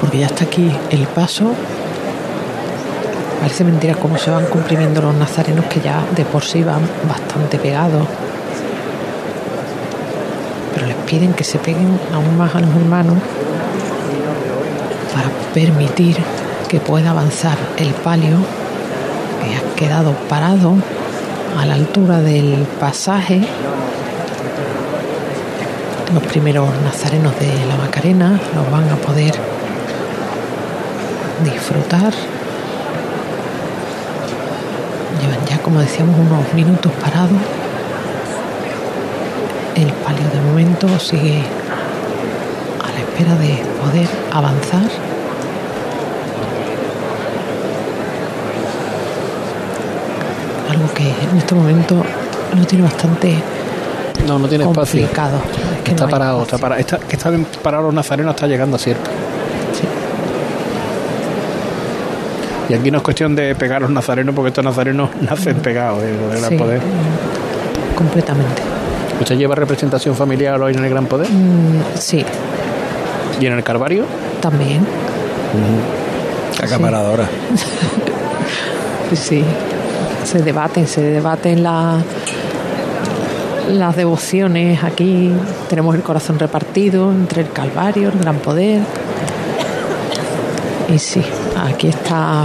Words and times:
porque 0.00 0.18
ya 0.18 0.26
está 0.26 0.44
aquí 0.44 0.70
el 0.90 1.06
paso. 1.06 1.52
Parece 3.40 3.64
mentira 3.64 3.94
cómo 3.94 4.18
se 4.18 4.30
van 4.30 4.46
comprimiendo 4.46 5.00
los 5.02 5.14
nazarenos 5.14 5.66
que 5.66 5.80
ya 5.80 6.04
de 6.14 6.24
por 6.24 6.42
sí 6.42 6.62
van 6.62 6.80
bastante 7.08 7.58
pegados. 7.58 8.06
Pero 10.74 10.86
les 10.86 10.96
piden 10.96 11.32
que 11.32 11.44
se 11.44 11.58
peguen 11.58 11.98
aún 12.12 12.36
más 12.36 12.54
a 12.54 12.60
los 12.60 12.70
hermanos 12.70 13.18
para 15.14 15.28
permitir 15.54 16.16
que 16.68 16.80
pueda 16.80 17.10
avanzar 17.10 17.56
el 17.76 17.90
palio 17.94 18.36
que 19.42 19.56
ha 19.56 19.74
quedado 19.76 20.12
parado 20.28 20.74
a 21.58 21.64
la 21.64 21.74
altura 21.74 22.20
del 22.20 22.66
pasaje. 22.80 23.42
Los 26.12 26.22
primeros 26.24 26.68
nazarenos 26.84 27.38
de 27.38 27.48
la 27.66 27.76
Macarena 27.76 28.40
los 28.54 28.70
van 28.70 28.88
a 28.88 28.96
poder 28.96 29.34
disfrutar. 31.44 32.12
Llevan 35.20 35.44
ya, 35.48 35.58
como 35.62 35.80
decíamos, 35.80 36.16
unos 36.18 36.52
minutos 36.54 36.92
parados. 37.02 37.38
El 39.74 39.92
palio 39.92 40.28
de 40.32 40.40
momento 40.40 40.88
sigue 40.98 41.42
a 42.82 42.92
la 42.92 42.98
espera 43.00 43.34
de 43.36 43.62
poder 43.82 44.08
avanzar. 44.32 44.88
Algo 50.70 50.92
que 50.94 51.04
en 51.04 51.38
este 51.38 51.54
momento 51.54 52.02
lo 52.56 52.64
tiene 52.66 52.84
bastante 52.84 53.34
No, 54.26 54.38
no 54.38 54.48
tiene 54.48 54.64
espacio. 54.64 55.00
complicado. 55.00 55.38
Es 55.76 55.82
que 55.82 55.90
Está 55.92 56.04
no 56.04 56.10
parado, 56.10 56.42
espacio. 56.42 56.56
está 56.56 56.58
parado. 56.58 56.80
Está, 56.80 56.98
que 56.98 57.16
están 57.16 57.46
parados 57.62 57.86
los 57.86 57.94
nazarenos 57.94 58.34
está 58.34 58.46
llegando 58.46 58.76
a 58.76 58.78
Sierpe. 58.78 59.10
Y 62.68 62.74
aquí 62.74 62.90
no 62.90 62.98
es 62.98 63.02
cuestión 63.04 63.34
de 63.36 63.54
pegar 63.54 63.76
a 63.78 63.80
los 63.80 63.90
nazarenos, 63.90 64.34
porque 64.34 64.48
estos 64.48 64.64
nazarenos 64.64 65.10
nacen 65.20 65.56
pegados 65.56 66.02
eh, 66.02 66.06
del 66.06 66.38
Gran 66.40 66.50
Sí, 66.50 66.56
Poder. 66.56 66.80
completamente. 67.94 68.62
¿Usted 69.20 69.36
lleva 69.36 69.54
representación 69.54 70.14
familiar 70.14 70.60
hoy 70.60 70.74
en 70.74 70.84
el 70.84 70.90
Gran 70.90 71.06
Poder? 71.06 71.28
Mm, 71.30 71.82
sí, 71.98 72.24
¿Y 73.40 73.46
en 73.46 73.52
el 73.52 73.62
Calvario? 73.62 74.04
también. 74.40 74.84
Acaparadora. 76.62 77.26
Pues 79.08 79.20
sí, 79.28 79.42
se 80.24 80.42
debaten, 80.42 80.86
se 80.86 81.02
debaten 81.02 81.62
la- 81.62 82.02
las 83.70 83.96
devociones 83.96 84.82
aquí. 84.84 85.32
Tenemos 85.68 85.94
el 85.94 86.02
corazón 86.02 86.38
repartido 86.38 87.10
entre 87.10 87.42
el 87.42 87.50
Calvario, 87.50 88.08
el 88.10 88.18
Gran 88.18 88.36
Poder. 88.36 88.80
Y 90.94 90.98
sí, 90.98 91.22
aquí 91.66 91.88
está 91.88 92.44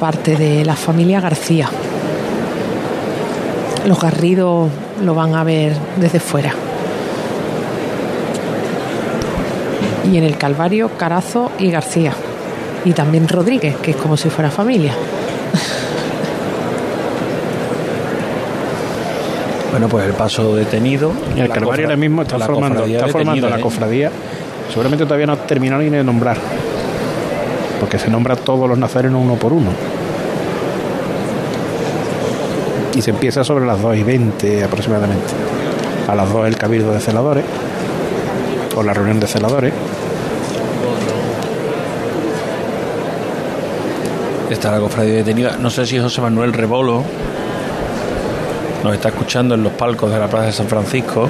parte 0.00 0.36
de 0.36 0.64
la 0.64 0.74
familia 0.74 1.20
García. 1.20 1.68
Los 3.86 4.00
Garridos 4.00 4.70
lo 5.02 5.14
van 5.14 5.34
a 5.34 5.44
ver 5.44 5.72
desde 5.96 6.20
fuera. 6.20 6.52
Y 10.10 10.16
en 10.16 10.24
el 10.24 10.36
Calvario, 10.36 10.90
Carazo 10.96 11.52
y 11.58 11.70
García. 11.70 12.12
Y 12.84 12.92
también 12.92 13.28
Rodríguez, 13.28 13.76
que 13.76 13.92
es 13.92 13.96
como 13.96 14.16
si 14.16 14.28
fuera 14.28 14.50
familia. 14.50 14.92
Bueno, 19.70 19.86
pues 19.86 20.06
el 20.06 20.14
paso 20.14 20.56
detenido. 20.56 21.12
Y 21.36 21.40
el 21.40 21.50
Calvario 21.50 21.84
ahora 21.84 21.96
mismo 21.96 22.22
está 22.22 22.38
la 22.38 22.46
formando, 22.46 22.76
cofradía 22.76 22.98
está 22.98 23.12
formando 23.12 23.48
la 23.50 23.58
¿eh? 23.58 23.60
cofradía. 23.60 24.10
Seguramente 24.70 25.04
todavía 25.04 25.26
no 25.26 25.34
ha 25.34 25.36
terminado 25.36 25.82
ni 25.82 25.90
de 25.90 26.02
nombrar. 26.02 26.38
Porque 27.80 27.98
se 27.98 28.08
nombra 28.08 28.36
todos 28.36 28.68
los 28.68 28.78
nazarenos 28.78 29.22
uno 29.22 29.34
por 29.34 29.52
uno. 29.52 29.70
Y 32.94 33.02
se 33.02 33.10
empieza 33.10 33.44
sobre 33.44 33.66
las 33.66 33.80
2 33.80 33.96
y 33.96 34.02
20 34.02 34.64
aproximadamente. 34.64 35.26
A 36.08 36.14
las 36.14 36.32
2 36.32 36.48
el 36.48 36.56
cabildo 36.56 36.92
de 36.92 37.00
celadores. 37.00 37.44
O 38.76 38.82
la 38.82 38.94
reunión 38.94 39.20
de 39.20 39.26
celadores. 39.26 39.72
Está 44.50 44.70
la 44.70 44.80
cofradía 44.80 45.14
detenida. 45.14 45.56
No 45.58 45.68
sé 45.68 45.86
si 45.86 45.98
José 45.98 46.20
Manuel 46.22 46.52
Rebolo 46.52 47.04
nos 48.82 48.94
está 48.94 49.08
escuchando 49.08 49.54
en 49.54 49.62
los 49.62 49.72
palcos 49.72 50.10
de 50.10 50.18
la 50.18 50.28
Plaza 50.28 50.46
de 50.46 50.52
San 50.52 50.68
Francisco. 50.68 51.28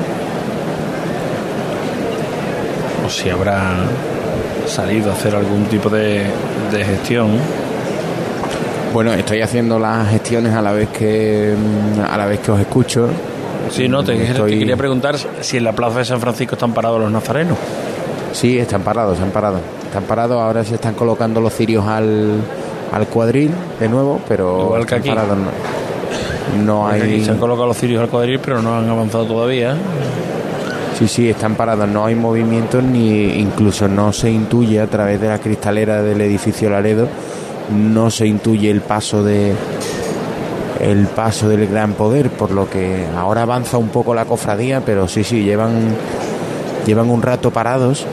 O 3.04 3.10
si 3.10 3.28
habrá 3.28 3.78
salido 4.68 5.10
a 5.10 5.14
hacer 5.14 5.34
algún 5.34 5.64
tipo 5.66 5.88
de, 5.88 6.24
de 6.72 6.84
gestión. 6.84 7.28
Bueno, 8.92 9.12
estoy 9.12 9.42
haciendo 9.42 9.78
las 9.78 10.08
gestiones 10.08 10.54
a 10.54 10.62
la 10.62 10.72
vez 10.72 10.88
que 10.88 11.54
a 12.10 12.16
la 12.16 12.26
vez 12.26 12.40
que 12.40 12.50
os 12.50 12.60
escucho. 12.60 13.08
Sí, 13.70 13.86
no, 13.88 14.02
te, 14.02 14.16
quería 14.16 14.76
preguntar 14.76 15.16
si 15.40 15.58
en 15.58 15.64
la 15.64 15.72
Plaza 15.72 15.98
de 15.98 16.04
San 16.06 16.20
Francisco 16.20 16.54
están 16.54 16.72
parados 16.72 17.00
los 17.00 17.10
nazarenos. 17.10 17.58
Sí, 18.32 18.58
están 18.58 18.82
parados, 18.82 19.14
están 19.14 19.30
parados. 19.30 19.60
Están 19.84 20.04
parados, 20.04 20.40
ahora 20.40 20.64
se 20.64 20.76
están 20.76 20.94
colocando 20.94 21.40
los 21.40 21.52
cirios 21.54 21.86
al, 21.86 22.40
al 22.92 23.06
cuadril 23.08 23.50
de 23.78 23.88
nuevo, 23.88 24.20
pero 24.26 24.64
Igual 24.66 24.86
que 24.86 24.94
están 24.96 25.00
aquí. 25.00 25.08
parados, 25.10 25.36
no, 25.38 26.64
no 26.64 26.88
Aquí 26.88 27.02
hay 27.02 27.24
Se 27.24 27.30
han 27.30 27.38
colocado 27.38 27.66
los 27.66 27.76
cirios 27.76 28.00
al 28.02 28.08
cuadril, 28.08 28.38
pero 28.38 28.62
no 28.62 28.78
han 28.78 28.88
avanzado 28.88 29.26
todavía. 29.26 29.76
Sí, 30.98 31.06
sí, 31.06 31.30
están 31.30 31.54
parados, 31.54 31.88
no 31.88 32.06
hay 32.06 32.16
movimiento 32.16 32.82
ni 32.82 33.38
incluso 33.38 33.86
no 33.86 34.12
se 34.12 34.32
intuye 34.32 34.80
a 34.80 34.88
través 34.88 35.20
de 35.20 35.28
la 35.28 35.38
cristalera 35.38 36.02
del 36.02 36.20
edificio 36.20 36.68
Laredo, 36.68 37.06
no 37.70 38.10
se 38.10 38.26
intuye 38.26 38.68
el 38.68 38.80
paso 38.80 39.22
de 39.22 39.54
el 40.80 41.06
paso 41.06 41.48
del 41.48 41.68
gran 41.68 41.92
poder, 41.92 42.30
por 42.30 42.50
lo 42.50 42.68
que 42.68 43.06
ahora 43.16 43.42
avanza 43.42 43.78
un 43.78 43.90
poco 43.90 44.12
la 44.12 44.24
cofradía, 44.24 44.80
pero 44.84 45.06
sí, 45.06 45.22
sí, 45.22 45.44
llevan 45.44 45.70
llevan 46.84 47.10
un 47.10 47.22
rato 47.22 47.52
parados. 47.52 48.04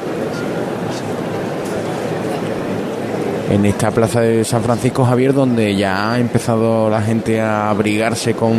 En 3.49 3.65
esta 3.65 3.89
plaza 3.89 4.21
de 4.21 4.43
San 4.43 4.61
Francisco 4.61 5.05
Javier 5.05 5.33
donde 5.33 5.75
ya 5.75 6.11
ha 6.11 6.19
empezado 6.19 6.87
la 6.91 7.01
gente 7.01 7.41
a 7.41 7.71
abrigarse 7.71 8.35
con 8.35 8.53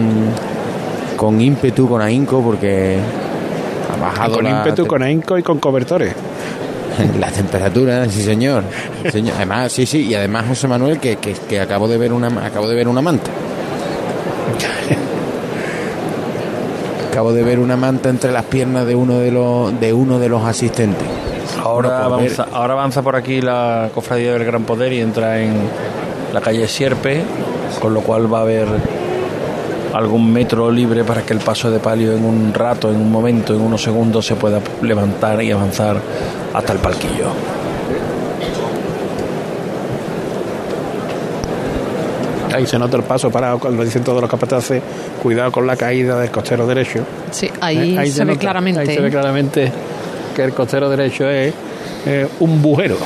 con 1.16 1.40
ímpetu, 1.40 1.88
con 1.88 2.02
ahínco, 2.02 2.42
porque 2.42 2.98
ha 3.92 3.96
bajado 4.00 4.34
Con 4.34 4.44
la 4.44 4.50
ímpetu, 4.50 4.86
con 4.86 5.02
ahínco 5.02 5.38
y 5.38 5.42
con 5.42 5.58
cobertores. 5.58 6.14
la 7.20 7.30
temperatura, 7.30 8.08
sí 8.08 8.22
señor. 8.22 8.64
Sí, 9.04 9.10
señor. 9.10 9.34
Además, 9.36 9.72
sí, 9.72 9.86
sí, 9.86 10.06
y 10.06 10.14
además 10.14 10.46
José 10.48 10.68
Manuel 10.68 10.98
que, 10.98 11.16
que, 11.16 11.32
que 11.34 11.60
acabo 11.60 11.88
de 11.88 11.98
ver 11.98 12.12
una 12.12 12.28
acabo 12.46 12.68
de 12.68 12.74
ver 12.74 12.88
una 12.88 13.02
manta. 13.02 13.30
Acabo 17.10 17.32
de 17.32 17.42
ver 17.42 17.58
una 17.60 17.76
manta 17.78 18.10
entre 18.10 18.30
las 18.30 18.44
piernas 18.44 18.86
de 18.86 18.94
uno 18.94 19.18
de 19.18 19.30
los 19.30 19.80
de 19.80 19.94
uno 19.94 20.18
de 20.18 20.28
los 20.28 20.44
asistentes. 20.44 21.08
Ahora, 21.62 22.06
Bueno, 22.08 22.18
pues, 22.18 22.38
avanza, 22.38 22.56
ahora 22.56 22.74
avanza 22.74 23.00
por 23.02 23.16
aquí 23.16 23.40
la 23.40 23.88
cofradía 23.94 24.34
del 24.34 24.44
Gran 24.44 24.64
Poder 24.64 24.92
y 24.92 25.00
entra 25.00 25.40
en 25.40 25.54
la 26.34 26.42
calle 26.42 26.68
Sierpe, 26.68 27.22
con 27.80 27.94
lo 27.94 28.02
cual 28.02 28.32
va 28.32 28.40
a 28.40 28.42
haber 28.42 28.66
algún 29.92 30.32
metro 30.32 30.70
libre 30.70 31.04
para 31.04 31.22
que 31.22 31.32
el 31.32 31.40
paso 31.40 31.70
de 31.70 31.78
palio 31.78 32.12
en 32.16 32.24
un 32.24 32.52
rato, 32.52 32.90
en 32.90 32.96
un 32.96 33.10
momento, 33.10 33.54
en 33.54 33.60
unos 33.60 33.82
segundos 33.82 34.26
se 34.26 34.34
pueda 34.34 34.60
levantar 34.82 35.42
y 35.42 35.50
avanzar 35.52 35.96
hasta 36.54 36.72
el 36.72 36.78
palquillo. 36.78 37.30
Ahí 42.54 42.64
se 42.66 42.78
nota 42.78 42.96
el 42.96 43.02
paso 43.02 43.30
parado, 43.30 43.58
cuando 43.58 43.84
dicen 43.84 44.02
todos 44.02 44.20
los 44.20 44.30
capataces, 44.30 44.82
cuidado 45.22 45.52
con 45.52 45.66
la 45.66 45.76
caída 45.76 46.18
del 46.18 46.30
costero 46.30 46.66
derecho. 46.66 47.00
Sí, 47.30 47.50
ahí, 47.60 47.98
Eh, 47.98 48.06
se, 48.10 48.20
ve 48.20 48.32
nota, 48.32 48.40
claramente. 48.40 48.80
Ahí 48.80 48.86
se 48.86 49.00
ve 49.00 49.08
¿eh? 49.08 49.10
claramente 49.10 49.72
que 50.34 50.42
el 50.42 50.52
costero 50.54 50.88
derecho 50.88 51.28
es 51.28 51.52
eh, 52.06 52.26
un 52.40 52.62
bujero. 52.62 52.96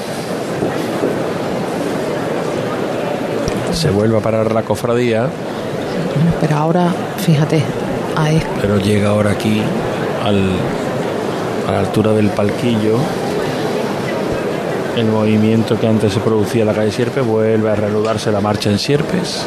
Se 3.73 3.91
vuelve 3.91 4.19
a 4.19 4.21
parar 4.21 4.53
la 4.53 4.63
cofradía, 4.63 5.27
Pero 6.41 6.57
ahora, 6.57 6.93
fíjate, 7.19 7.63
ahí 8.17 8.43
pero 8.61 8.79
llega 8.79 9.11
ahora 9.11 9.33
aquí 9.33 9.63
al, 10.25 10.51
a 11.69 11.73
la 11.73 11.79
altura 11.81 12.13
del 12.13 12.31
palquillo. 12.31 12.99
El 14.97 15.07
movimiento 15.07 15.79
que 15.79 15.87
antes 15.87 16.13
se 16.13 16.21
producía 16.21 16.63
en 16.63 16.67
la 16.67 16.75
calle 16.75 16.91
Sierpe 16.91 17.21
vuelve 17.21 17.71
a 17.71 17.77
reanudarse 17.77 18.33
la 18.33 18.41
marcha 18.41 18.71
en 18.71 18.79
Sierpes. 18.79 19.47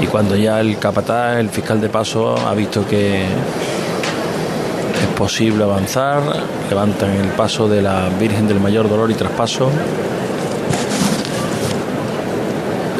Y 0.00 0.06
cuando 0.06 0.36
ya 0.36 0.60
el 0.60 0.78
capataz, 0.78 1.38
el 1.38 1.48
fiscal 1.48 1.80
de 1.80 1.88
paso, 1.88 2.36
ha 2.36 2.54
visto 2.54 2.86
que 2.86 3.24
es 3.24 5.06
posible 5.16 5.64
avanzar, 5.64 6.22
levantan 6.68 7.10
el 7.10 7.28
paso 7.28 7.68
de 7.68 7.82
la 7.82 8.08
Virgen 8.18 8.46
del 8.46 8.60
Mayor 8.60 8.88
Dolor 8.88 9.10
y 9.10 9.14
Traspaso. 9.14 9.70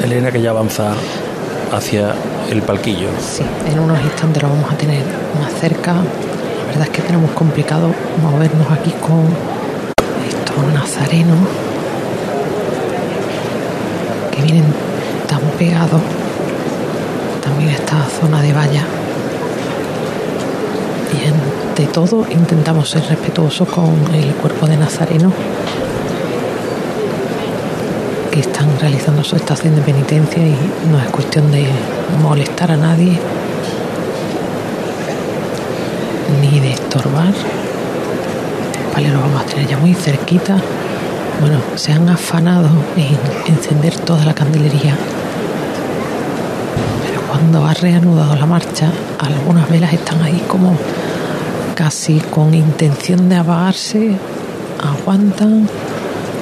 Elena 0.03 0.33
que 0.33 0.41
ya 0.41 0.51
avanza 0.51 0.93
hacia 1.73 2.15
el 2.51 2.63
palquillo. 2.63 3.09
Sí, 3.21 3.45
en 3.71 3.79
unos 3.79 4.01
instantes 4.03 4.43
lo 4.43 4.49
vamos 4.49 4.71
a 4.71 4.77
tener 4.77 5.05
más 5.41 5.53
cerca. 5.61 5.93
La 5.93 6.67
verdad 6.67 6.83
es 6.83 6.91
que 6.91 7.03
tenemos 7.03 7.31
complicado 7.31 7.95
movernos 8.23 8.71
aquí 8.71 8.91
con 9.01 9.25
estos 10.29 10.73
nazarenos 10.75 11.39
que 14.33 14.43
vienen 14.43 14.65
tan 15.29 15.41
pegados. 15.59 16.01
También 17.43 17.71
esta 17.71 18.05
zona 18.21 18.43
de 18.43 18.53
valla. 18.53 18.85
Y 21.13 21.69
ante 21.69 21.87
todo 21.87 22.27
intentamos 22.31 22.91
ser 22.91 23.05
respetuosos 23.05 23.69
con 23.69 23.95
el 24.13 24.35
cuerpo 24.35 24.67
de 24.67 24.77
nazareno 24.77 25.33
que 28.31 28.41
están 28.41 28.69
realizando 28.79 29.25
su 29.25 29.37
estación 29.37 29.75
de 29.75 29.83
penitencia 29.83 30.43
y 30.47 30.55
no 30.91 30.99
es 31.01 31.09
cuestión 31.11 31.51
de 31.51 31.67
molestar 32.23 32.71
a 32.71 32.77
nadie 32.77 33.19
ni 36.41 36.61
de 36.61 36.73
estorbar. 36.73 37.33
Vale, 38.95 39.09
lo 39.09 39.21
vamos 39.21 39.43
a 39.43 39.47
tener 39.47 39.67
ya 39.67 39.79
muy 39.79 39.95
cerquita. 39.95 40.57
Bueno, 41.41 41.59
se 41.75 41.93
han 41.93 42.09
afanado 42.09 42.69
en 42.97 43.53
encender 43.53 43.97
toda 43.97 44.25
la 44.25 44.35
candelería. 44.35 44.97
Pero 47.07 47.23
cuando 47.23 47.67
ha 47.67 47.75
reanudado 47.75 48.37
la 48.37 48.47
marcha, 48.47 48.93
algunas 49.19 49.69
velas 49.69 49.93
están 49.93 50.23
ahí 50.23 50.43
como 50.47 50.77
casi 51.75 52.21
con 52.21 52.55
intención 52.55 53.29
de 53.29 53.37
apagarse, 53.37 54.17
aguantan, 54.83 55.69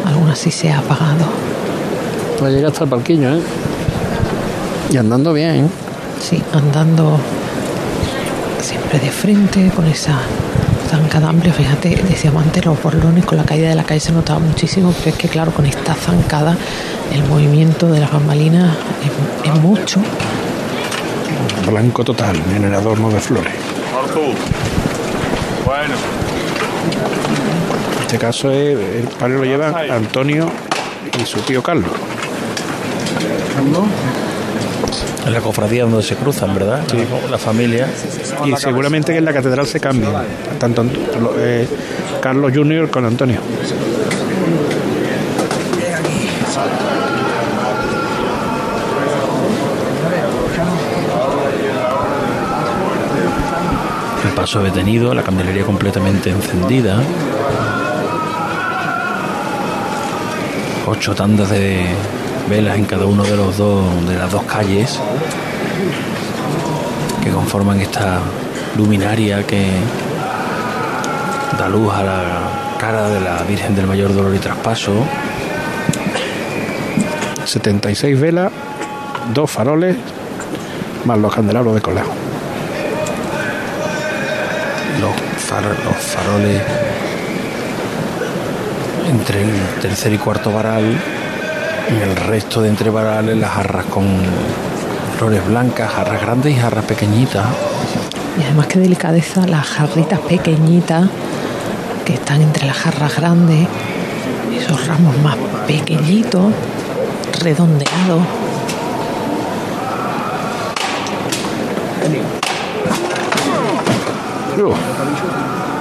algunas 0.04 0.38
sí 0.38 0.50
se 0.50 0.70
ha 0.70 0.78
apagado. 0.80 1.57
Pues 2.38 2.54
llega 2.54 2.68
hasta 2.68 2.84
el 2.84 2.90
palquillo, 2.90 3.34
¿eh? 3.34 3.40
Y 4.90 4.96
andando 4.96 5.32
bien. 5.32 5.64
¿eh? 5.64 5.68
Sí, 6.20 6.42
andando 6.52 7.18
siempre 8.60 8.98
de 8.98 9.10
frente 9.10 9.70
con 9.74 9.86
esa 9.86 10.20
zancada 10.88 11.28
amplia. 11.28 11.52
Fíjate, 11.52 12.00
decíamos 12.08 12.44
antes 12.44 12.64
los 12.64 12.80
borlones 12.82 13.24
con 13.24 13.38
la 13.38 13.44
caída 13.44 13.68
de 13.68 13.74
la 13.74 13.84
calle 13.84 14.00
se 14.00 14.12
notaba 14.12 14.38
muchísimo, 14.38 14.94
pero 14.98 15.10
es 15.10 15.16
que 15.16 15.28
claro, 15.28 15.52
con 15.52 15.66
esta 15.66 15.94
zancada 15.94 16.56
el 17.12 17.24
movimiento 17.24 17.90
de 17.90 18.00
las 18.00 18.12
bambalinas 18.12 18.76
es, 19.44 19.50
es 19.50 19.60
mucho. 19.60 20.00
Blanco 21.68 22.04
total 22.04 22.36
en 22.54 22.64
el 22.64 22.74
adorno 22.74 23.10
de 23.10 23.20
flores. 23.20 23.54
Bueno. 25.64 25.94
En 27.96 28.02
este 28.02 28.18
caso 28.18 28.50
es, 28.50 28.78
el 28.78 29.08
palio 29.18 29.38
lo 29.38 29.44
llevan 29.44 29.74
Antonio 29.90 30.48
y 31.20 31.26
su 31.26 31.40
tío 31.40 31.62
Carlos. 31.62 31.90
En 35.26 35.32
la 35.32 35.40
cofradía 35.40 35.82
donde 35.82 36.02
se 36.02 36.14
cruzan, 36.16 36.54
¿verdad? 36.54 36.84
Sí. 36.90 36.98
La 37.30 37.38
familia. 37.38 37.88
Y 38.46 38.54
seguramente 38.56 39.12
que 39.12 39.18
en 39.18 39.24
la 39.24 39.32
catedral 39.32 39.66
se 39.66 39.80
cambien, 39.80 40.12
tanto 40.58 40.84
eh, 41.38 41.68
Carlos 42.20 42.52
Junior 42.54 42.88
con 42.88 43.04
Antonio. 43.04 43.40
El 54.24 54.30
paso 54.34 54.62
detenido, 54.62 55.14
la 55.14 55.22
candelería 55.22 55.64
completamente 55.64 56.30
encendida. 56.30 57.02
Ocho 60.86 61.14
tandas 61.14 61.50
de 61.50 61.86
velas 62.48 62.76
en 62.76 62.84
cada 62.84 63.06
uno 63.06 63.22
de 63.24 63.36
los 63.36 63.56
dos 63.58 63.84
de 64.08 64.16
las 64.16 64.30
dos 64.30 64.42
calles 64.44 64.98
que 67.22 67.30
conforman 67.30 67.80
esta 67.80 68.18
luminaria 68.76 69.44
que 69.46 69.66
da 71.58 71.68
luz 71.68 71.92
a 71.92 72.02
la 72.02 72.24
cara 72.80 73.08
de 73.10 73.20
la 73.20 73.42
Virgen 73.42 73.74
del 73.74 73.86
Mayor 73.86 74.14
Dolor 74.14 74.34
y 74.34 74.38
Traspaso. 74.38 74.92
76 77.44 78.20
velas, 78.20 78.52
dos 79.34 79.50
faroles, 79.50 79.96
más 81.04 81.18
los 81.18 81.34
candelabros 81.34 81.74
de 81.74 81.80
cola. 81.80 82.02
los, 85.00 85.10
far- 85.42 85.64
los 85.84 85.96
faroles 85.96 86.60
entre 89.10 89.42
el 89.42 89.50
tercer 89.80 90.12
y 90.12 90.18
cuarto 90.18 90.52
varal, 90.52 90.94
en 91.88 92.02
el 92.02 92.16
resto 92.16 92.60
de 92.60 92.68
entre 92.68 92.90
varales 92.90 93.36
las 93.36 93.50
jarras 93.50 93.86
con 93.86 94.06
flores 95.16 95.44
blancas, 95.46 95.90
jarras 95.90 96.20
grandes 96.20 96.52
y 96.52 96.56
jarras 96.56 96.84
pequeñitas. 96.84 97.46
Y 98.38 98.44
además 98.44 98.66
qué 98.66 98.78
delicadeza 98.78 99.46
las 99.46 99.66
jarritas 99.66 100.20
pequeñitas 100.20 101.08
que 102.04 102.14
están 102.14 102.42
entre 102.42 102.66
las 102.66 102.76
jarras 102.76 103.16
grandes, 103.16 103.66
esos 104.54 104.86
ramos 104.86 105.16
más 105.18 105.36
pequeñitos, 105.66 106.52
redondeados. 107.40 108.22
Uh, 114.58 114.72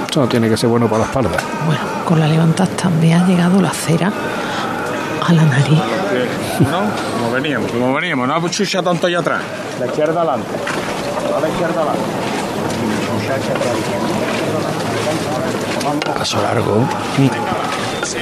esto 0.04 0.20
no 0.20 0.28
tiene 0.28 0.48
que 0.48 0.56
ser 0.56 0.70
bueno 0.70 0.86
para 0.88 1.00
la 1.00 1.06
espalda. 1.06 1.38
Bueno, 1.66 1.80
con 2.04 2.20
la 2.20 2.28
levantada 2.28 2.70
me 3.00 3.12
ha 3.12 3.26
llegado 3.26 3.60
la 3.60 3.70
cera 3.70 4.12
a 5.28 5.32
la 5.34 5.44
nariz. 5.44 5.78
¿No? 6.60 6.90
Como 7.18 7.30
veníamos, 7.32 7.70
como 7.70 7.92
veníamos, 7.92 8.26
no 8.26 8.34
abuchucha 8.34 8.82
tanto 8.82 9.06
allá 9.06 9.18
atrás. 9.18 9.42
La 9.78 9.86
izquierda 9.86 10.22
adelante. 10.22 10.48
A 11.36 11.40
la 11.40 11.48
izquierda 11.48 11.82
adelante. 11.82 12.02
Paso 16.18 16.42
largo, 16.42 16.88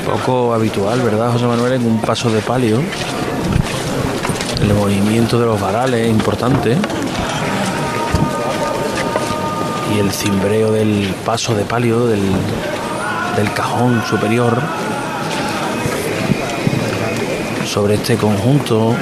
poco 0.05 0.53
habitual, 0.53 1.00
¿verdad, 1.00 1.31
José 1.32 1.47
Manuel? 1.47 1.75
En 1.75 1.87
un 1.87 2.00
paso 2.00 2.29
de 2.31 2.41
palio. 2.41 2.81
El 4.62 4.75
movimiento 4.75 5.38
de 5.38 5.47
los 5.47 5.61
varales 5.61 6.06
es 6.06 6.11
importante. 6.11 6.76
Y 9.94 10.00
el 10.00 10.11
cimbreo 10.11 10.73
del 10.73 11.14
paso 11.25 11.55
de 11.55 11.64
palio, 11.64 12.06
del, 12.06 12.20
del 13.37 13.52
cajón 13.52 14.02
superior, 14.05 14.61
sobre 17.76 17.96
este 17.96 18.17
conjunto 18.17 18.94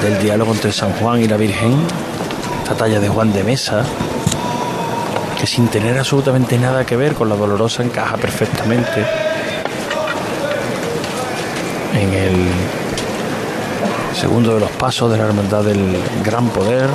del 0.00 0.22
diálogo 0.22 0.54
entre 0.54 0.72
San 0.72 0.90
Juan 0.92 1.20
y 1.20 1.28
la 1.28 1.36
Virgen, 1.36 1.74
esta 2.62 2.74
talla 2.74 2.98
de 2.98 3.10
Juan 3.10 3.30
de 3.30 3.44
Mesa, 3.44 3.84
que 5.38 5.46
sin 5.46 5.68
tener 5.68 5.98
absolutamente 5.98 6.56
nada 6.56 6.86
que 6.86 6.96
ver 6.96 7.12
con 7.12 7.28
la 7.28 7.36
dolorosa 7.36 7.82
encaja 7.82 8.16
perfectamente 8.16 9.04
en 11.92 12.14
el 12.14 12.46
segundo 14.18 14.54
de 14.54 14.60
los 14.60 14.70
pasos 14.70 15.12
de 15.12 15.18
la 15.18 15.24
hermandad 15.24 15.62
del 15.62 15.98
gran 16.24 16.48
poder. 16.48 16.88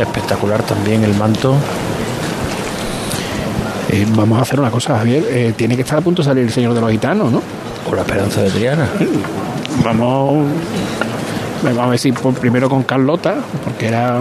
Espectacular 0.00 0.64
también 0.64 1.04
el 1.04 1.14
manto. 1.14 1.54
Eh, 3.90 4.08
vamos 4.10 4.40
a 4.40 4.42
hacer 4.42 4.58
una 4.58 4.72
cosa, 4.72 4.98
Javier. 4.98 5.24
eh, 5.30 5.54
tiene 5.56 5.76
que 5.76 5.82
estar 5.82 5.98
a 5.98 6.00
punto 6.00 6.22
de 6.22 6.26
salir 6.26 6.42
el 6.42 6.50
señor 6.50 6.74
de 6.74 6.80
los 6.80 6.90
gitanos, 6.90 7.30
¿no? 7.30 7.59
Con 7.90 7.96
la 7.96 8.02
esperanza 8.02 8.42
de 8.42 8.50
Triana. 8.50 8.88
Vamos, 9.84 10.46
vamos 11.64 11.78
a 11.78 11.86
ver 11.88 11.98
si 11.98 12.12
por- 12.12 12.34
primero 12.34 12.68
con 12.70 12.84
Carlota, 12.84 13.34
porque 13.64 13.88
era 13.88 14.18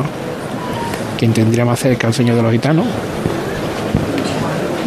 quien 1.20 1.34
tendría 1.34 1.66
más 1.66 1.80
cerca 1.80 2.08
al 2.08 2.14
señor 2.16 2.36
de 2.36 2.42
los 2.42 2.52
gitanos. 2.52 2.86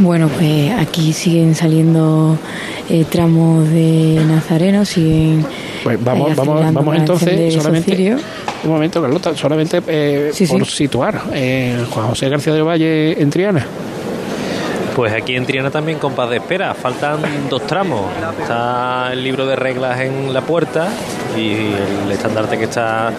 Bueno, 0.00 0.28
pues 0.28 0.72
aquí 0.72 1.12
siguen 1.12 1.54
saliendo 1.54 2.36
eh, 2.88 3.04
tramos 3.08 3.68
de 3.68 4.20
Nazareno, 4.26 4.84
siguen. 4.84 5.46
Pues 5.84 6.02
vamos, 6.02 6.32
eh, 6.32 6.34
vamos, 6.36 6.72
vamos 6.74 6.96
entonces 6.96 7.54
solamente 7.54 8.16
un 8.64 8.70
momento, 8.70 9.00
Carlota, 9.00 9.36
solamente 9.36 9.80
eh, 9.86 10.30
Sí, 10.32 10.46
sí. 10.46 10.52
por 10.52 10.66
situar 10.66 11.22
eh, 11.32 11.84
Juan 11.90 12.08
José 12.08 12.28
García 12.28 12.52
del 12.52 12.64
Valle 12.64 13.20
en 13.22 13.30
Triana. 13.30 13.64
Pues 14.94 15.12
aquí 15.14 15.37
en 15.37 15.46
Triana 15.46 15.70
también 15.70 15.99
compás 15.99 16.28
de 16.28 16.37
espera, 16.37 16.75
faltan 16.75 17.20
dos 17.49 17.66
tramos. 17.66 18.11
Está 18.40 19.11
el 19.12 19.25
libro 19.25 19.46
de 19.46 19.56
reglas 19.56 20.00
en 20.00 20.34
la 20.34 20.42
puerta 20.42 20.88
y 21.37 21.72
el 22.04 22.12
estandarte 22.12 22.58
que 22.58 22.64
está 22.64 23.11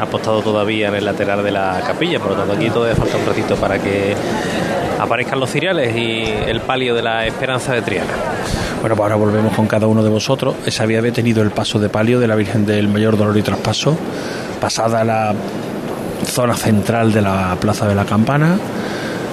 apostado 0.00 0.40
todavía 0.40 0.88
en 0.88 0.94
el 0.94 1.04
lateral 1.04 1.44
de 1.44 1.50
la 1.50 1.82
capilla. 1.86 2.18
Por 2.18 2.30
lo 2.30 2.36
tanto, 2.36 2.54
aquí 2.54 2.70
todavía 2.70 2.96
falta 2.96 3.18
un 3.18 3.26
ratito 3.26 3.56
para 3.56 3.78
que 3.78 4.14
aparezcan 4.98 5.38
los 5.38 5.50
ciriales 5.50 5.94
y 5.94 6.24
el 6.46 6.60
palio 6.60 6.94
de 6.94 7.02
la 7.02 7.26
esperanza 7.26 7.74
de 7.74 7.82
Triana. 7.82 8.12
Bueno, 8.80 8.96
pues 8.96 9.04
ahora 9.04 9.16
volvemos 9.16 9.54
con 9.54 9.66
cada 9.66 9.86
uno 9.86 10.02
de 10.02 10.08
vosotros. 10.08 10.54
Se 10.68 10.82
había 10.82 11.02
detenido 11.02 11.42
el 11.42 11.50
paso 11.50 11.78
de 11.78 11.90
palio 11.90 12.20
de 12.20 12.26
la 12.26 12.36
Virgen 12.36 12.64
del 12.64 12.88
Mayor 12.88 13.18
Dolor 13.18 13.36
y 13.36 13.42
Traspaso, 13.42 13.98
pasada 14.60 15.04
la 15.04 15.34
zona 16.24 16.54
central 16.54 17.12
de 17.12 17.20
la 17.20 17.56
Plaza 17.60 17.86
de 17.86 17.94
la 17.94 18.06
Campana. 18.06 18.56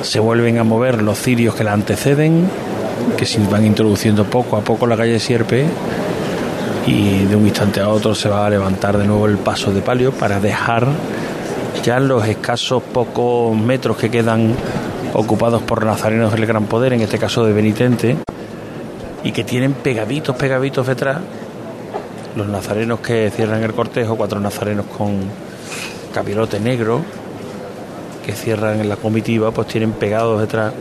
Se 0.06 0.20
vuelven 0.20 0.60
a 0.60 0.64
mover 0.64 1.02
los 1.02 1.18
cirios 1.18 1.56
que 1.56 1.64
la 1.64 1.74
anteceden, 1.74 2.48
que 3.18 3.26
se 3.26 3.40
van 3.48 3.66
introduciendo 3.66 4.24
poco 4.26 4.56
a 4.56 4.62
poco 4.62 4.86
la 4.86 4.96
calle 4.96 5.20
Sierpe. 5.20 5.66
Y 6.86 7.26
de 7.26 7.36
un 7.36 7.48
instante 7.48 7.82
a 7.82 7.90
otro 7.90 8.14
se 8.14 8.30
va 8.30 8.46
a 8.46 8.50
levantar 8.52 9.00
de 9.00 9.06
nuevo 9.06 9.26
el 9.26 9.40
paso 9.40 9.74
de 9.74 9.82
palio 9.82 10.12
para 10.12 10.40
dejar 10.40 10.88
ya 11.84 12.00
los 12.00 12.28
escasos 12.28 12.84
pocos 12.84 13.58
metros 13.58 13.98
que 13.98 14.12
quedan 14.12 14.54
ocupados 15.14 15.64
por 15.64 15.84
nazarenos 15.84 16.32
del 16.34 16.46
Gran 16.46 16.66
Poder, 16.66 16.94
en 16.94 17.02
este 17.02 17.18
caso 17.18 17.44
de 17.44 17.54
Benitente, 17.54 18.16
y 19.24 19.32
que 19.32 19.44
tienen 19.44 19.74
pegaditos, 19.74 20.36
pegaditos 20.36 20.86
detrás 20.86 21.18
los 22.36 22.48
nazarenos 22.48 23.00
que 23.00 23.32
cierran 23.32 23.64
el 23.64 23.74
cortejo, 23.74 24.18
cuatro 24.18 24.40
nazarenos 24.40 24.86
con 24.86 25.22
capirote 26.14 26.60
negro 26.60 27.02
que 28.26 28.34
cierran 28.34 28.80
en 28.80 28.90
la 28.90 28.96
comitiva, 28.96 29.52
pues 29.52 29.68
tienen 29.68 29.92
pegados 29.92 30.42
detrás 30.42 30.74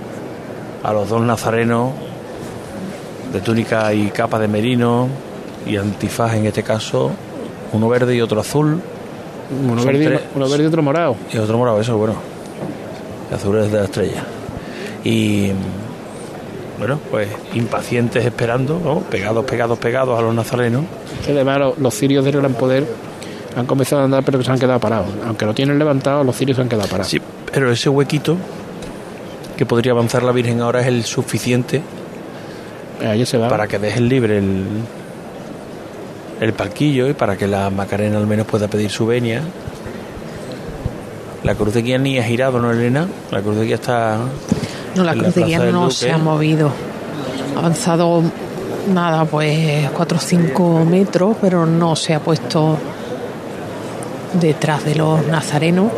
a 0.83 0.93
los 0.93 1.09
dos 1.09 1.23
nazarenos 1.23 1.91
de 3.33 3.41
túnica 3.41 3.93
y 3.93 4.09
capa 4.09 4.39
de 4.39 4.49
merino 4.49 5.09
y 5.67 5.77
antifaz 5.77 6.35
en 6.35 6.47
este 6.47 6.63
caso, 6.63 7.11
uno 7.73 7.89
verde 7.89 8.15
y 8.15 8.21
otro 8.21 8.41
azul. 8.41 8.81
Uno 9.63 9.77
Son 9.83 9.87
verde, 9.87 10.03
y 10.05 10.07
tres- 10.07 10.19
otro- 10.21 10.31
uno 10.37 10.49
verde 10.49 10.65
y 10.65 10.67
otro 10.67 10.83
morado. 10.83 11.17
y 11.33 11.37
otro 11.39 11.59
morado, 11.59 11.81
eso 11.81 11.97
bueno. 11.99 12.15
El 13.31 13.37
azul 13.37 13.59
es 13.59 13.71
de 13.73 13.79
la 13.79 13.85
estrella. 13.85 14.23
Y 15.05 15.51
bueno, 16.79 16.99
pues 17.11 17.29
impacientes 17.55 18.25
esperando, 18.25 18.81
¿no? 18.83 19.01
pegados, 19.01 19.45
pegados, 19.45 19.79
pegados 19.79 20.19
a 20.19 20.23
los 20.23 20.35
nazarenos. 20.35 20.85
Que 21.25 21.33
además 21.33 21.59
los, 21.59 21.79
los 21.79 21.95
cirios 21.95 22.25
del 22.25 22.37
gran 22.39 22.55
poder 22.55 22.87
han 23.57 23.67
comenzado 23.67 24.03
a 24.03 24.05
andar 24.07 24.23
pero 24.25 24.39
que 24.39 24.45
se 24.45 24.51
han 24.51 24.59
quedado 24.59 24.81
parados. 24.81 25.09
Aunque 25.27 25.45
lo 25.47 25.55
tienen 25.55 25.79
levantado, 25.79 26.25
los 26.25 26.37
cirios 26.37 26.57
se 26.57 26.63
han 26.63 26.69
quedado 26.69 26.89
parados. 26.89 27.09
Sí, 27.09 27.21
pero 27.54 27.70
ese 27.70 27.88
huequito 27.88 28.37
que 29.56 29.64
podría 29.64 29.92
avanzar 29.92 30.25
la 30.25 30.32
Virgen 30.32 30.61
ahora 30.61 30.80
es 30.80 30.88
el 30.88 31.04
suficiente 31.04 31.82
Ahí 33.00 33.25
se 33.25 33.38
va. 33.38 33.49
para 33.49 33.68
que 33.68 33.78
dejen 33.78 34.08
libre 34.08 34.38
el, 34.38 34.64
el 36.40 36.52
palquillo 36.52 37.08
y 37.08 37.12
para 37.12 37.37
que 37.37 37.46
la 37.46 37.70
Macarena 37.70 38.18
al 38.18 38.26
menos 38.26 38.46
pueda 38.49 38.66
pedir 38.66 38.90
su 38.90 39.06
venia. 39.06 39.40
La 41.44 41.54
cruz 41.54 41.75
de 41.75 41.82
guía 41.82 41.99
ni 41.99 42.18
ha 42.18 42.25
girado, 42.25 42.58
¿no, 42.58 42.73
Elena? 42.73 43.06
La 43.30 43.40
cruz 43.40 43.56
de 43.56 43.66
guía 43.66 43.75
está... 43.76 44.18
No, 44.96 45.04
la 45.04 45.12
en 45.12 45.18
cruz 45.20 45.34
de 45.34 45.44
guía 45.44 45.58
no 45.61 45.90
se 45.90 46.11
ha 46.11 46.18
movido. 46.18 46.73
Ha 47.54 47.58
avanzado 47.61 48.23
nada, 48.92 49.26
pues 49.26 49.88
4 49.90 50.16
o 50.16 50.20
5 50.20 50.84
metros, 50.84 51.37
pero 51.40 51.66
no 51.66 51.94
se 51.94 52.14
ha 52.14 52.20
puesto 52.20 52.78
detrás 54.40 54.84
de 54.84 54.96
los 54.96 55.25
nazarenos. 55.26 55.92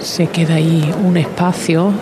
Se 0.00 0.26
queda 0.28 0.54
ahí 0.54 0.94
un 1.04 1.16
espacio. 1.16 1.92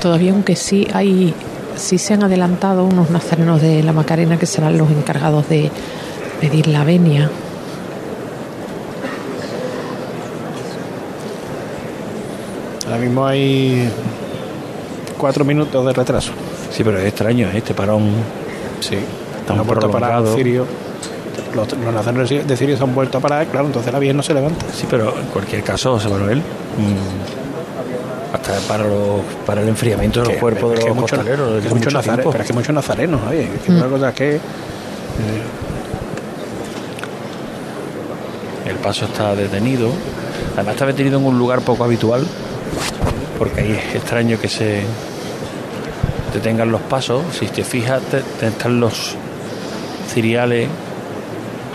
Todavía, 0.00 0.32
aunque 0.32 0.56
sí 0.56 0.88
hay, 0.92 1.34
sí 1.76 1.98
se 1.98 2.14
han 2.14 2.22
adelantado 2.22 2.84
unos 2.84 3.10
nazarenos 3.10 3.60
de 3.60 3.82
la 3.82 3.92
Macarena 3.92 4.38
que 4.38 4.46
serán 4.46 4.78
los 4.78 4.90
encargados 4.90 5.48
de 5.48 5.70
pedir 6.40 6.68
la 6.68 6.84
venia. 6.84 7.30
Ahora 12.86 12.98
mismo 12.98 13.26
hay 13.26 13.88
cuatro 15.16 15.44
minutos 15.44 15.84
de 15.86 15.92
retraso. 15.92 16.32
Sí, 16.70 16.82
pero 16.82 16.98
es 16.98 17.06
extraño 17.06 17.48
¿eh? 17.48 17.58
este 17.58 17.74
parón. 17.74 18.10
Sí. 18.80 18.96
Vuelto 19.46 19.86
a 19.86 19.90
parar 19.90 20.10
prolongado. 20.10 20.36
cirios. 20.36 20.66
Los, 21.54 21.72
los 21.72 21.92
nazarenos 21.94 22.28
de 22.30 22.56
Sirio 22.56 22.76
se 22.76 22.82
han 22.84 22.94
vuelto 22.94 23.18
a 23.18 23.20
parar, 23.20 23.46
claro, 23.48 23.66
entonces 23.66 23.92
la 23.92 23.98
Virgen 23.98 24.16
no 24.16 24.22
se 24.22 24.34
levanta. 24.34 24.64
Sí, 24.72 24.86
pero 24.88 25.18
en 25.18 25.26
cualquier 25.26 25.62
caso, 25.64 25.92
José 25.94 26.08
Manuel, 26.08 26.38
mm, 26.38 28.34
hasta 28.34 28.58
para, 28.68 28.84
los, 28.84 29.20
para 29.44 29.60
el 29.62 29.68
enfriamiento 29.68 30.22
de 30.22 30.28
los 30.28 30.36
cuerpos 30.36 30.70
de 30.70 30.76
es 30.76 30.82
que 30.84 30.88
los 30.90 30.96
mucho- 30.96 31.16
costaleros. 31.16 31.48
es 31.56 31.60
que 31.62 31.66
es 31.68 31.74
mucho 31.74 31.86
mucho 31.86 31.98
nazare- 31.98 32.14
tiempo. 32.14 32.30
pero 32.30 32.42
es 32.42 32.46
que 32.46 32.52
muchos 32.54 32.74
nazarenos, 32.74 33.20
oye, 33.28 33.42
es 33.54 33.60
que 33.62 33.72
una 33.72 33.86
cosa 33.86 34.08
es 34.10 34.14
que 34.14 34.36
eh, 34.36 34.40
El 38.66 38.76
paso 38.76 39.04
está 39.06 39.34
detenido. 39.34 39.88
Además 40.54 40.74
está 40.74 40.86
detenido 40.86 41.18
en 41.18 41.26
un 41.26 41.38
lugar 41.38 41.60
poco 41.62 41.84
habitual, 41.84 42.26
porque 43.38 43.60
ahí 43.60 43.72
es 43.72 43.96
extraño 43.96 44.38
que 44.40 44.48
se 44.48 44.82
detengan 46.32 46.70
los 46.70 46.80
pasos. 46.82 47.22
Si 47.38 47.46
te 47.46 47.64
fijas, 47.64 48.02
te- 48.02 48.22
te 48.38 48.46
están 48.48 48.78
los 48.80 49.16
ciriales 50.12 50.68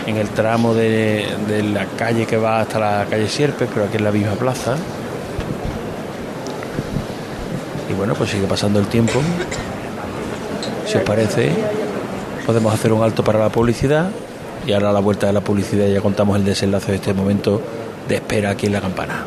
en 0.06 0.16
el 0.16 0.28
tramo 0.30 0.74
de, 0.74 1.26
de 1.48 1.62
la 1.62 1.86
calle 1.86 2.26
que 2.26 2.36
va 2.36 2.60
hasta 2.60 2.78
la 2.78 3.06
calle 3.10 3.28
Sierpes, 3.28 3.68
pero 3.72 3.86
aquí 3.86 3.96
en 3.96 4.04
la 4.04 4.12
misma 4.12 4.34
plaza. 4.34 4.76
Y 7.90 7.94
bueno, 7.94 8.14
pues 8.14 8.30
sigue 8.30 8.46
pasando 8.46 8.78
el 8.78 8.86
tiempo. 8.86 9.20
Si 10.86 10.96
os 10.96 11.02
parece, 11.02 11.50
podemos 12.46 12.72
hacer 12.72 12.92
un 12.92 13.02
alto 13.02 13.24
para 13.24 13.38
la 13.38 13.48
publicidad 13.48 14.10
y 14.66 14.72
ahora 14.72 14.90
a 14.90 14.92
la 14.92 15.00
vuelta 15.00 15.26
de 15.26 15.32
la 15.32 15.40
publicidad 15.40 15.86
ya 15.86 16.00
contamos 16.00 16.36
el 16.36 16.44
desenlace 16.44 16.92
de 16.92 16.96
este 16.96 17.14
momento 17.14 17.60
de 18.08 18.16
espera 18.16 18.50
aquí 18.50 18.66
en 18.66 18.72
la 18.72 18.80
campana. 18.80 19.26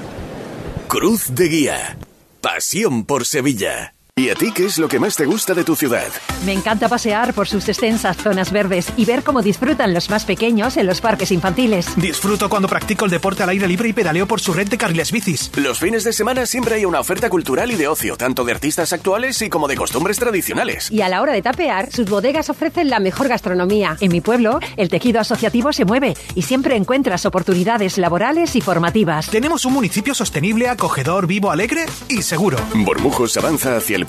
Cruz 0.88 1.36
de 1.36 1.48
Guía. 1.48 1.98
Pasión 2.42 3.06
por 3.06 3.26
Sevilla. 3.26 3.94
¿Y 4.20 4.30
a 4.30 4.36
ti 4.36 4.52
qué 4.52 4.66
es 4.66 4.78
lo 4.78 4.90
que 4.90 5.00
más 5.00 5.16
te 5.16 5.26
gusta 5.26 5.54
de 5.54 5.64
tu 5.64 5.78
ciudad? 5.78 6.10
Me 6.44 6.52
encanta 6.52 6.90
pasear 6.90 7.34
por 7.34 7.48
sus 7.48 7.70
extensas 7.70 8.18
zonas 8.18 8.52
verdes 8.52 8.92
y 8.98 9.06
ver 9.06 9.24
cómo 9.24 9.42
disfrutan 9.42 9.94
los 9.94 10.10
más 10.10 10.26
pequeños 10.26 10.76
en 10.76 10.88
los 10.88 11.00
parques 11.00 11.32
infantiles. 11.32 11.88
Disfruto 11.96 12.50
cuando 12.50 12.68
practico 12.68 13.06
el 13.06 13.12
deporte 13.12 13.44
al 13.44 13.50
aire 13.50 13.66
libre 13.66 13.88
y 13.88 13.94
pedaleo 13.94 14.28
por 14.28 14.42
su 14.42 14.52
red 14.52 14.68
de 14.68 14.78
carriles 14.78 15.14
bicis. 15.14 15.50
Los 15.56 15.80
fines 15.80 16.04
de 16.04 16.12
semana 16.12 16.46
siempre 16.46 16.76
hay 16.76 16.84
una 16.84 17.00
oferta 17.00 17.30
cultural 17.30 17.72
y 17.72 17.76
de 17.76 17.88
ocio, 17.88 18.18
tanto 18.18 18.44
de 18.44 18.52
artistas 18.52 18.92
actuales 18.92 19.42
y 19.42 19.50
como 19.50 19.70
de 19.70 19.78
costumbres 19.78 20.20
tradicionales. 20.20 20.92
Y 20.92 21.00
a 21.00 21.08
la 21.08 21.22
hora 21.22 21.32
de 21.32 21.42
tapear, 21.42 21.90
sus 21.90 22.10
bodegas 22.10 22.50
ofrecen 22.50 22.90
la 22.90 23.00
mejor 23.00 23.30
gastronomía. 23.30 23.96
En 24.02 24.12
mi 24.12 24.20
pueblo, 24.20 24.60
el 24.76 24.90
tejido 24.90 25.22
asociativo 25.22 25.72
se 25.72 25.86
mueve 25.86 26.14
y 26.36 26.42
siempre 26.42 26.76
encuentras 26.76 27.26
oportunidades 27.26 27.98
laborales 27.98 28.58
y 28.58 28.60
formativas. 28.60 29.30
Tenemos 29.30 29.64
un 29.64 29.72
municipio 29.72 30.14
sostenible, 30.14 30.68
acogedor, 30.68 31.26
vivo, 31.26 31.52
alegre 31.52 31.86
y 32.10 32.22
seguro. 32.22 32.58
Bormujos 32.76 33.38
avanza 33.38 33.78
hacia 33.78 33.96
el 33.96 34.09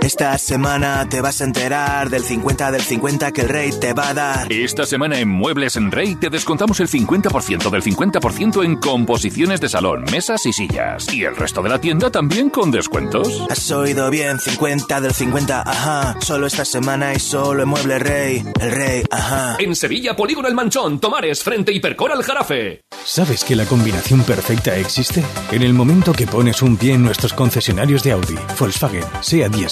Esta 0.00 0.38
semana 0.38 1.06
te 1.08 1.20
vas 1.20 1.40
a 1.40 1.44
enterar 1.44 2.10
del 2.10 2.22
50 2.22 2.70
del 2.70 2.80
50 2.80 3.32
que 3.32 3.40
el 3.42 3.48
rey 3.48 3.70
te 3.72 3.92
va 3.92 4.10
a 4.10 4.14
dar. 4.14 4.52
Esta 4.52 4.86
semana 4.86 5.18
en 5.18 5.28
Muebles 5.28 5.76
en 5.76 5.90
Rey 5.90 6.14
te 6.14 6.30
descontamos 6.30 6.78
el 6.80 6.88
50% 6.88 7.68
del 7.68 7.82
50% 7.82 8.64
en 8.64 8.76
composiciones 8.76 9.60
de 9.60 9.68
salón, 9.68 10.04
mesas 10.10 10.46
y 10.46 10.52
sillas. 10.52 11.12
Y 11.12 11.24
el 11.24 11.36
resto 11.36 11.60
de 11.62 11.68
la 11.70 11.80
tienda 11.80 12.10
también 12.10 12.50
con 12.50 12.70
descuentos. 12.70 13.44
Has 13.50 13.70
oído 13.72 14.08
bien, 14.10 14.38
50 14.38 15.00
del 15.00 15.12
50, 15.12 15.62
ajá. 15.66 16.16
Solo 16.20 16.46
esta 16.46 16.64
semana 16.64 17.12
y 17.12 17.18
solo 17.18 17.64
en 17.64 17.68
Mueble 17.68 17.98
Rey. 17.98 18.44
El 18.60 18.70
rey, 18.70 19.02
ajá. 19.10 19.56
En 19.58 19.74
Sevilla, 19.74 20.14
Polígono 20.14 20.46
El 20.48 20.54
Manchón, 20.54 21.00
Tomares, 21.00 21.42
frente 21.42 21.72
Hipercor 21.72 22.12
al 22.12 22.22
Jarafe. 22.22 22.82
¿Sabes 23.04 23.44
que 23.44 23.56
la 23.56 23.64
combinación 23.64 24.22
perfecta 24.22 24.76
existe? 24.76 25.24
En 25.50 25.62
el 25.62 25.74
momento 25.74 26.12
que 26.12 26.26
pones 26.26 26.62
un 26.62 26.76
pie 26.76 26.94
en 26.94 27.02
nuestros 27.02 27.32
concesionarios 27.32 28.04
de 28.04 28.12
Audi, 28.12 28.38
Volkswagen, 28.58 29.04
Seat 29.20 29.56
y 29.56 29.64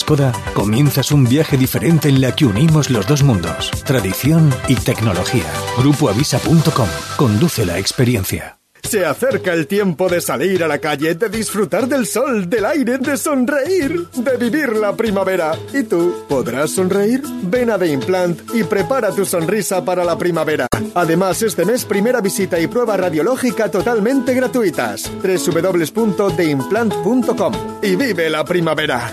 Comienzas 0.54 1.12
un 1.12 1.24
viaje 1.24 1.58
diferente 1.58 2.08
en 2.08 2.22
la 2.22 2.34
que 2.34 2.46
unimos 2.46 2.88
los 2.88 3.06
dos 3.06 3.22
mundos, 3.22 3.70
tradición 3.84 4.50
y 4.66 4.74
tecnología. 4.76 5.44
Grupoavisa.com. 5.76 6.88
Conduce 7.16 7.66
la 7.66 7.78
experiencia. 7.78 8.58
Se 8.82 9.04
acerca 9.04 9.52
el 9.52 9.66
tiempo 9.66 10.08
de 10.08 10.22
salir 10.22 10.64
a 10.64 10.68
la 10.68 10.78
calle, 10.78 11.14
de 11.14 11.28
disfrutar 11.28 11.86
del 11.88 12.06
sol, 12.06 12.48
del 12.48 12.64
aire, 12.64 12.96
de 12.96 13.18
sonreír, 13.18 14.08
de 14.14 14.38
vivir 14.38 14.74
la 14.76 14.96
primavera. 14.96 15.52
¿Y 15.74 15.82
tú? 15.82 16.24
¿Podrás 16.26 16.70
sonreír? 16.70 17.20
Ven 17.42 17.70
a 17.70 17.78
The 17.78 17.88
Implant 17.88 18.54
y 18.54 18.64
prepara 18.64 19.10
tu 19.10 19.26
sonrisa 19.26 19.84
para 19.84 20.04
la 20.04 20.16
primavera. 20.16 20.68
Además, 20.94 21.42
este 21.42 21.66
mes 21.66 21.84
primera 21.84 22.22
visita 22.22 22.58
y 22.58 22.66
prueba 22.66 22.96
radiológica 22.96 23.70
totalmente 23.70 24.32
gratuitas. 24.32 25.10
www.theimplant.com 25.22 27.52
y 27.82 27.94
vive 27.94 28.30
la 28.30 28.42
primavera. 28.44 29.12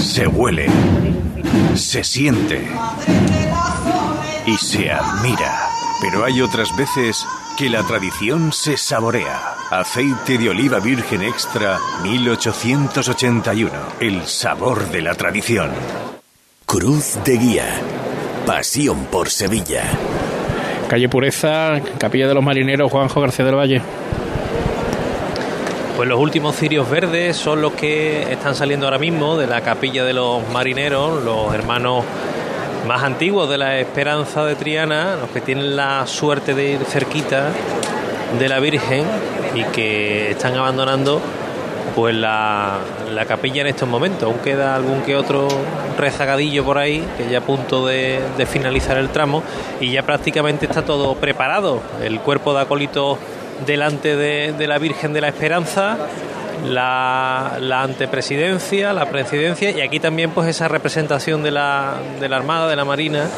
Se 0.00 0.26
huele, 0.26 0.66
se 1.74 2.02
siente 2.02 2.66
y 4.46 4.56
se 4.56 4.90
admira. 4.90 5.68
Pero 6.00 6.24
hay 6.24 6.40
otras 6.40 6.74
veces 6.74 7.26
que 7.58 7.68
la 7.68 7.82
tradición 7.82 8.52
se 8.52 8.78
saborea. 8.78 9.54
Aceite 9.70 10.38
de 10.38 10.48
oliva 10.48 10.80
virgen 10.80 11.22
extra 11.22 11.78
1881. 12.02 13.70
El 14.00 14.22
sabor 14.26 14.90
de 14.90 15.02
la 15.02 15.14
tradición. 15.14 15.70
Cruz 16.64 17.18
de 17.24 17.36
Guía. 17.36 17.66
Pasión 18.46 19.04
por 19.04 19.28
Sevilla. 19.28 19.84
Calle 20.88 21.08
Pureza, 21.10 21.80
Capilla 21.98 22.26
de 22.26 22.34
los 22.34 22.42
Marineros, 22.42 22.90
Juanjo 22.90 23.20
García 23.20 23.44
del 23.44 23.56
Valle. 23.56 23.82
Pues 26.00 26.08
los 26.08 26.18
últimos 26.18 26.56
cirios 26.56 26.88
verdes 26.88 27.36
son 27.36 27.60
los 27.60 27.74
que 27.74 28.22
están 28.32 28.54
saliendo 28.54 28.86
ahora 28.86 28.96
mismo 28.96 29.36
de 29.36 29.46
la 29.46 29.60
capilla 29.60 30.02
de 30.02 30.14
los 30.14 30.48
marineros, 30.48 31.22
los 31.22 31.52
hermanos 31.52 32.06
más 32.88 33.02
antiguos 33.02 33.50
de 33.50 33.58
la 33.58 33.78
Esperanza 33.78 34.42
de 34.46 34.54
Triana, 34.54 35.16
los 35.20 35.28
que 35.28 35.42
tienen 35.42 35.76
la 35.76 36.06
suerte 36.06 36.54
de 36.54 36.70
ir 36.70 36.84
cerquita 36.86 37.50
de 38.38 38.48
la 38.48 38.60
Virgen 38.60 39.04
y 39.54 39.62
que 39.64 40.30
están 40.30 40.56
abandonando 40.56 41.20
pues 41.94 42.14
la, 42.14 42.78
la 43.12 43.26
capilla 43.26 43.60
en 43.60 43.66
estos 43.66 43.86
momentos. 43.86 44.22
Aún 44.22 44.38
queda 44.38 44.74
algún 44.74 45.02
que 45.02 45.16
otro 45.16 45.48
rezagadillo 45.98 46.64
por 46.64 46.78
ahí, 46.78 47.06
que 47.18 47.28
ya 47.28 47.40
a 47.40 47.42
punto 47.42 47.86
de, 47.86 48.20
de 48.38 48.46
finalizar 48.46 48.96
el 48.96 49.10
tramo 49.10 49.42
y 49.82 49.92
ya 49.92 50.02
prácticamente 50.02 50.64
está 50.64 50.80
todo 50.80 51.14
preparado. 51.16 51.82
El 52.02 52.20
cuerpo 52.20 52.54
de 52.54 52.62
acólitos 52.62 53.18
delante 53.66 54.16
de, 54.16 54.66
la 54.66 54.78
Virgen 54.78 55.12
de 55.12 55.20
la 55.20 55.28
Esperanza, 55.28 55.96
la, 56.66 57.56
antepresidencia, 57.82 58.92
la 58.92 59.06
presidencia 59.06 59.70
y 59.70 59.80
aquí 59.80 60.00
también 60.00 60.30
pues 60.30 60.48
esa 60.48 60.68
representación 60.68 61.42
de 61.42 61.50
la, 61.50 61.94
de 62.20 62.28
la 62.28 62.36
Armada, 62.36 62.68
de 62.68 62.76
la 62.76 62.84
Marina 62.84 63.28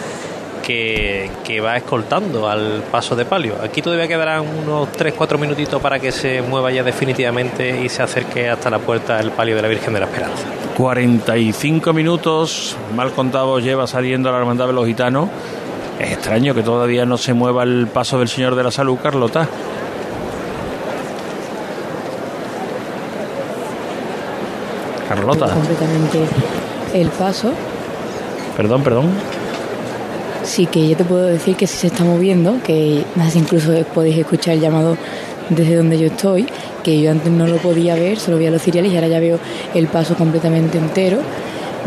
que, 0.62 1.61
va 1.62 1.76
escoltando 1.76 2.49
al 2.49 2.83
paso 2.91 3.14
de 3.14 3.25
palio. 3.25 3.57
Aquí 3.62 3.83
todavía 3.83 4.09
quedarán 4.09 4.45
unos 4.64 4.88
3-4 4.93 5.38
minutitos 5.38 5.81
para 5.83 5.99
que 5.99 6.12
se 6.12 6.41
mueva 6.43 6.71
ya 6.71 6.83
definitivamente 6.83 7.83
y 7.83 7.88
se 7.88 8.02
acerque 8.02 8.49
hasta 8.49 8.71
la 8.71 8.79
puerta 8.79 9.21
el 9.21 9.33
palio 9.33 9.57
de 9.57 9.62
la 9.62 9.69
Virgen 9.69 9.93
de 9.93 10.00
la 10.00 10.07
Esperanza. 10.07 10.45
45 10.76 11.93
minutos, 11.93 12.76
mal 12.95 13.12
contado 13.12 13.59
lleva 13.59 13.87
saliendo 13.87 14.33
la 14.33 14.38
Hermandad 14.38 14.69
de 14.69 14.73
los 14.73 14.87
Gitanos. 14.87 15.29
Es 16.00 16.12
extraño 16.12 16.55
que 16.55 16.62
todavía 16.62 17.05
no 17.05 17.19
se 17.19 17.35
mueva 17.35 17.62
el 17.64 17.87
paso 17.87 18.19
del 18.19 18.29
Señor 18.29 18.55
de 18.55 18.64
la 18.64 18.71
Salud, 18.71 18.99
Carlota. 19.02 19.49
Carlota. 25.14 25.46
Completamente 25.46 26.20
el 26.94 27.09
paso. 27.09 27.53
Perdón, 28.57 28.83
perdón. 28.83 29.11
Sí, 30.42 30.64
que 30.64 30.88
yo 30.88 30.96
te 30.96 31.05
puedo 31.05 31.27
decir 31.27 31.55
que 31.55 31.66
sí 31.66 31.77
se 31.77 31.87
está 31.88 32.03
moviendo, 32.03 32.57
que 32.64 33.05
incluso 33.35 33.72
podéis 33.94 34.16
escuchar 34.18 34.55
el 34.55 34.61
llamado 34.61 34.96
desde 35.51 35.77
donde 35.77 35.98
yo 35.98 36.07
estoy, 36.07 36.46
que 36.83 37.01
yo 37.01 37.11
antes 37.11 37.31
no 37.31 37.46
lo 37.46 37.57
podía 37.59 37.94
ver, 37.94 38.18
solo 38.18 38.38
veía 38.38 38.51
los 38.51 38.62
cereales 38.62 38.90
y 38.90 38.94
ahora 38.96 39.09
ya 39.09 39.20
veo 39.20 39.38
el 39.75 39.87
paso 39.88 40.14
completamente 40.14 40.79
entero. 40.79 41.18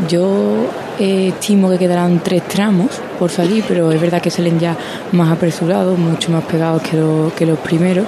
Yo 0.07 0.67
eh, 0.99 1.29
estimo 1.29 1.69
que 1.71 1.79
quedarán 1.79 2.21
tres 2.23 2.47
tramos 2.47 2.91
por 3.17 3.31
salir, 3.31 3.63
pero 3.67 3.91
es 3.91 3.99
verdad 3.99 4.21
que 4.21 4.29
salen 4.29 4.59
ya 4.59 4.77
más 5.13 5.31
apresurados, 5.31 5.97
mucho 5.97 6.31
más 6.31 6.43
pegados 6.43 6.83
que, 6.83 6.95
lo, 6.95 7.31
que 7.35 7.45
los 7.47 7.57
primeros, 7.57 8.05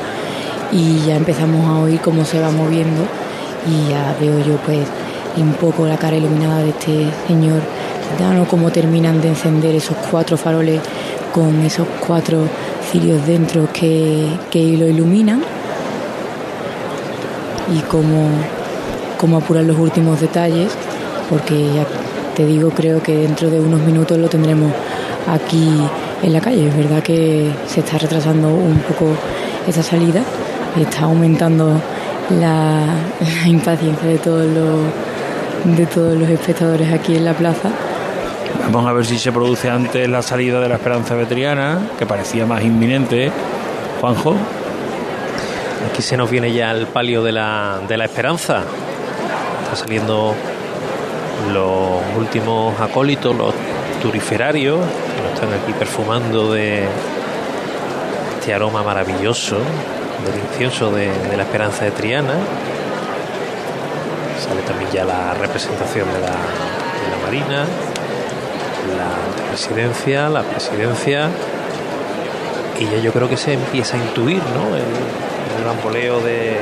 y 0.71 0.99
ya 1.07 1.15
empezamos 1.15 1.65
a 1.65 1.79
oír 1.79 1.99
cómo 2.01 2.23
se 2.23 2.39
va 2.39 2.51
moviendo 2.51 3.03
y 3.67 3.89
ya 3.89 4.15
veo 4.19 4.39
yo 4.39 4.57
pues 4.65 4.79
un 5.41 5.53
poco 5.53 5.85
la 5.85 5.97
cara 5.97 6.17
iluminada 6.17 6.63
de 6.63 6.69
este 6.69 7.07
señor 7.27 7.61
gitano, 8.11 8.47
cómo 8.47 8.71
terminan 8.71 9.21
de 9.21 9.29
encender 9.29 9.75
esos 9.75 9.97
cuatro 10.09 10.37
faroles 10.37 10.81
con 11.33 11.61
esos 11.61 11.87
cuatro 12.05 12.47
cirios 12.91 13.25
dentro 13.27 13.67
que, 13.71 14.27
que 14.49 14.77
lo 14.77 14.87
iluminan 14.87 15.41
y 17.75 17.79
cómo, 17.81 18.29
cómo 19.17 19.37
apuran 19.37 19.67
los 19.67 19.77
últimos 19.77 20.21
detalles, 20.21 20.71
porque 21.29 21.73
ya 21.73 21.85
te 22.35 22.45
digo, 22.45 22.69
creo 22.69 23.01
que 23.01 23.15
dentro 23.15 23.49
de 23.49 23.59
unos 23.59 23.81
minutos 23.81 24.17
lo 24.17 24.29
tendremos 24.29 24.71
aquí 25.27 25.69
en 26.23 26.33
la 26.33 26.41
calle. 26.41 26.67
Es 26.67 26.77
verdad 26.77 27.03
que 27.03 27.51
se 27.67 27.81
está 27.81 27.97
retrasando 27.97 28.49
un 28.49 28.79
poco 28.79 29.07
esa 29.67 29.83
salida 29.83 30.23
y 30.75 30.83
está 30.83 31.01
aumentando 31.01 31.81
la 32.39 32.85
impaciencia 33.45 34.07
de 34.07 34.17
todos 34.17 34.45
los 34.45 35.06
de 35.63 35.85
todos 35.85 36.17
los 36.17 36.29
espectadores 36.29 36.91
aquí 36.93 37.15
en 37.15 37.25
la 37.25 37.33
plaza. 37.33 37.69
Vamos 38.71 38.89
a 38.89 38.93
ver 38.93 39.05
si 39.05 39.17
se 39.17 39.31
produce 39.31 39.69
antes 39.69 40.09
la 40.09 40.21
salida 40.21 40.59
de 40.59 40.69
la 40.69 40.75
Esperanza 40.75 41.15
Veteriana, 41.15 41.79
que 41.97 42.05
parecía 42.05 42.45
más 42.45 42.63
inminente. 42.63 43.31
Juanjo. 44.01 44.35
Aquí 45.89 46.01
se 46.01 46.17
nos 46.17 46.29
viene 46.29 46.51
ya 46.51 46.71
el 46.71 46.85
palio 46.87 47.23
de 47.23 47.31
la, 47.31 47.79
de 47.87 47.97
la 47.97 48.05
Esperanza. 48.05 48.63
Está 49.63 49.75
saliendo 49.75 50.35
los 51.53 52.17
últimos 52.17 52.79
acólitos, 52.79 53.35
los 53.35 53.53
turiferarios, 54.01 54.79
que 54.79 55.33
están 55.33 55.53
aquí 55.53 55.73
perfumando 55.73 56.51
de 56.53 56.83
este 58.39 58.53
aroma 58.53 58.83
maravilloso 58.83 59.55
del 59.55 60.41
incienso 60.51 60.91
de, 60.91 61.11
de, 61.29 61.37
la 61.37 61.43
Esperanza 61.43 61.85
de 61.85 61.91
Triana. 61.91 62.33
Sale 64.47 64.61
también 64.61 64.89
ya 64.91 65.05
la 65.05 65.33
representación 65.33 66.07
de 66.13 66.19
la, 66.19 66.27
de 66.27 67.11
la 67.11 67.25
Marina, 67.25 67.65
la 68.97 69.47
presidencia, 69.49 70.29
la 70.29 70.43
presidencia. 70.43 71.29
Y 72.79 72.85
ya 72.85 72.97
yo 72.99 73.11
creo 73.11 73.27
que 73.27 73.37
se 73.37 73.53
empieza 73.53 73.97
a 73.97 73.99
intuir 73.99 74.41
¿no? 74.53 74.75
el, 74.75 74.83
el 75.57 75.63
bamboleo 75.65 76.21
de, 76.21 76.57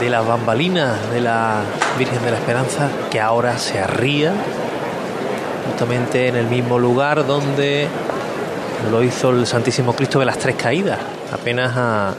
de 0.00 0.10
las 0.10 0.26
bambalinas 0.26 1.10
de 1.10 1.20
la 1.20 1.60
Virgen 1.98 2.24
de 2.24 2.30
la 2.30 2.38
Esperanza, 2.38 2.88
que 3.10 3.20
ahora 3.20 3.58
se 3.58 3.78
arría 3.78 4.32
justamente 5.70 6.28
en 6.28 6.36
el 6.36 6.46
mismo 6.46 6.78
lugar 6.78 7.26
donde 7.26 7.88
lo 8.90 9.02
hizo 9.02 9.30
el 9.30 9.46
Santísimo 9.46 9.94
Cristo 9.94 10.18
de 10.18 10.26
las 10.26 10.38
Tres 10.38 10.56
Caídas, 10.56 10.98
apenas 11.32 11.72
a 11.76 12.14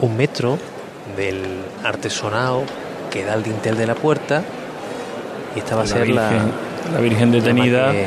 un 0.00 0.16
metro 0.16 0.58
del 1.16 1.60
artesonado 1.84 2.62
que 3.10 3.24
da 3.24 3.34
el 3.34 3.42
dintel 3.42 3.76
de 3.76 3.86
la 3.86 3.94
puerta 3.94 4.42
y 5.54 5.58
esta 5.60 5.74
va 5.76 5.82
a 5.82 5.84
La 5.84 5.90
ser 5.90 6.06
Virgen- 6.06 6.14
la, 6.14 6.94
la 6.94 7.00
Virgen 7.00 7.30
detenida. 7.32 7.86
la 7.86 7.92
que 7.92 8.06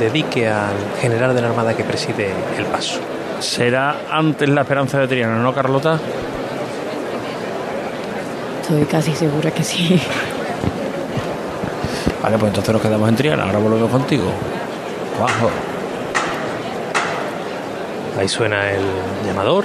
dedique 0.00 0.48
al 0.48 0.74
general 1.00 1.34
de 1.34 1.40
la 1.42 1.48
Armada 1.48 1.74
que 1.74 1.84
preside 1.84 2.30
el 2.58 2.64
paso. 2.66 2.98
Será 3.40 3.96
antes 4.10 4.48
la 4.48 4.62
Esperanza 4.62 4.98
de 5.00 5.08
Triana, 5.08 5.36
¿no, 5.36 5.52
Carlota? 5.54 5.98
Estoy 8.62 8.84
casi 8.84 9.12
segura 9.14 9.50
que 9.50 9.62
sí. 9.64 10.00
Vale, 12.22 12.38
pues 12.38 12.50
entonces 12.50 12.72
nos 12.72 12.80
quedamos 12.82 13.08
en 13.08 13.16
Triana. 13.16 13.42
Ahora 13.44 13.58
volvemos 13.58 13.90
contigo. 13.90 14.30
Bajo. 15.20 15.50
Ahí 18.18 18.28
suena 18.28 18.70
el 18.70 18.82
llamador. 19.26 19.64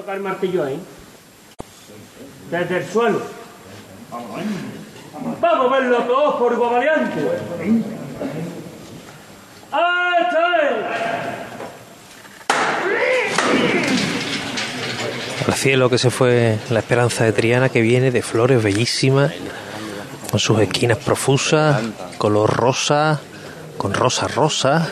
Tocar 0.00 0.16
el 0.16 0.22
martillo 0.22 0.64
ahí. 0.64 0.80
Desde 2.50 2.78
el 2.78 2.86
suelo. 2.88 3.20
Vamos 5.40 5.72
a 5.72 5.78
verlo 5.78 5.98
todos 6.04 6.34
por 6.36 6.52
igual 6.52 6.72
variante. 6.72 7.28
¡Ah, 9.72 10.14
Al 15.46 15.54
cielo 15.54 15.88
que 15.88 15.98
se 15.98 16.10
fue 16.10 16.58
la 16.70 16.78
esperanza 16.80 17.24
de 17.24 17.32
Triana 17.32 17.70
que 17.70 17.80
viene 17.80 18.10
de 18.10 18.22
flores 18.22 18.62
bellísimas, 18.62 19.32
con 20.30 20.38
sus 20.38 20.60
esquinas 20.60 20.98
profusas, 20.98 21.80
color 22.18 22.54
rosa, 22.54 23.20
con 23.78 23.94
rosa 23.94 24.28
rosa. 24.28 24.88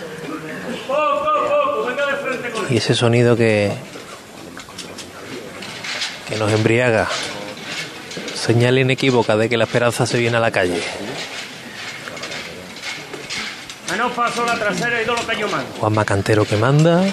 Y 2.70 2.78
ese 2.78 2.94
sonido 2.94 3.36
que, 3.36 3.72
que 6.36 6.40
nos 6.44 6.52
embriaga. 6.52 7.08
Señal 8.34 8.78
inequívoca 8.78 9.36
de 9.36 9.48
que 9.48 9.56
la 9.56 9.64
esperanza 9.64 10.06
se 10.06 10.18
viene 10.18 10.36
a 10.36 10.40
la 10.40 10.50
calle. 10.50 10.82
Menos 13.90 14.12
paso 14.12 14.44
la 14.44 14.54
trasera 14.54 15.00
y 15.00 15.06
todo 15.06 15.16
lo 15.16 15.26
que 15.26 15.36
yo 15.38 15.48
mando. 15.48 15.72
Juan 15.80 15.94
Macantero 15.94 16.44
que 16.44 16.56
manda. 16.56 17.04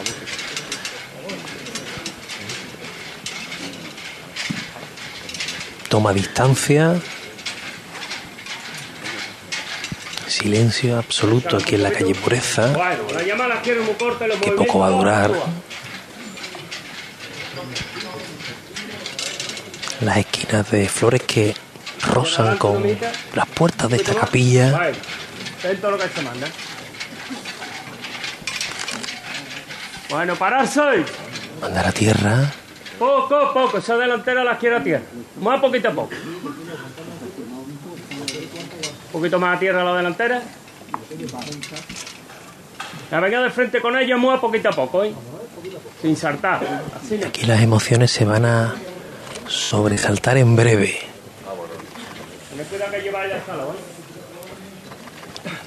Toma 5.87 6.11
distancia. 6.11 6.95
Silencio 10.27 10.97
absoluto 10.97 11.57
aquí 11.57 11.75
en 11.75 11.83
la 11.83 11.91
calle 11.91 12.13
Pureza. 12.15 12.73
Que 14.41 14.51
poco 14.51 14.79
va 14.79 14.87
a 14.87 14.89
durar. 14.89 15.31
Las 20.03 20.17
esquinas 20.17 20.69
de 20.69 20.89
flores 20.89 21.21
que 21.23 21.55
rozan 22.07 22.57
con 22.57 22.83
las 23.33 23.47
puertas 23.47 23.89
de 23.89 23.95
esta 23.95 24.13
capilla. 24.13 24.91
Bueno, 30.09 30.35
pararse. 30.35 31.05
Mandar 31.61 31.87
a 31.87 31.91
tierra. 31.93 32.51
Poco 32.99 33.35
a 33.35 33.53
poco, 33.53 33.77
esa 33.77 33.95
delantera 33.97 34.43
la 34.43 34.57
quiero 34.57 34.77
a 34.77 34.83
tierra. 34.83 35.03
Más 35.39 35.61
poquito 35.61 35.87
a 35.87 35.91
poco. 35.91 36.13
Un 39.05 39.11
poquito 39.11 39.39
más 39.39 39.55
a 39.55 39.59
tierra 39.59 39.83
la 39.85 39.95
delantera. 39.95 40.41
La 43.09 43.19
venga 43.21 43.41
de 43.41 43.49
frente 43.51 43.79
con 43.79 43.97
ella 43.97 44.17
muy 44.17 44.35
a 44.35 44.41
poquito 44.41 44.67
a 44.67 44.73
poco, 44.73 45.05
¿eh? 45.05 45.13
Sin 46.01 46.17
saltar. 46.17 46.61
Así. 47.01 47.23
Aquí 47.23 47.45
las 47.45 47.61
emociones 47.61 48.11
se 48.11 48.25
van 48.25 48.45
a 48.45 48.75
sobresaltar 49.47 50.37
en 50.37 50.55
breve. 50.55 50.99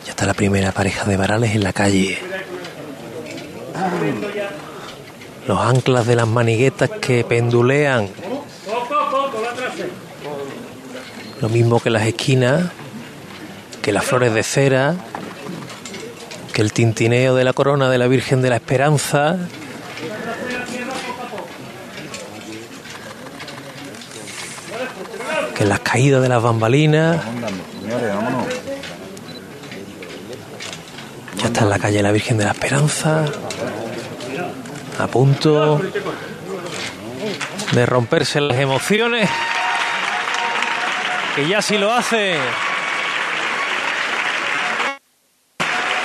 Ya 0.04 0.10
está 0.10 0.26
la 0.26 0.34
primera 0.34 0.72
pareja 0.72 1.04
de 1.04 1.16
varales 1.16 1.54
en 1.54 1.64
la 1.64 1.72
calle. 1.72 2.18
Los 5.46 5.60
anclas 5.60 6.06
de 6.06 6.16
las 6.16 6.26
maniguetas 6.26 6.90
que 7.00 7.24
pendulean. 7.24 8.08
Lo 11.40 11.48
mismo 11.48 11.80
que 11.80 11.90
las 11.90 12.06
esquinas, 12.06 12.70
que 13.82 13.92
las 13.92 14.04
flores 14.04 14.32
de 14.32 14.42
cera, 14.42 14.94
que 16.52 16.62
el 16.62 16.72
tintineo 16.72 17.34
de 17.34 17.44
la 17.44 17.52
corona 17.52 17.90
de 17.90 17.98
la 17.98 18.08
Virgen 18.08 18.40
de 18.40 18.48
la 18.48 18.56
Esperanza. 18.56 19.36
Que 25.56 25.64
las 25.64 25.80
caídas 25.80 26.22
de 26.22 26.28
las 26.28 26.42
bambalinas. 26.42 27.18
Ya 31.38 31.46
está 31.46 31.62
en 31.62 31.70
la 31.70 31.78
calle 31.78 32.02
la 32.02 32.12
Virgen 32.12 32.36
de 32.38 32.44
la 32.44 32.50
Esperanza. 32.52 33.24
A 34.98 35.06
punto 35.06 35.80
de 37.72 37.86
romperse 37.86 38.40
las 38.40 38.58
emociones. 38.58 39.28
Que 41.34 41.48
ya 41.48 41.62
sí 41.62 41.78
lo 41.78 41.92
hace. 41.92 42.36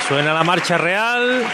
Suena 0.08 0.32
la 0.34 0.44
marcha 0.44 0.78
real. 0.78 1.44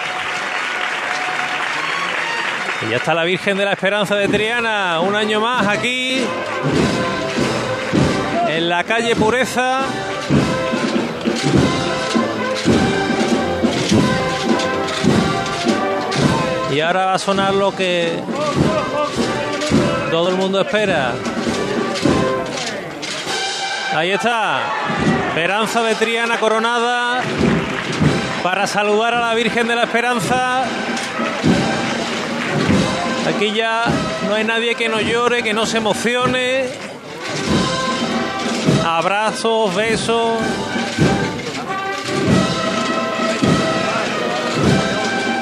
Y 2.86 2.90
ya 2.90 2.96
está 2.96 3.12
la 3.14 3.24
Virgen 3.24 3.56
de 3.56 3.64
la 3.64 3.72
Esperanza 3.72 4.14
de 4.14 4.28
Triana, 4.28 5.00
un 5.00 5.16
año 5.16 5.40
más 5.40 5.66
aquí, 5.66 6.24
la 8.68 8.84
calle 8.84 9.16
Pureza. 9.16 9.80
Y 16.70 16.80
ahora 16.80 17.06
va 17.06 17.14
a 17.14 17.18
sonar 17.18 17.54
lo 17.54 17.74
que 17.74 18.22
todo 20.10 20.28
el 20.28 20.36
mundo 20.36 20.60
espera. 20.60 21.14
Ahí 23.96 24.10
está, 24.10 24.60
Esperanza 25.28 25.82
de 25.82 25.94
Triana 25.94 26.38
coronada 26.38 27.22
para 28.42 28.66
saludar 28.66 29.14
a 29.14 29.20
la 29.20 29.34
Virgen 29.34 29.66
de 29.66 29.76
la 29.76 29.84
Esperanza. 29.84 30.64
Aquí 33.26 33.52
ya 33.52 33.84
no 34.28 34.34
hay 34.34 34.44
nadie 34.44 34.74
que 34.74 34.90
no 34.90 35.00
llore, 35.00 35.42
que 35.42 35.54
no 35.54 35.64
se 35.64 35.78
emocione. 35.78 36.87
Abrazos, 38.90 39.74
besos. 39.74 40.38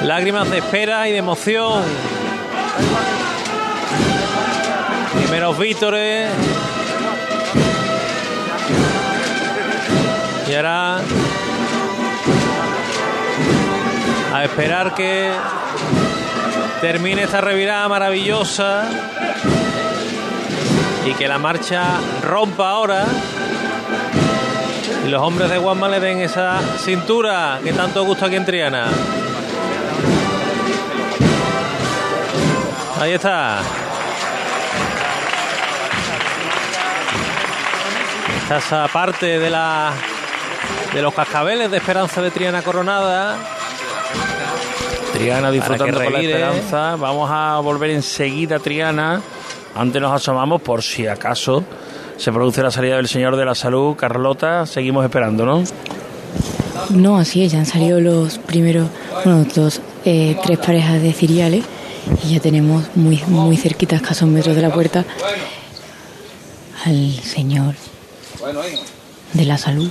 Lágrimas 0.03 0.51
de 0.51 0.59
espera 0.59 1.09
y 1.09 1.13
de 1.13 1.19
emoción. 1.19 1.85
Primeros 5.15 5.57
vítores. 5.61 6.29
Y 10.49 10.55
ahora 10.57 10.99
a 14.35 14.45
esperar 14.45 14.93
que 14.95 15.31
termine 16.81 17.23
esta 17.23 17.41
revirada 17.41 17.89
maravillosa 17.89 18.89
y 21.07 21.15
que 21.15 21.29
la 21.29 21.39
marcha 21.39 22.01
rompa 22.23 22.71
ahora 22.71 23.07
y 25.07 25.09
los 25.09 25.23
hombres 25.23 25.49
de 25.49 25.59
Guasma 25.59 25.88
le 25.88 26.01
den 26.01 26.19
esa 26.19 26.61
cintura 26.79 27.61
que 27.62 27.73
tanto 27.73 28.05
gusta 28.05 28.27
aquí 28.27 28.35
en 28.35 28.45
Triana. 28.45 28.88
Ahí 33.01 33.12
está. 33.12 33.61
Está 38.42 38.57
esa 38.59 38.88
parte 38.88 39.38
de 39.38 39.49
la 39.49 39.92
de 40.92 41.03
los 41.03 41.14
cascabeles 41.14 41.71
de 41.71 41.77
Esperanza 41.77 42.21
de 42.21 42.33
Triana 42.33 42.62
Coronada. 42.62 43.37
Triana 45.12 45.53
disfrutando 45.53 45.95
con 45.95 46.05
la 46.05 46.11
revire. 46.11 46.33
esperanza. 46.33 46.97
Vamos 46.97 47.31
a 47.33 47.61
volver 47.61 47.90
enseguida 47.90 48.57
a 48.57 48.59
Triana. 48.59 49.21
Antes 49.77 50.03
nos 50.03 50.12
asomamos 50.12 50.62
por 50.62 50.83
si 50.83 51.07
acaso 51.07 51.62
se 52.16 52.33
produce 52.33 52.62
la 52.62 52.70
salida 52.70 52.96
del 52.96 53.09
Señor 53.09 53.37
de 53.37 53.44
la 53.44 53.55
Salud. 53.55 53.96
Carlota, 53.96 54.66
seguimos 54.66 55.05
esperando, 55.05 55.44
¿no? 55.44 55.62
No, 56.90 57.18
así 57.18 57.44
es, 57.44 57.52
ya 57.52 57.59
han 57.59 57.66
salido 57.66 58.00
los 58.00 58.38
primeros, 58.38 58.88
bueno, 59.24 59.44
dos, 59.55 59.81
eh, 60.05 60.37
tres 60.44 60.59
parejas 60.59 61.02
de 61.02 61.12
ciriales 61.12 61.64
y 62.24 62.35
ya 62.35 62.40
tenemos 62.40 62.85
muy, 62.94 63.22
muy 63.26 63.57
cerquita, 63.57 63.96
escasos 63.96 64.29
metros 64.29 64.55
de 64.55 64.62
la 64.62 64.72
puerta, 64.72 65.05
al 66.85 67.12
señor 67.20 67.74
de 69.33 69.44
la 69.44 69.59
salud. 69.59 69.90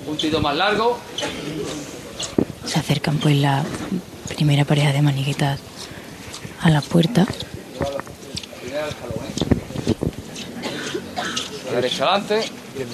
Un 0.00 0.04
puntito 0.06 0.40
más 0.40 0.56
largo. 0.56 0.98
Se 2.64 2.78
acercan 2.78 3.18
pues 3.18 3.36
la 3.36 3.64
primera 4.34 4.64
pareja 4.64 4.92
de 4.92 5.02
maniguetas 5.02 5.60
a 6.60 6.70
la 6.70 6.80
puerta. 6.80 7.26
Primero 8.60 8.86
el 8.86 8.94
jalón, 8.94 9.26
¿eh? 9.26 9.32
Derecha 11.74 12.04
adelante. 12.04 12.44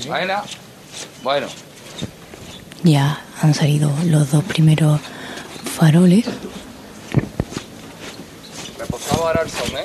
Buena. 0.07 0.43
Bueno. 1.23 1.47
Ya 2.83 3.21
han 3.43 3.55
salido 3.55 3.93
los 4.05 4.31
dos 4.31 4.45
primeros 4.45 5.01
faroles. 5.77 6.27
Ahora 9.11 9.43
el 9.43 9.51
sol, 9.51 9.71
¿eh? 9.77 9.85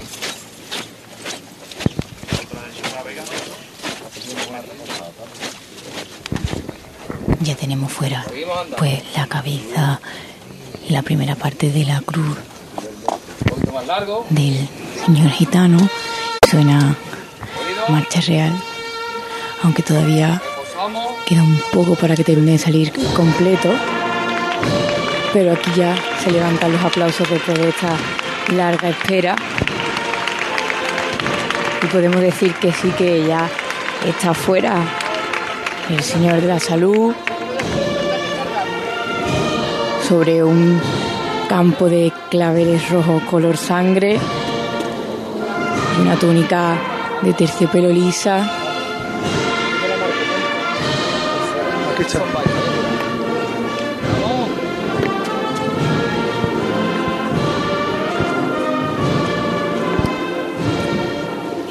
Ya 7.42 7.56
tenemos 7.56 7.92
fuera 7.92 8.26
pues 8.78 9.02
la 9.16 9.28
cabeza 9.28 10.00
y 10.88 10.92
la 10.94 11.02
primera 11.02 11.36
parte 11.36 11.72
de 11.72 11.86
la 11.86 12.00
cruz 12.02 12.38
del 14.30 14.70
señor 15.06 15.30
gitano. 15.32 15.90
Suena 16.50 16.96
marcha 17.90 18.22
real, 18.22 18.54
aunque 19.64 19.82
todavía 19.82 20.42
queda 21.26 21.44
un 21.44 21.60
poco 21.72 21.96
para 21.96 22.16
que 22.16 22.24
termine 22.24 22.54
de 22.54 22.58
salir 22.60 22.94
completo. 23.16 23.70
Pero 25.34 25.54
aquí 25.54 25.72
ya 25.76 25.96
se 26.24 26.32
levantan 26.32 26.72
los 26.72 26.84
aplausos 26.84 27.28
después 27.30 27.58
de 27.58 27.70
esta 27.70 27.98
larga 28.56 28.90
espera. 28.90 29.36
Y 31.82 31.88
podemos 31.88 32.22
decir 32.22 32.54
que 32.56 32.72
sí 32.72 32.90
que 32.98 33.26
ya 33.26 33.50
está 34.08 34.34
fuera 34.34 34.84
el 35.90 36.02
señor 36.02 36.42
de 36.42 36.48
la 36.48 36.60
salud 36.60 37.14
sobre 40.08 40.44
un 40.44 40.80
campo 41.50 41.90
de 41.90 42.12
claveles 42.30 42.90
rojos 42.90 43.24
color 43.24 43.58
sangre 43.58 44.20
una 46.02 46.16
túnica 46.16 46.78
de 47.22 47.34
terciopelo 47.34 47.90
lisa. 47.90 48.63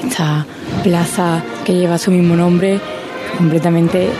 Esta 0.04 0.46
plaza 0.85 1.42
que 1.64 1.74
lleva 1.74 1.98
su 1.98 2.11
mismo 2.11 2.37
nombre, 2.37 2.80
completamente 3.37 4.11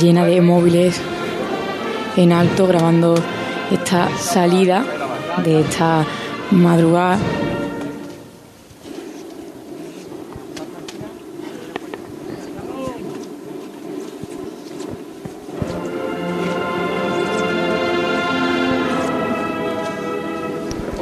llena 0.00 0.24
de 0.24 0.40
móviles 0.40 1.00
en 2.16 2.32
alto, 2.32 2.66
grabando 2.66 3.14
esta 3.70 4.08
salida 4.18 4.84
de 5.44 5.60
esta 5.60 6.04
madrugada. 6.50 7.18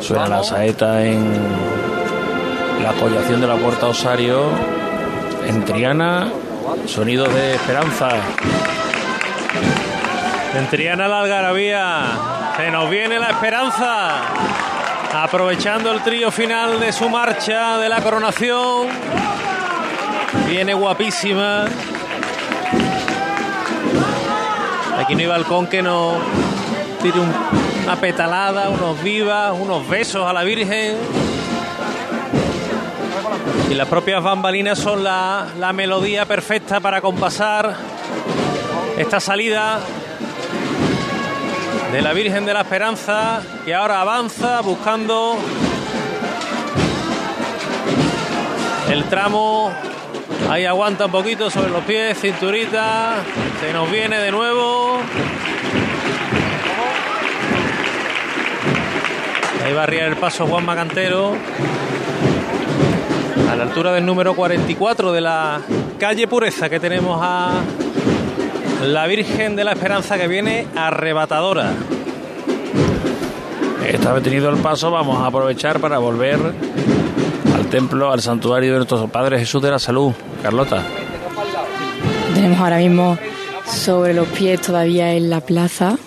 Suena 0.08 0.26
la 0.26 0.42
saeta 0.42 1.04
en 1.04 1.22
la 2.82 2.88
apoyación 2.88 3.42
de 3.42 3.46
la 3.46 3.56
puerta 3.56 3.88
Osario. 3.88 4.48
En 5.46 5.66
Triana, 5.66 6.32
sonidos 6.86 7.30
de 7.34 7.56
esperanza. 7.56 8.08
En 10.54 10.66
Triana 10.68 11.08
la 11.08 11.20
algarabía. 11.20 12.06
Se 12.56 12.70
nos 12.70 12.88
viene 12.88 13.18
la 13.18 13.28
esperanza. 13.28 14.22
Aprovechando 15.12 15.92
el 15.92 16.00
trío 16.00 16.30
final 16.30 16.80
de 16.80 16.90
su 16.90 17.10
marcha 17.10 17.76
de 17.76 17.90
la 17.90 18.00
coronación. 18.00 18.88
Viene 20.46 20.72
guapísima. 20.72 21.66
Aquí 24.98 25.14
no 25.14 25.20
hay 25.20 25.26
balcón 25.26 25.66
que 25.66 25.82
no 25.82 26.16
tire 27.02 27.20
un- 27.20 27.32
una 27.84 27.96
petalada, 27.96 28.68
unos 28.70 29.02
vivas, 29.02 29.52
unos 29.58 29.88
besos 29.88 30.26
a 30.26 30.32
la 30.32 30.42
Virgen. 30.44 30.96
Y 33.70 33.74
las 33.74 33.88
propias 33.88 34.22
bambalinas 34.22 34.78
son 34.78 35.04
la, 35.04 35.46
la 35.58 35.72
melodía 35.72 36.24
perfecta 36.26 36.80
para 36.80 37.00
compasar 37.00 37.74
esta 38.96 39.20
salida 39.20 39.78
de 41.92 42.02
la 42.02 42.12
Virgen 42.12 42.44
de 42.46 42.54
la 42.54 42.60
Esperanza 42.62 43.40
que 43.64 43.74
ahora 43.74 44.00
avanza 44.00 44.60
buscando 44.62 45.36
el 48.90 49.04
tramo. 49.04 49.70
Ahí 50.50 50.64
aguanta 50.64 51.06
un 51.06 51.12
poquito 51.12 51.50
sobre 51.50 51.68
los 51.70 51.84
pies, 51.84 52.18
cinturita. 52.20 53.16
Se 53.60 53.72
nos 53.72 53.90
viene 53.90 54.18
de 54.18 54.30
nuevo. 54.30 54.98
Ahí 59.68 59.74
va 59.74 59.82
a 59.82 59.84
arriar 59.84 60.08
el 60.08 60.16
paso 60.16 60.46
Juan 60.46 60.64
Macantero. 60.64 61.34
A 63.50 63.54
la 63.54 63.64
altura 63.64 63.92
del 63.92 64.06
número 64.06 64.34
44 64.34 65.12
de 65.12 65.20
la 65.20 65.60
calle 65.98 66.26
Pureza 66.26 66.70
que 66.70 66.80
tenemos 66.80 67.20
a 67.22 67.60
la 68.86 69.06
Virgen 69.06 69.56
de 69.56 69.64
la 69.64 69.72
Esperanza 69.72 70.16
que 70.16 70.26
viene 70.26 70.66
arrebatadora. 70.74 71.72
Está 73.86 74.14
detenido 74.14 74.48
el 74.48 74.56
paso, 74.56 74.90
vamos 74.90 75.20
a 75.20 75.26
aprovechar 75.26 75.80
para 75.80 75.98
volver 75.98 76.38
al 77.54 77.66
templo, 77.66 78.10
al 78.10 78.22
santuario 78.22 78.70
de 78.72 78.76
nuestro 78.78 79.06
Padre 79.08 79.38
Jesús 79.38 79.60
de 79.60 79.70
la 79.70 79.78
Salud. 79.78 80.14
Carlota. 80.42 80.82
Tenemos 82.34 82.58
ahora 82.58 82.78
mismo 82.78 83.18
sobre 83.66 84.14
los 84.14 84.28
pies 84.28 84.62
todavía 84.62 85.12
en 85.12 85.28
la 85.28 85.42
plaza. 85.42 85.98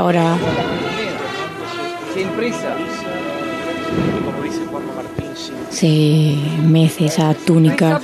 Ahora 0.00 0.36
Sin 2.14 2.28
prisa. 2.30 2.74
se 5.70 6.36
mece 6.66 7.06
esa 7.06 7.34
túnica 7.34 8.00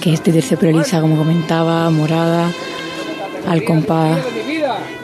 que 0.00 0.12
es 0.12 0.22
de 0.22 0.32
terciopelo 0.32 0.78
lisa, 0.78 1.00
como 1.00 1.16
comentaba, 1.16 1.88
morada, 1.90 2.50
al 3.48 3.64
compás 3.64 4.18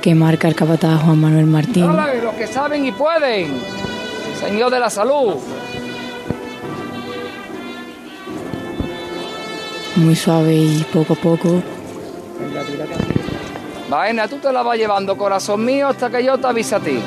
que 0.01 0.15
marca 0.15 0.49
el 0.49 0.55
capataz 0.55 1.03
Juan 1.03 1.21
Manuel 1.21 1.47
Martín. 1.47 1.87
Los 1.87 2.35
que 2.35 2.47
saben 2.47 2.85
y 2.87 2.93
pueden. 2.93 3.53
Señor 4.41 4.71
de 4.71 4.81
la 4.81 4.89
salud. 4.89 5.35
Muy 9.97 10.17
suave 10.17 10.55
y 10.55 10.87
poco 10.93 11.13
a 11.13 11.17
poco. 11.17 11.63
Vaina, 13.91 14.29
tú 14.29 14.37
te 14.37 14.53
la 14.53 14.63
vas 14.63 14.79
llevando, 14.79 15.17
corazón 15.17 15.65
mío, 15.65 15.89
hasta 15.89 16.09
que 16.09 16.25
yo 16.25 16.39
te 16.39 16.47
avise 16.47 16.77
a 16.77 16.79
ti. 16.79 17.03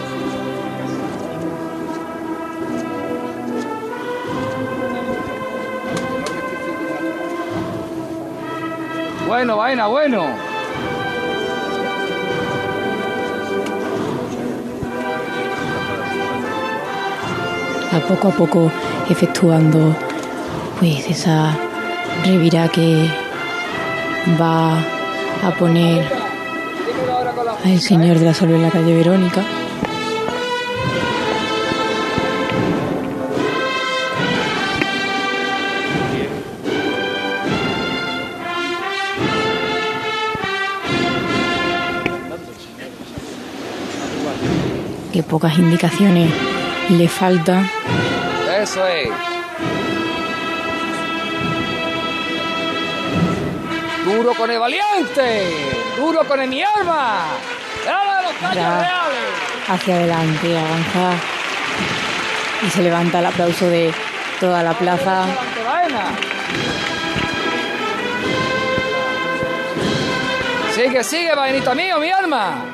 Bueno, 9.26 9.56
vaina, 9.56 9.88
bueno. 9.88 10.26
a 17.94 18.00
poco 18.08 18.28
a 18.28 18.32
poco 18.32 18.72
efectuando 19.08 19.96
pues 20.80 21.08
esa 21.08 21.56
revira 22.26 22.68
que 22.68 23.08
va 24.42 24.80
a 25.44 25.52
poner 25.60 26.23
al 27.64 27.80
Señor 27.80 28.20
de 28.20 28.26
la 28.26 28.34
Salud 28.34 28.56
en 28.56 28.62
la 28.64 28.70
calle 28.70 28.96
Verónica. 28.96 29.44
Que 45.12 45.22
pocas 45.24 45.58
indicaciones 45.60 46.32
le 46.90 47.08
faltan. 47.08 47.70
Eso 48.60 48.86
es. 48.88 49.33
Duro 54.06 54.34
con 54.34 54.52
el 54.52 54.60
valiente. 54.60 55.76
Duro 55.98 56.28
con 56.28 56.42
el 56.42 56.50
mi 56.50 56.62
alma. 56.64 57.26
¡Dale 57.86 58.24
los 58.24 58.56
reales! 58.56 59.54
hacia 59.68 59.96
adelante, 59.96 60.58
avanza 60.58 61.14
y 62.66 62.70
se 62.70 62.82
levanta 62.82 63.20
el 63.20 63.26
aplauso 63.26 63.68
de 63.68 63.94
toda 64.40 64.64
la 64.64 64.74
plaza. 64.74 65.26
Sigue, 70.74 71.04
sigue, 71.04 71.36
vainita 71.36 71.76
mío, 71.76 72.00
mi 72.00 72.10
alma. 72.10 72.66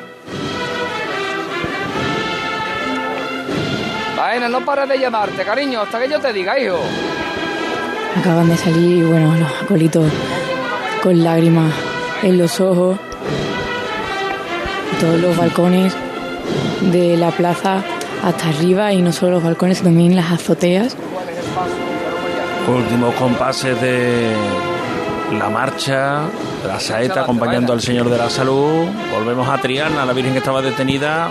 Vaina, 4.16 4.48
no 4.48 4.62
pares 4.62 4.88
de 4.88 5.00
llamarte, 5.00 5.44
cariño, 5.44 5.82
hasta 5.82 6.00
que 6.00 6.10
yo 6.10 6.20
te 6.20 6.32
diga, 6.32 6.58
hijo. 6.60 6.80
Acaban 8.18 8.50
de 8.50 8.58
salir 8.58 8.98
y 8.98 9.02
bueno, 9.04 9.36
los 9.36 9.62
acolitos 9.62 10.06
con 11.02 11.24
lágrimas 11.24 11.74
en 12.24 12.38
los 12.38 12.60
ojos. 12.60 12.98
Todos 15.00 15.20
los 15.20 15.38
balcones 15.38 15.94
de 16.92 17.18
la 17.18 17.32
plaza 17.32 17.84
hasta 18.24 18.50
arriba 18.50 18.92
y 18.94 19.02
no 19.02 19.12
solo 19.12 19.34
los 19.34 19.44
balcones, 19.44 19.82
también 19.82 20.16
las 20.16 20.32
azoteas. 20.32 20.96
Últimos 22.68 23.16
compases 23.16 23.80
de 23.82 24.36
la 25.38 25.50
marcha, 25.50 26.24
la 26.68 26.80
saeta 26.80 27.22
acompañando 27.22 27.74
al 27.74 27.82
Señor 27.82 28.10
de 28.10 28.18
la 28.18 28.30
Salud. 28.30 28.88
Volvemos 29.14 29.48
a 29.48 29.58
Triana, 29.60 30.06
la 30.06 30.14
Virgen 30.14 30.34
que 30.34 30.40
estaba 30.40 30.62
detenida. 30.62 31.30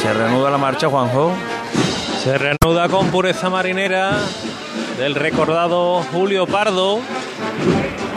Se 0.00 0.12
reanuda 0.12 0.50
la 0.50 0.58
marcha, 0.58 0.88
Juanjo. 0.88 1.32
Se 2.22 2.38
reanuda 2.38 2.88
con 2.88 3.08
pureza 3.08 3.50
marinera 3.50 4.18
del 4.98 5.14
recordado 5.14 6.02
Julio 6.12 6.46
Pardo. 6.46 7.00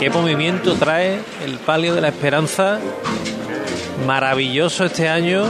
Qué 0.04 0.10
movimiento 0.10 0.76
trae 0.76 1.22
el 1.46 1.60
palio 1.60 1.96
de 1.96 2.02
la 2.02 2.10
esperanza. 2.10 2.78
Maravilloso 4.06 4.84
este 4.84 5.08
año. 5.08 5.46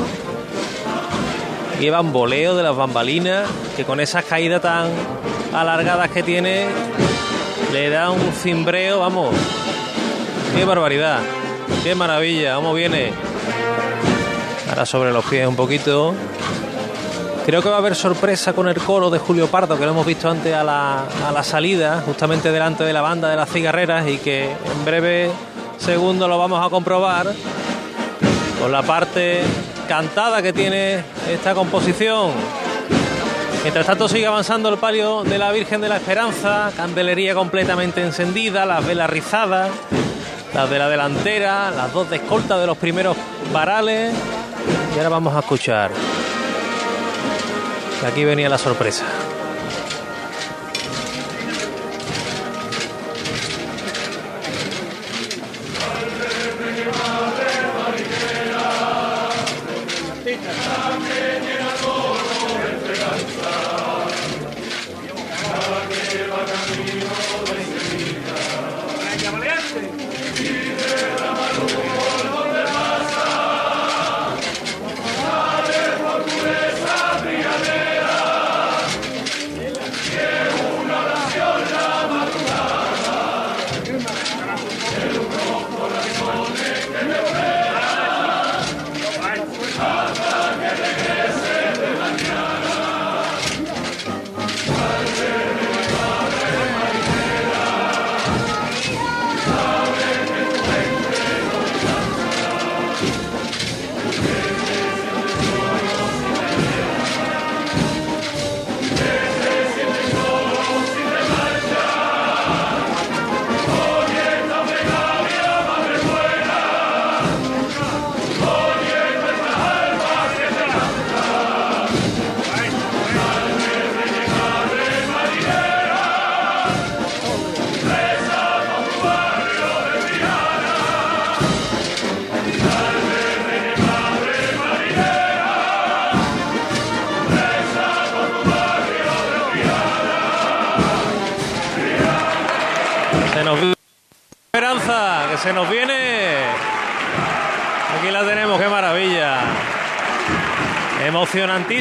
Qué 1.80 1.90
bamboleo 1.90 2.56
de 2.56 2.62
las 2.62 2.76
bambalinas, 2.76 3.50
que 3.76 3.84
con 3.84 4.00
esas 4.00 4.26
caídas 4.26 4.62
tan 4.62 4.92
alargadas 5.56 6.12
que 6.12 6.22
tiene, 6.22 6.68
le 7.72 7.90
da 7.90 8.12
un 8.12 8.32
cimbreo, 8.32 9.00
vamos. 9.00 9.34
Qué 10.56 10.64
barbaridad, 10.66 11.18
qué 11.84 11.96
maravilla, 11.96 12.54
cómo 12.54 12.76
viene. 12.76 13.12
Ahora 14.70 14.86
sobre 14.86 15.12
los 15.12 15.26
pies 15.26 15.48
un 15.48 15.56
poquito. 15.56 16.14
Creo 17.46 17.62
que 17.62 17.68
va 17.68 17.76
a 17.76 17.80
haber 17.80 17.96
sorpresa 17.96 18.54
con 18.54 18.70
el 18.70 18.76
coro 18.76 19.10
de 19.10 19.20
Julio 19.20 19.48
Pardo, 19.48 19.78
que 19.78 19.84
lo 19.84 19.92
hemos 19.92 20.06
visto 20.06 20.30
antes 20.30 20.54
a 20.54 20.64
la, 20.64 21.04
a 21.28 21.32
la 21.32 21.44
salida, 21.44 22.02
justamente 22.06 22.52
delante 22.52 22.86
de 22.86 22.94
la 22.94 23.02
banda 23.02 23.30
de 23.30 23.36
las 23.36 23.50
cigarreras, 23.50 24.08
y 24.08 24.18
que 24.18 24.46
en 24.46 24.86
breve 24.86 25.30
segundo 25.78 26.28
lo 26.30 26.38
vamos 26.38 26.66
a 26.66 26.70
comprobar 26.70 27.28
con 28.62 28.72
la 28.72 28.82
parte 28.82 29.42
cantada 29.90 30.42
que 30.42 30.54
tiene 30.54 31.04
esta 31.30 31.54
composición. 31.54 32.32
Mientras 33.62 33.86
tanto 33.86 34.08
sigue 34.08 34.26
avanzando 34.26 34.70
el 34.70 34.78
palio 34.78 35.24
de 35.24 35.38
la 35.38 35.52
Virgen 35.52 35.82
de 35.82 35.90
la 35.90 35.98
Esperanza, 35.98 36.72
candelería 36.78 37.36
completamente 37.36 38.02
encendida, 38.02 38.66
las 38.66 38.86
velas 38.86 39.10
rizadas, 39.10 39.70
las 40.54 40.70
de 40.70 40.80
la 40.80 40.88
delantera, 40.88 41.72
las 41.72 41.92
dos 41.92 42.10
de 42.10 42.18
escolta 42.18 42.58
de 42.58 42.68
los 42.68 42.78
primeros 42.78 43.18
varales. 43.52 44.14
Y 44.96 44.98
ahora 44.98 45.10
vamos 45.10 45.36
a 45.36 45.40
escuchar. 45.40 45.92
Aquí 48.06 48.26
venía 48.26 48.50
la 48.50 48.58
sorpresa. 48.58 49.06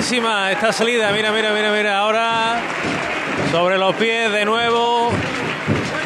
Emocionantísima 0.03 0.51
esta 0.51 0.73
salida. 0.73 1.13
Mira, 1.13 1.31
mira, 1.31 1.53
mira, 1.53 1.73
mira. 1.73 1.99
Ahora 1.99 2.61
sobre 3.53 3.79
los 3.79 3.95
pies 3.95 4.33
de 4.33 4.45
nuevo. 4.45 5.11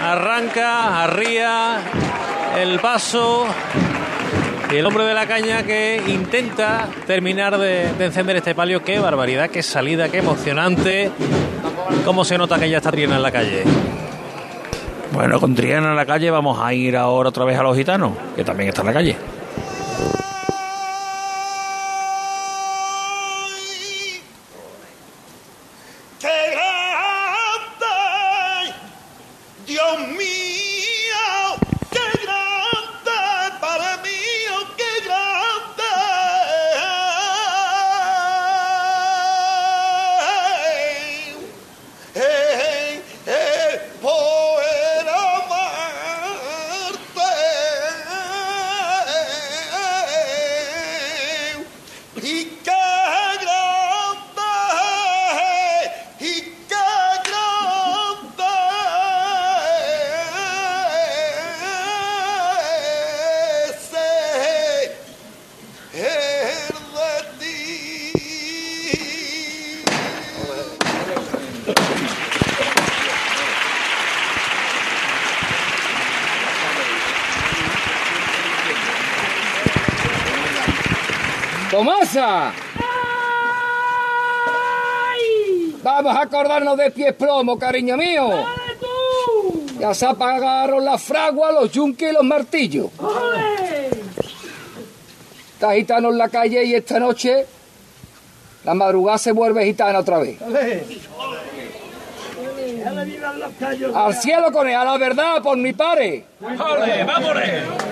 Arranca, 0.05 1.03
arría 1.03 1.79
el 2.59 2.79
paso. 2.79 3.47
Y 4.71 4.77
el 4.77 4.85
hombre 4.85 5.05
de 5.05 5.15
la 5.15 5.27
caña 5.27 5.63
que 5.63 6.03
intenta 6.09 6.89
terminar 7.07 7.57
de, 7.57 7.91
de 7.95 8.05
encender 8.05 8.37
este 8.37 8.55
palio. 8.55 8.85
Qué 8.85 8.99
barbaridad, 8.99 9.49
qué 9.49 9.63
salida, 9.63 10.11
qué 10.11 10.19
emocionante. 10.19 11.11
Cómo 12.05 12.23
se 12.27 12.37
nota 12.37 12.59
que 12.59 12.69
ya 12.69 12.77
está 12.77 12.93
Triana 12.93 13.17
en 13.17 13.23
la 13.23 13.33
calle. 13.33 13.65
Bueno, 15.13 15.41
con 15.41 15.55
Triana 15.55 15.89
en 15.89 15.97
la 15.97 16.05
calle 16.05 16.31
vamos 16.31 16.61
a 16.61 16.75
ir 16.75 16.99
ahora 16.99 17.31
otra 17.31 17.47
vez 17.47 17.59
a 17.59 17.63
los 17.63 17.75
gitanos, 17.75 18.13
que 18.37 18.45
también 18.45 18.69
está 18.69 18.83
en 18.83 18.87
la 18.89 18.93
calle. 18.93 19.17
¡Tomasa! 82.17 82.53
Vamos 85.83 86.17
a 86.17 86.23
acordarnos 86.23 86.77
de 86.79 86.91
pies 86.91 87.13
plomo, 87.15 87.59
cariño 87.59 87.97
mío. 87.97 88.31
Ya 89.79 89.93
se 89.93 90.07
apagaron 90.07 90.85
las 90.85 91.03
fraguas, 91.03 91.53
los 91.53 91.71
yunques 91.71 92.11
y 92.11 92.15
los 92.15 92.25
martillos. 92.25 92.87
Está 95.53 95.75
gitano 95.75 96.09
en 96.09 96.19
la 96.19 96.29
calle 96.29 96.65
y 96.65 96.75
esta 96.75 96.99
noche 96.99 97.47
la 98.65 98.75
madrugada 98.75 99.19
se 99.19 99.33
vuelve 99.33 99.65
gitana 99.67 99.99
otra 99.99 100.19
vez. 100.19 100.39
Al 103.95 104.15
cielo 104.15 104.51
con 104.53 104.69
él, 104.69 104.75
a 104.75 104.85
la 104.85 104.97
verdad, 104.97 105.43
por 105.43 105.57
mi 105.57 105.73
pare. 105.73 106.25
¡Ole, 106.41 107.05
vámonos! 107.05 107.86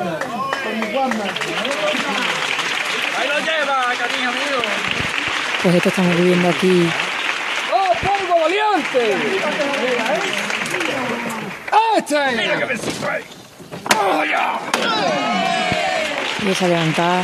pues 5.65 5.77
esto 5.77 5.89
estamos 5.89 6.15
viviendo 6.19 6.47
aquí. 6.47 6.87
¡Oh, 7.73 7.91
polvo 8.07 8.43
valiente! 8.43 9.17
¡Este! 11.97 12.37
¡Mira 12.37 12.59
que 12.59 12.67
me 12.67 12.73
ahí! 13.11 13.25
Ya! 14.31 14.61
Y 16.47 16.51
esa 16.51 16.69
levantada 16.69 17.23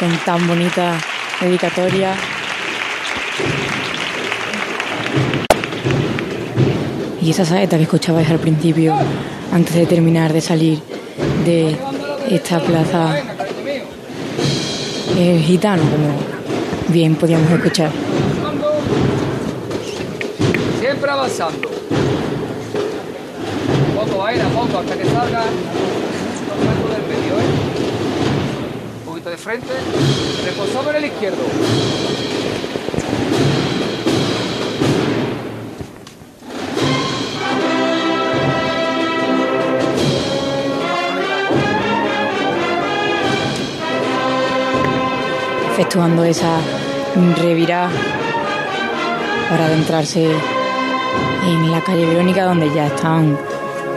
con 0.00 0.16
tan 0.24 0.48
bonita 0.48 0.94
dedicatoria. 1.38 2.14
Y 7.20 7.30
esa 7.30 7.44
saeta 7.44 7.76
que 7.76 7.82
escuchabais 7.82 8.30
al 8.30 8.38
principio, 8.38 8.96
antes 9.52 9.74
de 9.74 9.84
terminar 9.84 10.32
de 10.32 10.40
salir 10.40 10.80
de 11.44 11.76
esta 12.30 12.58
plaza, 12.58 13.18
el 15.18 15.42
gitano, 15.42 15.82
como 15.82 16.31
bien 16.88 17.14
podíamos 17.16 17.50
escuchar. 17.50 17.90
Siempre 20.80 21.10
avanzando. 21.10 21.68
Poco 23.94 24.26
aire, 24.26 24.44
poco, 24.54 24.78
hasta 24.78 24.96
que 24.96 25.04
salga 25.04 25.44
¿eh? 27.38 27.44
Un 29.00 29.06
poquito 29.06 29.30
de 29.30 29.36
frente, 29.36 29.72
reposo 30.44 30.72
sobre 30.72 30.98
el 30.98 31.04
izquierdo. 31.06 31.42
Efectuando 45.72 46.22
esa 46.22 46.58
revirada 47.36 47.90
para 49.48 49.64
adentrarse 49.64 50.30
en 51.46 51.70
la 51.70 51.80
calle 51.80 52.04
Verónica 52.04 52.44
donde 52.44 52.70
ya 52.74 52.88
están 52.88 53.38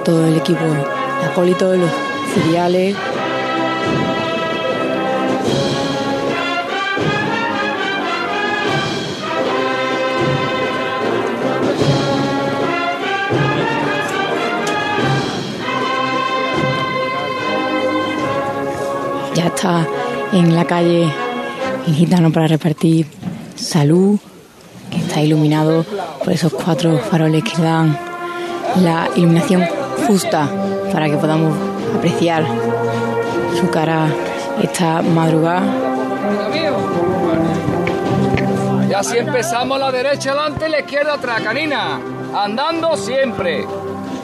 todo 0.05 0.25
el 0.25 0.37
equipo 0.37 0.63
de 0.63 1.25
acólitos, 1.25 1.77
los 1.77 1.91
filiales. 2.33 2.95
Ya 19.33 19.47
está 19.47 19.85
en 20.31 20.55
la 20.55 20.63
calle 20.63 21.24
el 21.87 21.93
gitano 21.93 22.31
para 22.31 22.47
repartir 22.47 23.07
salud, 23.55 24.19
que 24.89 24.97
está 24.97 25.21
iluminado 25.21 25.83
por 26.23 26.33
esos 26.33 26.53
cuatro 26.53 26.97
faroles 26.97 27.43
que 27.43 27.61
dan 27.61 27.97
la 28.81 29.09
iluminación 29.15 29.65
justa 30.07 30.49
para 30.91 31.09
que 31.09 31.17
podamos 31.17 31.55
apreciar 31.95 32.45
su 33.59 33.69
cara 33.69 34.07
esta 34.61 35.01
madrugada. 35.01 35.63
Y 38.89 38.93
así 38.93 39.17
empezamos 39.17 39.79
la 39.79 39.91
derecha 39.91 40.31
adelante 40.31 40.67
y 40.67 40.71
la 40.71 40.79
izquierda 40.79 41.13
atrás, 41.13 41.41
canina. 41.41 41.99
Andando 42.35 42.95
siempre. 42.97 43.65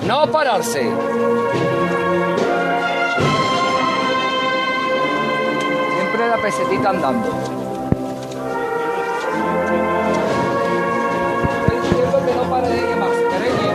No 0.08 0.32
pararse. 0.32 0.90
La 6.32 6.38
pesetita 6.38 6.90
andando. 6.92 7.28
El 11.68 11.84
izquierdo 11.84 12.26
que 12.26 12.34
no 12.34 12.44
pare 12.50 12.68
de 12.70 12.78
ir 12.78 12.96
más. 12.96 13.10
cariño. 13.32 13.72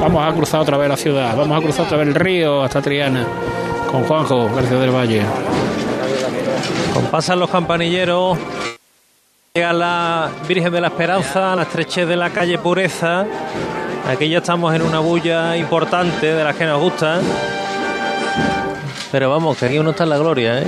Vamos 0.00 0.32
a 0.32 0.34
cruzar 0.34 0.60
otra 0.62 0.78
vez 0.78 0.88
la 0.88 0.96
ciudad, 0.96 1.36
vamos 1.36 1.58
a 1.58 1.60
cruzar 1.60 1.84
otra 1.84 1.98
vez 1.98 2.08
el 2.08 2.14
río 2.14 2.62
hasta 2.62 2.80
Triana 2.80 3.26
con 3.90 4.04
Juanjo 4.04 4.48
García 4.54 4.78
del 4.78 4.94
Valle. 4.94 5.22
Compasan 6.94 7.38
los 7.38 7.50
campanilleros. 7.50 8.38
Llega 9.52 9.74
la 9.74 10.30
Virgen 10.46 10.72
de 10.72 10.80
la 10.80 10.86
Esperanza, 10.86 11.52
a 11.52 11.56
la 11.56 11.62
estrechez 11.62 12.08
de 12.08 12.16
la 12.16 12.30
calle 12.30 12.56
Pureza. 12.58 13.26
Aquí 14.08 14.26
ya 14.26 14.38
estamos 14.38 14.74
en 14.74 14.80
una 14.80 15.00
bulla 15.00 15.54
importante 15.54 16.34
de 16.34 16.42
las 16.42 16.56
que 16.56 16.64
nos 16.64 16.80
gustan. 16.80 17.20
Pero 19.12 19.28
vamos, 19.28 19.58
que 19.58 19.66
aquí 19.66 19.78
uno 19.78 19.90
está 19.90 20.04
en 20.04 20.10
la 20.10 20.16
gloria, 20.16 20.60
¿eh? 20.60 20.64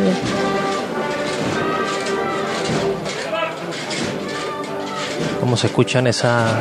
Cómo 5.40 5.56
se 5.56 5.68
escuchan 5.68 6.06
esas 6.06 6.52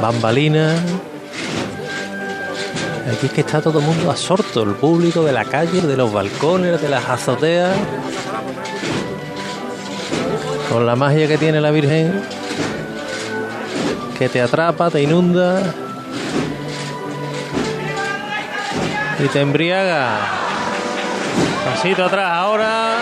bambalinas. 0.00 0.80
Aquí 3.12 3.26
es 3.26 3.32
que 3.32 3.42
está 3.42 3.60
todo 3.60 3.80
el 3.80 3.84
mundo 3.84 4.10
absorto, 4.10 4.62
el 4.62 4.76
público 4.76 5.22
de 5.22 5.32
la 5.32 5.44
calle, 5.44 5.82
de 5.82 5.96
los 5.98 6.10
balcones, 6.10 6.80
de 6.80 6.88
las 6.88 7.06
azoteas. 7.10 7.76
Con 10.72 10.86
la 10.86 10.96
magia 10.96 11.28
que 11.28 11.36
tiene 11.36 11.60
la 11.60 11.70
Virgen, 11.70 12.22
que 14.18 14.30
te 14.30 14.40
atrapa, 14.40 14.88
te 14.88 15.02
inunda 15.02 15.74
y 19.22 19.28
te 19.28 19.40
embriaga. 19.40 20.18
Pasito 21.64 22.04
atrás 22.04 22.30
ahora. 22.32 22.98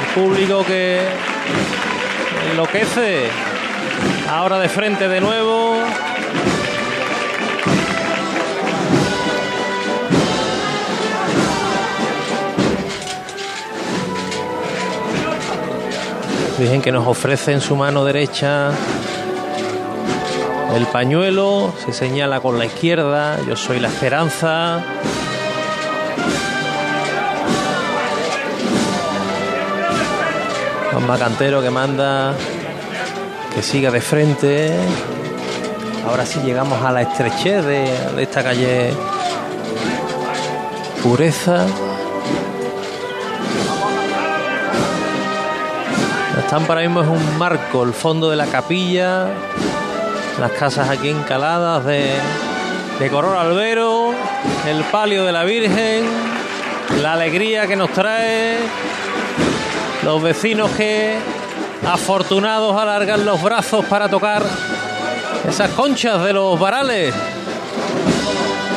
El 0.00 0.14
público 0.14 0.64
que 0.64 1.08
enloquece. 2.50 3.28
Ahora 4.30 4.58
de 4.58 4.68
frente 4.68 5.08
de 5.08 5.20
nuevo. 5.20 5.67
Dicen 16.58 16.82
que 16.82 16.90
nos 16.90 17.06
ofrece 17.06 17.52
en 17.52 17.60
su 17.60 17.76
mano 17.76 18.04
derecha 18.04 18.72
el 20.74 20.86
pañuelo, 20.86 21.72
se 21.84 21.92
señala 21.92 22.40
con 22.40 22.58
la 22.58 22.66
izquierda, 22.66 23.38
yo 23.46 23.54
soy 23.54 23.78
la 23.78 23.88
esperanza. 23.88 24.82
Juan 30.90 31.06
Macantero 31.06 31.62
que 31.62 31.70
manda 31.70 32.34
que 33.54 33.62
siga 33.62 33.92
de 33.92 34.00
frente. 34.00 34.74
Ahora 36.08 36.26
sí 36.26 36.40
llegamos 36.44 36.82
a 36.82 36.90
la 36.90 37.02
estrechez 37.02 37.64
de 37.64 38.22
esta 38.22 38.42
calle 38.42 38.90
Pureza. 41.02 41.66
Estampa 46.48 46.72
ahora 46.72 46.88
mismo 46.88 47.02
es 47.02 47.08
un 47.08 47.36
marco, 47.36 47.82
el 47.82 47.92
fondo 47.92 48.30
de 48.30 48.36
la 48.36 48.46
capilla, 48.46 49.26
las 50.40 50.50
casas 50.52 50.88
aquí 50.88 51.10
encaladas 51.10 51.84
de, 51.84 52.14
de 52.98 53.10
color 53.10 53.36
albero, 53.36 54.14
el 54.66 54.82
palio 54.84 55.26
de 55.26 55.32
la 55.32 55.44
Virgen, 55.44 56.06
la 57.02 57.12
alegría 57.12 57.66
que 57.66 57.76
nos 57.76 57.90
trae, 57.90 58.56
los 60.02 60.22
vecinos 60.22 60.70
que 60.70 61.18
afortunados 61.86 62.74
alargan 62.80 63.26
los 63.26 63.42
brazos 63.42 63.84
para 63.84 64.08
tocar 64.08 64.42
esas 65.46 65.70
conchas 65.72 66.24
de 66.24 66.32
los 66.32 66.58
varales 66.58 67.14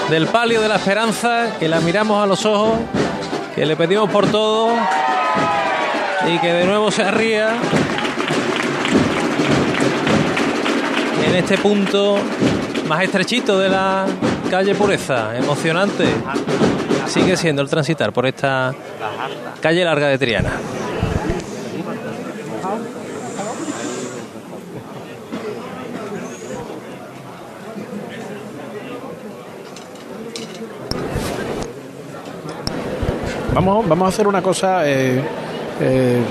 del 0.10 0.28
palio 0.28 0.60
de 0.60 0.68
la 0.68 0.76
esperanza, 0.76 1.56
que 1.58 1.70
la 1.70 1.80
miramos 1.80 2.22
a 2.22 2.28
los 2.28 2.46
ojos, 2.46 2.74
que 3.56 3.66
le 3.66 3.78
pedimos 3.78 4.10
por 4.10 4.28
todo 4.28 4.74
y 6.28 6.38
que 6.40 6.54
de 6.54 6.66
nuevo 6.66 6.92
se 6.92 7.04
arría 7.04 7.50
en 11.28 11.36
este 11.36 11.58
punto 11.58 12.18
más 12.88 13.04
estrechito 13.04 13.58
de 13.58 13.70
la 13.70 14.06
calle 14.50 14.76
Pureza, 14.76 15.36
emocionante. 15.38 16.06
Sigue 17.08 17.36
siendo 17.38 17.62
el 17.62 17.70
transitar 17.70 18.14
por 18.14 18.26
esta 18.26 18.74
calle 19.62 19.84
larga 19.84 20.08
de 20.08 20.18
Triana. 20.18 20.52
Vamos, 33.54 33.88
vamos 33.88 34.06
a 34.06 34.10
hacer 34.10 34.28
una 34.28 34.42
cosa. 34.42 34.88
eh, 34.88 35.22
eh, 35.82 36.22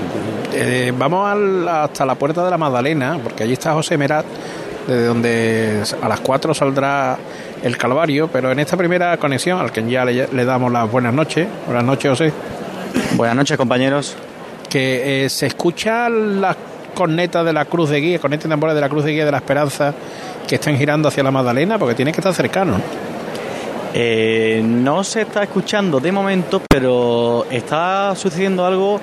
eh, 0.53 0.93
vamos 0.97 1.29
al- 1.29 1.67
hasta 1.67 2.05
la 2.05 2.15
puerta 2.15 2.43
de 2.43 2.49
la 2.51 2.57
Magdalena, 2.57 3.19
porque 3.21 3.43
allí 3.43 3.53
está 3.53 3.73
José 3.73 3.97
Merat, 3.97 4.25
desde 4.87 5.05
donde 5.05 5.83
a 6.01 6.07
las 6.07 6.19
4 6.21 6.53
saldrá 6.53 7.17
el 7.61 7.77
Calvario. 7.77 8.27
Pero 8.31 8.51
en 8.51 8.59
esta 8.59 8.77
primera 8.77 9.15
conexión, 9.17 9.59
al 9.59 9.71
que 9.71 9.87
ya 9.89 10.05
le, 10.05 10.27
le 10.27 10.45
damos 10.45 10.71
las 10.71 10.89
buenas 10.89 11.13
noches. 11.13 11.47
Buenas 11.65 11.83
noches, 11.83 12.09
José. 12.11 12.33
Buenas 13.15 13.35
noches, 13.35 13.57
compañeros. 13.57 14.15
Que 14.69 15.25
eh, 15.25 15.29
se 15.29 15.47
escuchan 15.47 16.39
las 16.41 16.55
cornetas 16.95 17.45
de 17.45 17.53
la 17.53 17.65
Cruz 17.65 17.89
de 17.89 17.99
Guía, 18.01 18.19
cornetas 18.19 18.45
y 18.45 18.49
tambores 18.49 18.73
de 18.75 18.81
la 18.81 18.89
Cruz 18.89 19.03
de 19.03 19.11
Guía 19.11 19.25
de 19.25 19.31
la 19.31 19.37
Esperanza 19.37 19.93
que 20.47 20.55
están 20.55 20.77
girando 20.77 21.07
hacia 21.07 21.23
la 21.23 21.31
Magdalena, 21.31 21.77
porque 21.77 21.95
tiene 21.95 22.11
que 22.11 22.19
estar 22.19 22.33
cercano. 22.33 22.75
Eh, 23.93 24.61
no 24.63 25.03
se 25.03 25.21
está 25.23 25.43
escuchando 25.43 25.99
de 25.99 26.11
momento, 26.11 26.61
pero 26.69 27.45
está 27.51 28.13
sucediendo 28.15 28.65
algo, 28.65 28.99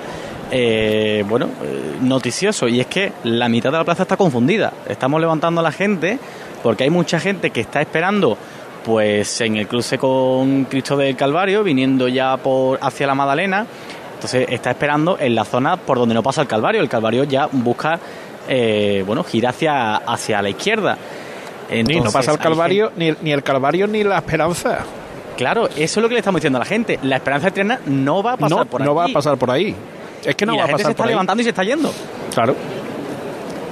eh, 0.51 1.23
bueno, 1.27 1.47
eh, 1.63 1.97
noticioso, 2.01 2.67
y 2.67 2.79
es 2.79 2.87
que 2.87 3.11
la 3.23 3.49
mitad 3.49 3.71
de 3.71 3.77
la 3.77 3.83
plaza 3.83 4.03
está 4.03 4.17
confundida. 4.17 4.73
Estamos 4.87 5.21
levantando 5.21 5.61
a 5.61 5.63
la 5.63 5.71
gente 5.71 6.17
porque 6.63 6.83
hay 6.83 6.89
mucha 6.89 7.19
gente 7.19 7.51
que 7.51 7.61
está 7.61 7.81
esperando, 7.81 8.37
pues, 8.83 9.41
en 9.41 9.57
el 9.57 9.67
cruce 9.67 9.97
con 9.97 10.65
Cristo 10.65 10.97
del 10.97 11.15
Calvario, 11.15 11.63
viniendo 11.63 12.07
ya 12.07 12.37
por 12.37 12.79
hacia 12.81 13.07
la 13.07 13.15
Magdalena. 13.15 13.65
Entonces 14.15 14.47
está 14.49 14.71
esperando 14.71 15.17
en 15.19 15.35
la 15.35 15.45
zona 15.45 15.77
por 15.77 15.97
donde 15.97 16.13
no 16.13 16.23
pasa 16.23 16.41
el 16.41 16.47
Calvario. 16.47 16.81
El 16.81 16.89
Calvario 16.89 17.23
ya 17.23 17.47
busca, 17.51 17.99
eh, 18.49 19.03
bueno, 19.05 19.23
gira 19.23 19.51
hacia, 19.51 19.97
hacia 19.97 20.41
la 20.41 20.49
izquierda. 20.49 20.97
Ni 21.71 21.99
no 22.01 22.11
pasa 22.11 22.31
el 22.31 22.39
Calvario, 22.39 22.91
ni, 22.97 23.13
ni 23.21 23.31
el 23.31 23.43
Calvario 23.43 23.85
ni 23.87 24.03
la 24.03 24.17
Esperanza. 24.17 24.79
Claro, 25.39 25.69
eso 25.69 25.77
es 25.77 25.97
lo 25.97 26.09
que 26.09 26.15
le 26.15 26.19
estamos 26.19 26.41
diciendo 26.41 26.57
a 26.57 26.59
la 26.59 26.65
gente. 26.65 26.99
La 27.01 27.15
esperanza 27.15 27.45
de 27.45 27.51
Triana 27.51 27.79
no 27.85 28.21
va 28.21 28.33
a 28.33 28.37
pasar 28.37 28.57
No, 28.57 28.65
por 28.65 28.81
no 28.81 28.93
va 28.93 29.05
a 29.05 29.07
pasar 29.07 29.37
por 29.37 29.49
ahí. 29.49 29.73
Es 30.25 30.35
que 30.35 30.45
no 30.45 30.53
y 30.53 30.57
va 30.57 30.61
la 30.61 30.65
a 30.65 30.67
gente 30.67 30.83
pasar 30.83 30.87
se 30.87 30.91
está 30.91 30.97
por 31.03 31.07
ahí. 31.07 31.13
levantando 31.13 31.41
y 31.41 31.43
se 31.43 31.49
está 31.49 31.63
yendo. 31.63 31.91
Claro. 32.33 32.55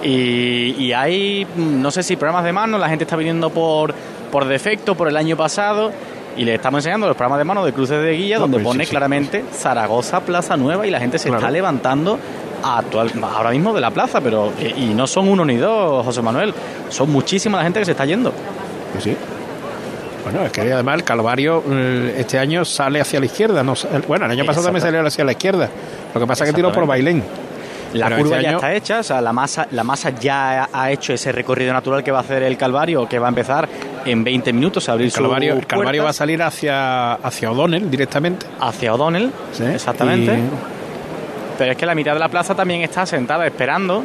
Y, 0.04 0.76
y 0.78 0.94
hay, 0.94 1.46
mm, 1.56 1.82
no 1.82 1.92
sé 1.92 2.04
si 2.04 2.16
programas 2.16 2.44
de 2.46 2.54
mano, 2.54 2.78
la 2.78 2.88
gente 2.90 3.04
está 3.04 3.16
viniendo 3.16 3.50
por, 3.50 3.94
por 4.32 4.46
defecto, 4.46 4.96
por 4.96 5.08
el 5.08 5.18
año 5.18 5.36
pasado, 5.36 5.92
y 6.38 6.46
le 6.46 6.56
estamos 6.56 6.80
enseñando 6.80 7.08
los 7.08 7.16
programas 7.18 7.40
de 7.40 7.44
mano 7.46 7.66
de 7.66 7.74
cruces 7.74 8.02
de 8.02 8.12
guía, 8.14 8.36
No, 8.38 8.42
donde 8.44 8.60
sí, 8.60 8.64
pone 8.64 8.86
sí. 8.86 8.92
claramente 8.92 9.44
Zaragoza 9.52 10.22
Plaza 10.22 10.56
Nueva, 10.56 10.86
y 10.86 10.92
la 10.92 11.00
gente 11.00 11.18
se 11.18 11.30
Claro. 11.30 11.40
está 11.40 11.52
levantando 11.52 12.20
actual, 12.64 13.12
ahora 13.24 13.50
mismo 13.52 13.74
de 13.74 13.82
la 13.82 13.92
plaza, 13.92 14.22
pero 14.22 14.52
y, 14.62 14.84
y 14.84 14.94
no 14.94 15.08
son 15.08 15.28
uno 15.28 15.44
ni 15.44 15.58
dos, 15.58 16.06
José 16.06 16.22
Manuel, 16.22 16.54
son 16.90 17.10
muchísima 17.12 17.58
la 17.58 17.64
gente 17.64 17.80
que 17.80 17.86
se 17.86 17.92
está 17.92 18.06
yendo. 18.06 18.32
Pues 18.92 19.04
sí. 19.04 19.16
Bueno, 20.24 20.46
es 20.46 20.52
que 20.52 20.62
además 20.62 20.96
el 20.96 21.04
Calvario 21.06 21.64
eh, 21.72 22.16
este 22.20 22.38
año 22.38 22.66
sale 22.66 23.00
hacia 23.00 23.20
la 23.20 23.28
izquierda. 23.28 23.64
No, 23.64 23.74
bueno, 24.10 24.26
el 24.26 24.32
año 24.32 24.46
pasado 24.46 24.66
también 24.66 24.82
salió 24.84 25.06
hacia 25.06 25.24
la 25.24 25.32
izquierda. 25.32 25.70
Lo 26.20 26.26
que 26.26 26.28
pasa 26.28 26.44
es 26.44 26.50
que 26.52 26.56
tiró 26.56 26.72
por. 26.72 26.86
Bailén. 26.86 27.24
La 27.94 28.08
Pero 28.10 28.22
curva 28.24 28.42
ya 28.42 28.50
año- 28.50 28.58
está 28.58 28.74
hecha, 28.74 29.00
o 29.00 29.04
sea, 29.04 29.22
la 29.22 29.32
masa, 29.32 29.66
la 29.72 29.84
masa 29.84 30.10
ya 30.10 30.68
ha- 30.72 30.92
hecho 30.92 31.14
ese 31.14 31.32
recorrido 31.32 31.72
natural 31.72 32.04
que 32.04 32.12
va 32.12 32.18
a 32.18 32.22
hacer 32.22 32.44
el 32.44 32.58
Calvario, 32.58 33.08
que 33.08 33.18
va 33.18 33.28
a 33.28 33.30
empezar 33.30 33.68
en 34.06 34.24
20 34.26 34.52
minutos 34.52 34.90
a 34.90 34.92
abrir 34.92 35.08
El 35.08 35.14
Calvario, 35.14 35.54
el 35.54 35.66
Calvario 35.66 36.04
va 36.04 36.10
a 36.10 36.14
salir 36.14 36.44
hacia, 36.44 37.14
hacia 37.14 37.50
O'Donnell 37.50 37.90
directamente. 37.90 38.46
hacia 38.60 38.94
O'Donnell, 38.94 39.32
exactamente. 39.74 40.34
Y- 40.34 40.50
Pero 41.58 41.72
es 41.72 41.78
que 41.78 41.86
la 41.86 41.96
mitad 41.96 42.14
de 42.14 42.20
la 42.20 42.28
plaza 42.30 42.54
también 42.54 42.82
está 42.82 43.06
sentada 43.06 43.48
esperando. 43.48 44.04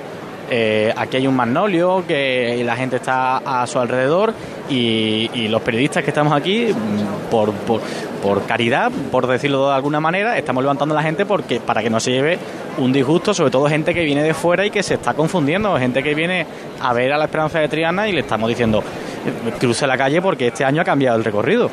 Eh, 0.50 0.92
aquí 0.96 1.16
hay 1.16 1.26
un 1.26 1.34
magnolio 1.34 2.04
que 2.06 2.62
la 2.64 2.76
gente 2.76 2.96
está 2.96 3.38
a 3.38 3.66
su 3.66 3.78
alrededor 3.78 4.32
y, 4.70 5.28
y 5.34 5.48
los 5.48 5.60
periodistas 5.62 6.04
que 6.04 6.10
estamos 6.10 6.32
aquí, 6.32 6.68
mm, 6.72 7.30
por, 7.30 7.52
por, 7.52 7.80
por 8.22 8.44
caridad, 8.46 8.90
por 9.10 9.26
decirlo 9.26 9.68
de 9.68 9.74
alguna 9.74 10.00
manera, 10.00 10.38
estamos 10.38 10.62
levantando 10.62 10.94
a 10.94 10.98
la 10.98 11.02
gente 11.02 11.26
porque 11.26 11.60
para 11.60 11.82
que 11.82 11.90
no 11.90 12.00
se 12.00 12.12
lleve 12.12 12.38
un 12.78 12.92
disgusto, 12.92 13.34
sobre 13.34 13.50
todo 13.50 13.66
gente 13.66 13.92
que 13.92 14.04
viene 14.04 14.22
de 14.22 14.32
fuera 14.32 14.64
y 14.64 14.70
que 14.70 14.82
se 14.82 14.94
está 14.94 15.14
confundiendo, 15.14 15.76
gente 15.76 16.02
que 16.02 16.14
viene 16.14 16.46
a 16.80 16.92
ver 16.92 17.12
a 17.12 17.18
la 17.18 17.24
Esperanza 17.24 17.58
de 17.58 17.68
Triana 17.68 18.08
y 18.08 18.12
le 18.12 18.20
estamos 18.20 18.48
diciendo 18.48 18.78
eh, 18.80 19.52
cruce 19.58 19.86
la 19.86 19.98
calle 19.98 20.22
porque 20.22 20.46
este 20.46 20.64
año 20.64 20.80
ha 20.80 20.84
cambiado 20.84 21.18
el 21.18 21.24
recorrido. 21.24 21.68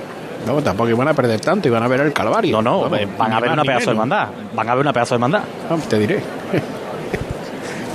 No, 0.48 0.62
tampoco 0.62 0.90
iban 0.90 1.08
a 1.08 1.14
perder 1.14 1.40
tanto, 1.42 1.68
iban 1.68 1.84
a 1.84 1.88
ver 1.88 2.00
el 2.02 2.14
Calvario. 2.14 2.62
No, 2.62 2.84
no, 2.84 2.90
van 2.90 3.34
a 3.34 3.40
ver 3.40 3.52
una 3.52 3.64
pedazo 3.64 3.86
de 3.88 3.92
hermandad. 3.92 4.28
Van 4.54 4.70
a 4.70 4.74
ver 4.74 4.82
una 4.82 4.94
pedazo 4.94 5.16
de 5.16 5.16
hermandad. 5.18 5.42
Ah, 5.70 5.76
te 5.88 6.00
diré. 6.00 6.22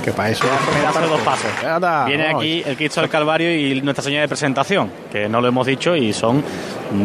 que 0.05 0.11
para 0.11 0.29
eso. 0.29 0.45
pedazo 0.71 1.01
de 1.01 1.07
dos 1.07 1.21
pasos. 1.21 1.51
Anda, 1.63 2.05
Viene 2.05 2.27
vamos. 2.27 2.43
aquí 2.43 2.63
el 2.63 2.77
Cristo 2.77 3.01
del 3.01 3.09
Calvario 3.09 3.51
y 3.51 3.81
Nuestra 3.81 4.03
Señora 4.03 4.21
de 4.21 4.27
Presentación, 4.27 4.91
que 5.11 5.27
no 5.27 5.41
lo 5.41 5.47
hemos 5.47 5.65
dicho, 5.65 5.95
y 5.95 6.13
son 6.13 6.43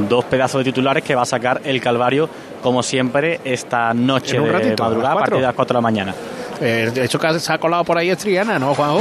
dos 0.09 0.27
pedazos 0.27 0.59
de 0.59 0.65
titulares 0.65 1.03
que 1.03 1.15
va 1.15 1.23
a 1.23 1.27
sacar 1.27 1.63
el 1.65 1.81
Calvario, 1.81 2.29
como 2.63 2.83
siempre, 2.83 3.41
esta 3.43 3.95
noche 3.95 4.39
de 4.39 4.53
ratito, 4.53 4.85
madrugada 4.85 5.15
a 5.15 5.19
partir 5.19 5.37
de 5.39 5.43
las 5.43 5.55
4 5.55 5.73
de 5.73 5.79
la 5.79 5.81
mañana. 5.81 6.15
Eh, 6.61 6.91
de 6.93 7.05
hecho, 7.07 7.19
que 7.19 7.41
se 7.41 7.53
ha 7.53 7.57
colado 7.57 7.85
por 7.85 7.97
ahí 7.97 8.11
es 8.11 8.19
Triana, 8.19 8.59
¿no, 8.59 8.75
Juanjo? 8.75 9.01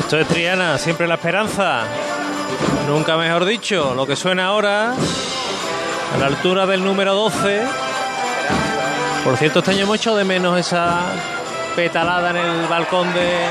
Esto 0.00 0.18
es 0.18 0.26
Triana, 0.26 0.78
siempre 0.78 1.06
la 1.06 1.14
esperanza. 1.14 1.82
Nunca 2.88 3.18
mejor 3.18 3.44
dicho, 3.44 3.94
lo 3.94 4.06
que 4.06 4.16
suena 4.16 4.46
ahora, 4.46 4.94
a 4.94 6.18
la 6.18 6.26
altura 6.26 6.64
del 6.64 6.82
número 6.82 7.14
12. 7.14 7.60
Por 9.22 9.36
cierto, 9.36 9.58
este 9.58 9.72
año 9.72 9.82
hemos 9.82 9.96
hecho 9.96 10.16
de 10.16 10.24
menos 10.24 10.58
esa 10.58 11.02
petalada 11.74 12.30
en 12.30 12.36
el 12.36 12.66
balcón 12.66 13.12
de, 13.14 13.46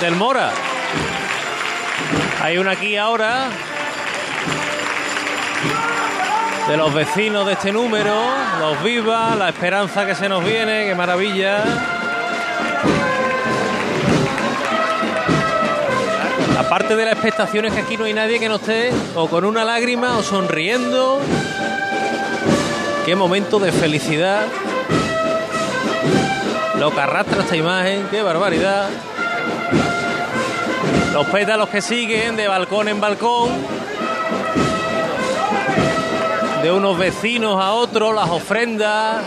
del 0.00 0.16
Mora. 0.16 0.50
Hay 2.42 2.58
una 2.58 2.72
aquí 2.72 2.96
ahora 2.96 3.48
de 6.68 6.76
los 6.76 6.94
vecinos 6.94 7.46
de 7.46 7.54
este 7.54 7.72
número, 7.72 8.14
los 8.60 8.82
vivas, 8.82 9.36
la 9.36 9.48
esperanza 9.48 10.06
que 10.06 10.14
se 10.14 10.28
nos 10.28 10.44
viene, 10.44 10.86
qué 10.86 10.94
maravilla. 10.94 11.64
Aparte 16.58 16.94
de 16.94 17.04
la 17.04 17.12
expectación 17.12 17.64
es 17.64 17.72
que 17.72 17.80
aquí 17.80 17.96
no 17.96 18.04
hay 18.04 18.14
nadie 18.14 18.38
que 18.38 18.48
no 18.48 18.56
esté 18.56 18.92
o 19.16 19.28
con 19.28 19.44
una 19.44 19.64
lágrima 19.64 20.16
o 20.16 20.22
sonriendo. 20.22 21.20
Qué 23.04 23.16
momento 23.16 23.58
de 23.58 23.72
felicidad. 23.72 24.46
Lo 26.80 26.90
que 26.90 26.98
arrastra 26.98 27.42
esta 27.42 27.56
imagen, 27.56 28.08
qué 28.10 28.22
barbaridad. 28.22 28.88
Los 31.12 31.26
pétalos 31.26 31.68
que 31.68 31.82
siguen 31.82 32.36
de 32.36 32.48
balcón 32.48 32.88
en 32.88 32.98
balcón. 32.98 33.50
De 36.62 36.72
unos 36.72 36.96
vecinos 36.96 37.62
a 37.62 37.72
otros, 37.72 38.14
las 38.14 38.30
ofrendas. 38.30 39.22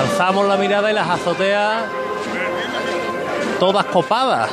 Alzamos 0.00 0.48
la 0.48 0.56
mirada 0.56 0.90
y 0.90 0.94
las 0.94 1.10
azoteas 1.10 1.82
todas 3.58 3.84
copadas. 3.84 4.48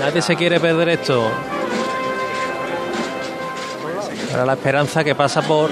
Nadie 0.00 0.22
se 0.22 0.34
quiere 0.34 0.58
perder 0.58 0.88
esto. 0.88 1.28
Ahora 4.30 4.46
la 4.46 4.54
esperanza 4.54 5.04
que 5.04 5.14
pasa 5.14 5.42
por 5.42 5.68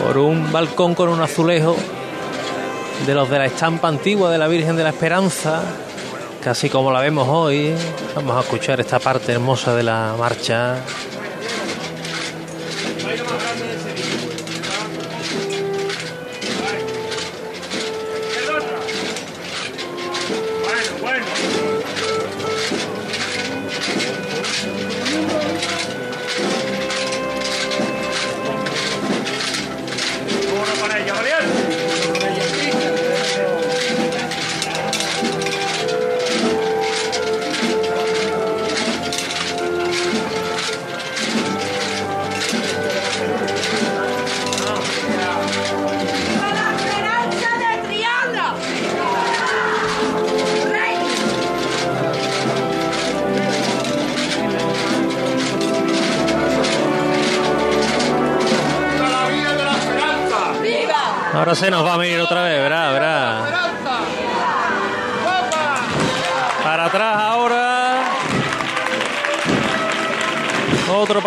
por 0.00 0.18
un 0.18 0.50
balcón 0.50 0.94
con 0.94 1.08
un 1.08 1.20
azulejo 1.20 1.76
de 3.06 3.14
los 3.14 3.28
de 3.28 3.38
la 3.38 3.46
estampa 3.46 3.88
antigua 3.88 4.30
de 4.30 4.38
la 4.38 4.48
Virgen 4.48 4.76
de 4.76 4.82
la 4.82 4.90
Esperanza, 4.90 5.62
casi 6.42 6.70
como 6.70 6.90
la 6.90 7.00
vemos 7.00 7.28
hoy. 7.28 7.74
Vamos 8.14 8.36
a 8.36 8.40
escuchar 8.40 8.80
esta 8.80 8.98
parte 8.98 9.32
hermosa 9.32 9.74
de 9.74 9.82
la 9.82 10.14
marcha. 10.18 10.76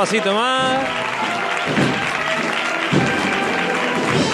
Pasito 0.03 0.33
más. 0.33 0.79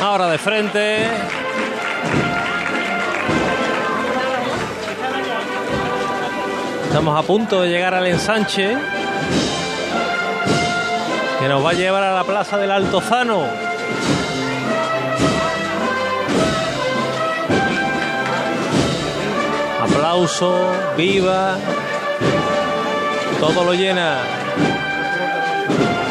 Ahora 0.01 0.28
de 0.30 0.39
frente. 0.39 1.07
Estamos 6.86 7.20
a 7.20 7.22
punto 7.22 7.61
de 7.61 7.70
llegar 7.70 7.93
al 7.93 8.07
ensanche. 8.07 8.76
Que 11.39 11.47
nos 11.47 11.63
va 11.63 11.70
a 11.70 11.74
llevar 11.74 12.01
a 12.01 12.15
la 12.15 12.24
plaza 12.24 12.57
del 12.57 12.72
Altozano. 12.72 13.45
Aplauso, 19.84 20.72
viva. 20.97 21.57
Todo 23.39 23.63
lo 23.63 23.76
llena. 23.76 24.38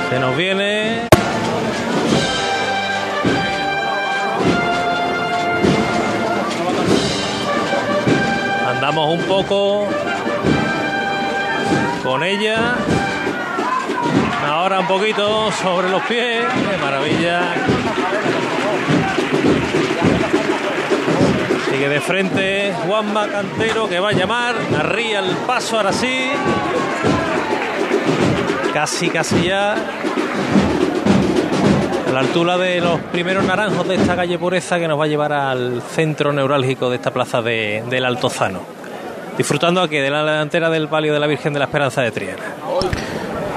Se 0.09 0.19
nos 0.19 0.35
viene. 0.37 1.07
Andamos 8.67 9.19
un 9.19 9.23
poco 9.27 9.87
con 12.03 12.23
ella. 12.23 12.75
Ahora 14.47 14.81
un 14.81 14.87
poquito 14.87 15.53
sobre 15.53 15.91
los 15.91 16.03
pies. 16.05 16.47
Qué 16.71 16.77
maravilla. 16.79 17.43
Sigue 21.71 21.89
de 21.91 22.01
frente 22.01 22.75
Juanma 22.87 23.29
Cantero 23.29 23.89
que 23.91 24.01
va 24.01 24.09
a 24.09 24.13
llamar. 24.13 24.55
Arría 24.79 25.19
el 25.19 25.37
paso 25.37 25.77
ahora 25.77 25.93
sí. 25.93 26.31
Casi, 28.73 29.11
casi 29.11 29.43
ya. 29.43 29.98
A 32.09 32.13
la 32.13 32.21
altura 32.21 32.57
de 32.57 32.81
los 32.81 33.01
primeros 33.13 33.45
naranjos 33.45 33.87
de 33.87 33.97
esta 33.97 34.17
calle 34.17 34.39
Pureza 34.39 34.79
que 34.79 34.89
nos 34.89 34.99
va 34.99 35.05
a 35.05 35.09
llevar 35.09 35.33
al 35.33 35.83
centro 35.83 36.33
neurálgico 36.33 36.89
de 36.91 36.97
esta 36.97 37.11
plaza 37.13 37.43
de, 37.43 37.85
del 37.91 38.05
Altozano. 38.05 38.61
Disfrutando 39.37 39.83
aquí 39.83 39.97
de 39.97 40.11
la 40.11 40.25
delantera 40.25 40.71
del 40.71 40.89
palio 40.89 41.13
de 41.13 41.21
la 41.21 41.27
Virgen 41.27 41.53
de 41.53 41.59
la 41.59 41.67
Esperanza 41.67 42.03
de 42.03 42.11
Triana. 42.11 42.43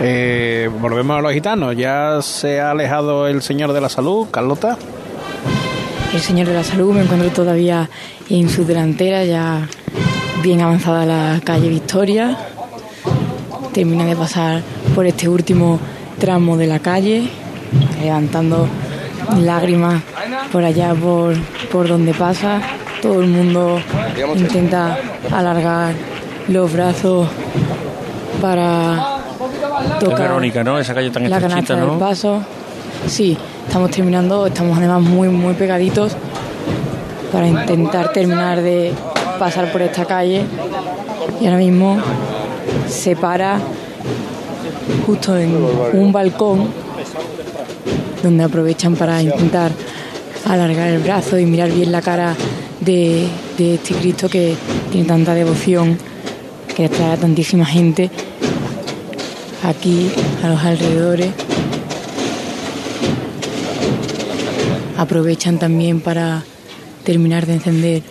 Eh, 0.03 0.69
volvemos 0.79 1.17
a 1.17 1.21
los 1.21 1.31
gitanos. 1.31 1.75
Ya 1.77 2.21
se 2.21 2.59
ha 2.59 2.71
alejado 2.71 3.27
el 3.27 3.41
señor 3.41 3.71
de 3.71 3.81
la 3.81 3.89
salud, 3.89 4.27
Carlota. 4.31 4.77
El 6.13 6.19
señor 6.19 6.47
de 6.47 6.55
la 6.55 6.63
salud 6.63 6.93
me 6.93 7.03
encuentro 7.03 7.29
todavía 7.29 7.89
en 8.29 8.49
su 8.49 8.65
delantera, 8.65 9.23
ya 9.23 9.67
bien 10.41 10.61
avanzada 10.61 11.05
la 11.05 11.41
calle 11.43 11.69
Victoria. 11.69 12.37
Termina 13.73 14.05
de 14.05 14.15
pasar 14.15 14.61
por 14.93 15.05
este 15.05 15.29
último 15.29 15.79
tramo 16.21 16.55
de 16.55 16.67
la 16.67 16.77
calle, 16.77 17.27
levantando 17.99 18.67
lágrimas 19.39 20.03
por 20.51 20.63
allá, 20.63 20.93
por, 20.93 21.35
por 21.71 21.87
donde 21.87 22.13
pasa. 22.13 22.61
Todo 23.01 23.21
el 23.21 23.27
mundo 23.27 23.81
intenta 24.35 24.99
alargar 25.31 25.95
los 26.47 26.71
brazos 26.71 27.27
para 28.39 29.17
tocar 29.99 30.19
Verónica, 30.19 30.63
¿no? 30.63 30.77
Esa 30.77 30.93
calle 30.93 31.09
tan 31.09 31.27
la 31.27 31.41
canasta 31.41 31.75
del 31.75 31.87
¿no? 31.87 31.97
paso. 31.97 32.43
Sí, 33.07 33.35
estamos 33.65 33.89
terminando, 33.89 34.45
estamos 34.45 34.77
además 34.77 35.01
muy, 35.01 35.27
muy 35.29 35.55
pegaditos 35.55 36.15
para 37.31 37.47
intentar 37.47 38.11
terminar 38.11 38.61
de 38.61 38.93
pasar 39.39 39.71
por 39.71 39.81
esta 39.81 40.05
calle. 40.05 40.43
Y 41.39 41.45
ahora 41.45 41.57
mismo 41.57 41.97
se 42.87 43.15
para 43.15 43.57
justo 45.05 45.37
en 45.37 45.55
un 45.93 46.11
balcón 46.11 46.69
donde 48.23 48.43
aprovechan 48.43 48.95
para 48.95 49.21
intentar 49.21 49.71
alargar 50.45 50.89
el 50.89 50.99
brazo 50.99 51.37
y 51.37 51.45
mirar 51.45 51.71
bien 51.71 51.91
la 51.91 52.01
cara 52.01 52.35
de, 52.79 53.27
este 53.57 53.93
Cristo 53.95 54.27
que 54.27 54.55
tiene 54.91 55.07
tanta 55.07 55.33
devoción, 55.33 55.97
que 56.75 56.85
atrae 56.85 57.13
a 57.13 57.17
tantísima 57.17 57.65
gente 57.65 58.09
aquí 59.63 60.09
a 60.43 60.49
los 60.49 60.63
alrededores. 60.63 61.29
Aprovechan 64.97 65.57
también 65.57 65.99
para 65.99 66.43
terminar 67.03 67.45
de 67.45 67.53
encender 67.53 68.03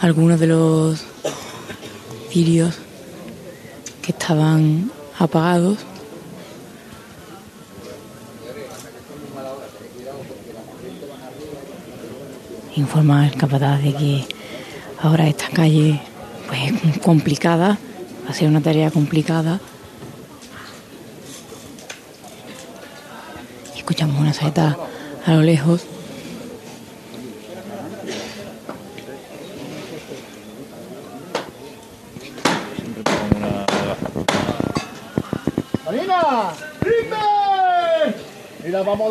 algunos 0.00 0.40
de 0.40 0.46
los 0.46 1.00
cirios 2.30 2.74
que 4.02 4.12
estaban 4.12 4.90
apagados. 5.18 5.78
Informa 12.76 13.24
al 13.24 13.34
capataz 13.34 13.82
de 13.82 13.92
que 13.92 14.24
ahora 15.02 15.26
esta 15.26 15.48
calle 15.48 16.00
pues, 16.46 16.60
es 16.84 16.98
complicada, 16.98 17.78
va 18.24 18.30
a 18.30 18.32
ser 18.32 18.48
una 18.48 18.60
tarea 18.60 18.90
complicada. 18.90 19.60
Escuchamos 23.76 24.20
una 24.20 24.32
saeta 24.32 24.76
a 25.26 25.34
lo 25.34 25.42
lejos. 25.42 25.84
¡Marina! 35.84 36.52
¡Rime! 36.80 37.16
Mira, 38.62 38.82
vamos 38.82 39.10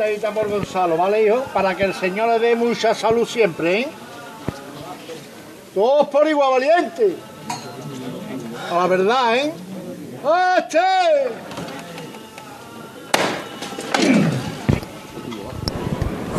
a 0.00 0.06
dar 0.06 0.12
una 0.12 0.20
levantadita 0.20 0.30
por 0.30 0.48
Gonzalo, 0.48 0.96
¿vale, 0.96 1.26
hijo? 1.26 1.44
Para 1.52 1.74
que 1.74 1.84
el 1.84 1.94
Señor 1.94 2.28
le 2.28 2.38
dé 2.38 2.56
mucha 2.56 2.94
salud 2.94 3.26
siempre, 3.26 3.80
¿eh? 3.80 3.88
Todos 5.74 6.08
por 6.08 6.26
igual, 6.28 6.52
valiente. 6.52 7.16
A 8.70 8.78
la 8.78 8.86
verdad, 8.86 9.36
¿eh? 9.36 9.52
¡Este! 10.58 10.78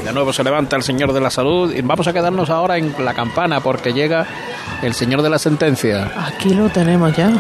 De 0.04 0.14
nuevo 0.14 0.34
se 0.34 0.44
levanta 0.44 0.76
el 0.76 0.84
señor 0.84 1.14
de 1.14 1.22
la 1.22 1.30
salud. 1.30 1.74
Y 1.74 1.82
vamos 1.82 2.08
a 2.08 2.14
quedarnos 2.14 2.50
ahora 2.50 2.78
en 2.78 2.94
la 3.06 3.14
campana 3.14 3.62
porque 3.62 3.94
llega 3.94 4.26
el 4.82 4.94
señor 4.94 5.22
de 5.22 5.30
la 5.30 5.40
sentencia. 5.40 6.12
Aquí 6.18 6.54
lo 6.54 6.70
tenemos 6.70 7.16
ya. 7.16 7.32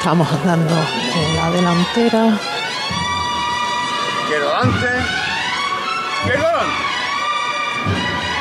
Estamos 0.00 0.32
andando 0.32 0.74
en 1.14 1.36
la 1.36 1.50
delantera. 1.50 2.38
Quiero 4.28 4.56
adelante. 4.56 4.86
Quiero 6.24 6.42
adelante. 6.42 6.82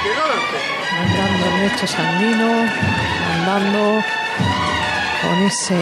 Quiero 0.02 0.22
adelante. 0.24 0.58
andando 1.02 1.46
Ernesto 1.48 1.86
Sandino, 1.86 2.50
andando 3.36 3.82
con 5.22 5.38
ese 5.48 5.80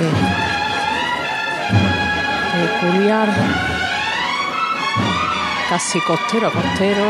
peculiar, 2.54 3.30
casi 5.70 6.02
costero 6.02 6.48
a 6.48 6.52
costero, 6.54 7.06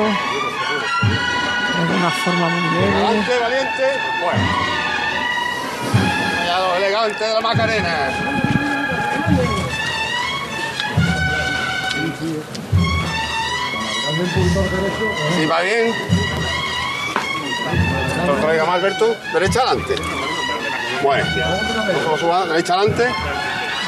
de 1.88 1.96
una 1.96 2.10
forma 2.10 2.50
muy 2.50 2.82
leve. 2.82 2.96
Adelante, 2.96 3.40
valiente. 3.40 3.84
Bueno. 4.22 4.68
Elegantes 6.78 7.20
de 7.20 7.34
la 7.34 7.42
Macarena. 7.42 8.57
Sí, 15.36 15.46
va 15.46 15.62
bien. 15.62 15.94
Lo 18.26 18.34
traiga 18.36 18.66
más, 18.66 18.76
Alberto. 18.76 19.16
Derecha 19.34 19.62
adelante. 19.62 19.96
Bueno. 21.04 21.26
Vamos 22.06 22.24
a 22.24 22.46
derecha 22.48 22.74
adelante. 22.74 23.06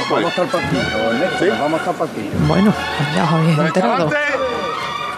Vamos 0.09 0.25
a 0.25 0.29
estar 0.29 0.47
partido, 0.47 0.81
Vamos 1.59 1.73
a 1.73 1.77
estar 1.77 1.95
partido. 1.95 2.31
Bueno, 2.47 2.73
pues 2.97 3.15
ya 3.15 3.23
os 3.23 3.31
habéis 3.31 3.57
Derecha 3.57 3.79
enterado. 3.79 4.07
adelante. 4.07 4.17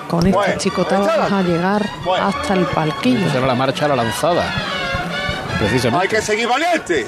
Con 0.10 0.20
este 0.28 0.38
Bueno, 0.38 0.54
chicotado 0.58 1.06
vas 1.06 1.32
a 1.32 1.42
llegar 1.42 1.90
hasta 2.22 2.54
el 2.54 2.66
palquillo. 2.66 3.30
Será 3.32 3.48
la 3.48 3.56
marcha 3.56 3.86
a 3.86 3.88
la 3.90 3.96
lanzada. 3.98 4.44
Precisamente. 5.60 6.04
Hay 6.04 6.10
que 6.10 6.22
seguir 6.22 6.48
valiente. 6.48 7.08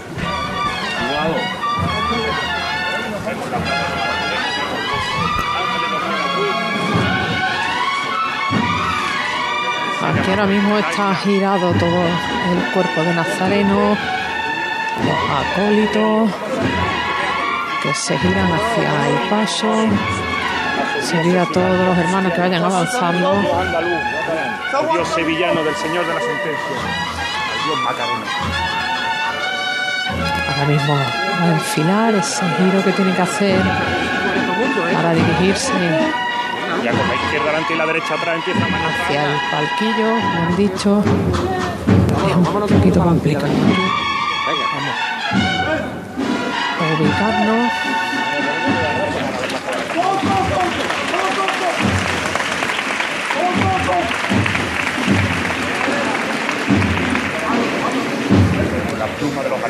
Aquí 10.19 10.29
ahora 10.29 10.45
mismo 10.45 10.77
está 10.77 11.15
girado 11.15 11.73
todo 11.73 12.03
el 12.51 12.71
cuerpo 12.73 13.01
de 13.01 13.13
Nazareno, 13.13 13.97
los 15.05 15.17
acólitos 15.41 16.31
que 17.81 17.93
se 17.93 18.17
giran 18.17 18.49
hacia 18.53 19.07
el 19.09 19.29
paso, 19.29 19.73
seguir 21.01 21.37
a 21.37 21.45
todos 21.45 21.87
los 21.87 21.97
hermanos 21.97 22.33
que 22.33 22.41
vayan 22.41 22.63
avanzando. 22.63 23.33
el 23.33 24.91
Dios 24.91 25.07
sevillano 25.09 25.63
del 25.63 25.75
Señor 25.75 26.05
de 26.05 26.13
la 26.13 26.19
Sentencia, 26.19 26.77
el 27.55 27.65
Dios 27.65 27.79
Macarena. 27.83 28.25
Ahora 30.49 30.65
mismo 30.67 30.93
va 30.95 31.45
a 31.45 31.53
enfilar 31.53 32.15
ese 32.15 32.45
giro 32.57 32.83
que 32.83 32.91
tiene 32.91 33.13
que 33.15 33.21
hacer 33.21 33.61
para 34.93 35.13
dirigirse 35.13 35.73
Ya 36.83 36.91
con 36.91 37.07
la 37.07 37.15
izquierda 37.15 37.45
delante 37.45 37.73
y 37.73 37.77
la 37.77 37.85
derecha 37.85 38.13
atrás 38.15 38.35
empieza 38.35 38.65
a 38.65 38.69
manejar. 38.69 39.01
hacia 39.03 39.23
el 39.23 39.39
palquillo, 39.51 40.15
me 40.15 40.39
han 40.41 40.57
dicho. 40.57 41.03
Es 42.29 42.35
un 42.35 42.43
poquito 42.43 43.01
complicado. 43.01 43.53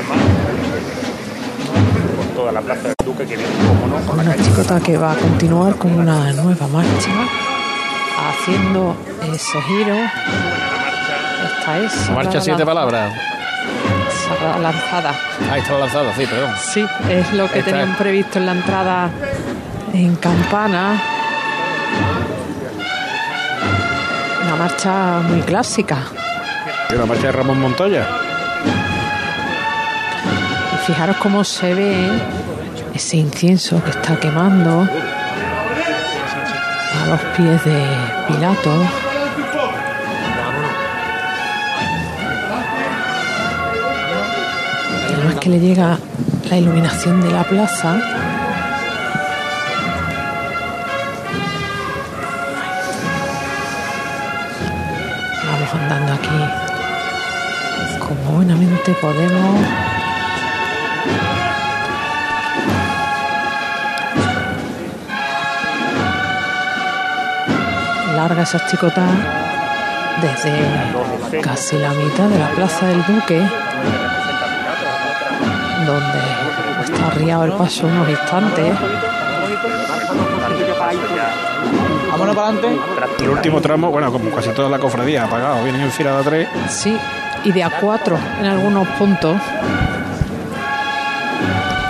Vamos 0.10 1.13
a 2.40 2.44
ubicarnos. 2.44 2.64
Plaza 2.66 2.82
del 2.84 2.96
Duque, 3.06 3.26
que 3.26 3.36
viene, 3.38 3.52
como 3.68 3.88
no, 4.00 4.06
con 4.06 4.18
la 4.18 4.24
Una 4.24 4.32
calle. 4.32 4.44
chicota 4.44 4.80
que 4.80 4.98
va 4.98 5.12
a 5.12 5.16
continuar 5.16 5.76
con 5.76 5.94
una 6.00 6.32
nueva 6.34 6.68
marcha, 6.68 7.10
haciendo 8.30 8.96
ese 9.34 9.62
giro. 9.62 9.96
Esta 11.46 11.78
es. 11.80 12.10
Marcha 12.12 12.42
siete 12.42 12.66
palabras. 12.66 13.14
Sagrada 14.28 14.60
lanzada. 14.60 15.14
Ahí 15.52 15.60
está 15.62 15.74
la 15.74 15.80
lanzada, 15.80 16.14
sí, 16.16 16.26
perdón. 16.26 16.52
Sí, 16.74 16.86
es 17.10 17.34
lo 17.34 17.50
que 17.52 17.60
Esta 17.60 17.72
tenían 17.72 17.92
es. 17.92 17.98
previsto 17.98 18.40
en 18.40 18.46
la 18.46 18.52
entrada 18.54 19.10
en 19.94 20.16
Campana. 20.16 21.02
Una 24.44 24.56
marcha 24.56 25.20
muy 25.28 25.42
clásica. 25.42 25.98
Y 26.90 26.96
una 26.96 27.06
marcha 27.06 27.24
de 27.28 27.32
Ramón 27.32 27.60
Montoya. 27.60 28.06
Fijaros 30.86 31.16
cómo 31.16 31.46
se 31.46 31.74
ve 31.74 32.10
ese 32.94 33.16
incienso 33.16 33.82
que 33.82 33.92
está 33.92 34.20
quemando 34.20 34.82
a 37.02 37.08
los 37.08 37.22
pies 37.38 37.64
de 37.64 37.86
Pilato. 38.28 38.70
Y 45.10 45.14
además 45.14 45.36
que 45.40 45.50
le 45.50 45.60
llega 45.62 45.98
la 46.50 46.58
iluminación 46.58 47.22
de 47.22 47.32
la 47.32 47.44
plaza. 47.46 47.98
Vamos 55.46 55.74
andando 55.74 56.14
aquí 56.14 56.74
como 58.00 58.36
buenamente 58.36 58.94
podemos. 59.02 59.93
Larga 68.28 68.44
esa 68.44 68.66
chicota 68.68 69.04
desde 70.22 71.42
casi 71.42 71.78
la 71.78 71.90
mitad 71.90 72.30
de 72.30 72.40
la 72.40 72.48
plaza 72.52 72.86
del 72.88 73.04
Duque, 73.06 73.38
donde 75.86 76.20
está 76.86 77.08
arriado 77.08 77.44
el 77.44 77.52
paso 77.54 77.86
unos 77.88 78.08
instantes. 78.08 78.74
Vámonos 82.12 82.36
para 82.36 82.48
adelante. 82.48 82.80
El 83.20 83.30
último 83.30 83.60
tramo, 83.60 83.92
bueno, 83.92 84.10
como 84.10 84.30
casi 84.32 84.50
toda 84.52 84.70
la 84.70 84.80
cofradía 84.80 85.26
apagado, 85.26 85.62
vienen 85.64 85.82
en 85.82 85.92
fila 85.92 86.16
de 86.20 86.24
tres. 86.24 86.48
Sí, 86.70 86.98
y 87.44 87.52
de 87.52 87.66
A4 87.66 88.18
en 88.40 88.46
algunos 88.46 88.88
puntos. 89.00 89.36
Lo 89.36 89.40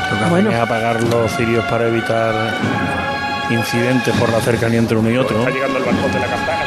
que 0.10 0.16
hacen 0.16 0.30
Bueno. 0.32 0.50
es 0.50 0.60
apagar 0.60 1.04
los 1.04 1.32
cirios 1.36 1.64
para 1.66 1.86
evitar 1.88 2.34
incidentes 3.50 4.16
por 4.16 4.32
la 4.32 4.40
cercanía 4.42 4.80
entre 4.80 4.98
uno 4.98 5.10
y 5.10 5.18
otro. 5.18 5.40
Está 5.40 5.52
llegando 5.52 5.78
el 5.80 5.86
balcón 5.86 6.12
de 6.12 6.20
la 6.20 6.28
campana, 6.28 6.64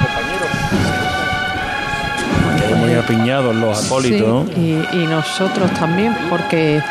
hay 2.66 2.74
muy 2.74 2.94
apiñados 2.94 3.54
los 3.54 3.86
acólitos. 3.86 4.48
Sí, 4.54 4.84
y, 4.92 4.96
y 4.96 5.06
nosotros 5.06 5.70
también, 5.72 6.16
porque 6.28 6.82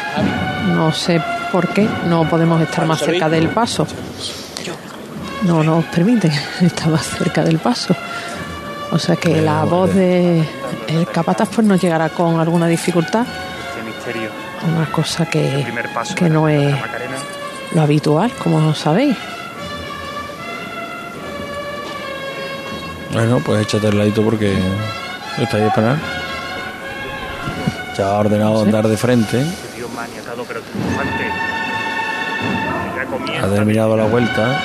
no 0.73 0.91
sé 0.93 1.21
por 1.51 1.67
qué 1.69 1.87
no 2.07 2.27
podemos 2.29 2.61
estar 2.61 2.85
más 2.85 2.99
cerca 2.99 3.29
del 3.29 3.49
paso. 3.49 3.87
No 5.43 5.63
nos 5.63 5.85
permiten 5.85 6.31
estar 6.61 6.89
más 6.89 7.05
cerca 7.05 7.43
del 7.43 7.59
paso. 7.59 7.95
O 8.91 8.99
sea 8.99 9.15
que 9.15 9.41
la 9.41 9.63
voz 9.65 9.93
de 9.93 10.47
el 10.87 11.07
capataz 11.07 11.49
pues 11.53 11.67
nos 11.67 11.81
llegará 11.81 12.09
con 12.09 12.39
alguna 12.39 12.67
dificultad, 12.67 13.25
una 14.73 14.85
cosa 14.91 15.25
que, 15.25 15.65
que 16.15 16.29
no 16.29 16.47
es 16.47 16.75
lo 17.73 17.81
habitual, 17.81 18.31
como 18.41 18.73
sabéis. 18.73 19.15
Bueno, 23.15 23.39
pues 23.39 23.61
échate 23.61 23.87
el 23.87 23.97
ladito 23.97 24.21
porque 24.21 24.53
está 25.37 25.55
ahí 25.55 25.63
a 25.63 25.67
esperar. 25.67 25.97
Ya 27.97 28.07
ha 28.07 28.19
ordenado 28.19 28.61
andar 28.61 28.85
de 28.89 28.97
frente. 28.97 29.41
Ha 33.41 33.47
terminado 33.47 33.95
la 33.95 34.03
vuelta. 34.03 34.59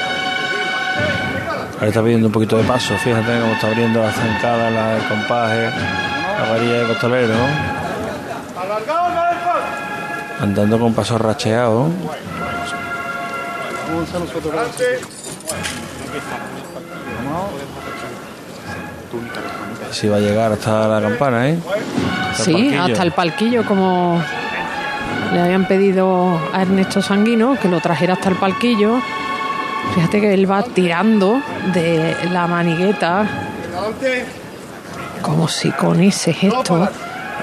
Ahora 1.74 1.86
está 1.86 2.02
pidiendo 2.02 2.26
un 2.26 2.32
poquito 2.32 2.56
de 2.56 2.64
paso. 2.64 2.96
Fíjate 2.98 3.38
cómo 3.40 3.52
está 3.52 3.68
abriendo 3.68 4.02
la 4.02 4.10
zancada, 4.10 4.68
la 4.68 4.94
del 4.94 5.06
compaje, 5.06 5.70
la 5.70 6.50
varilla 6.50 6.72
de 6.80 6.86
costalero. 6.88 7.34
Andando 10.40 10.80
con 10.80 10.92
paso 10.92 11.18
racheado. 11.18 11.86
Si 19.90 20.08
va 20.08 20.16
a 20.16 20.20
llegar 20.20 20.52
hasta 20.52 20.86
la 20.86 21.00
campana, 21.08 21.48
¿eh? 21.48 21.58
Hasta 22.30 22.44
Sí, 22.44 22.74
hasta 22.74 23.02
el 23.02 23.12
palquillo, 23.12 23.64
como 23.64 24.22
le 25.32 25.40
habían 25.40 25.66
pedido 25.66 26.38
a 26.52 26.62
Ernesto 26.62 27.02
Sanguino 27.02 27.56
que 27.60 27.68
lo 27.68 27.80
trajera 27.80 28.14
hasta 28.14 28.28
el 28.28 28.36
palquillo. 28.36 29.00
Fíjate 29.94 30.20
que 30.20 30.34
él 30.34 30.50
va 30.50 30.62
tirando 30.62 31.40
de 31.72 32.16
la 32.30 32.46
manigueta, 32.46 33.26
como 35.22 35.48
si 35.48 35.70
con 35.72 36.00
ese 36.00 36.32
gesto 36.32 36.88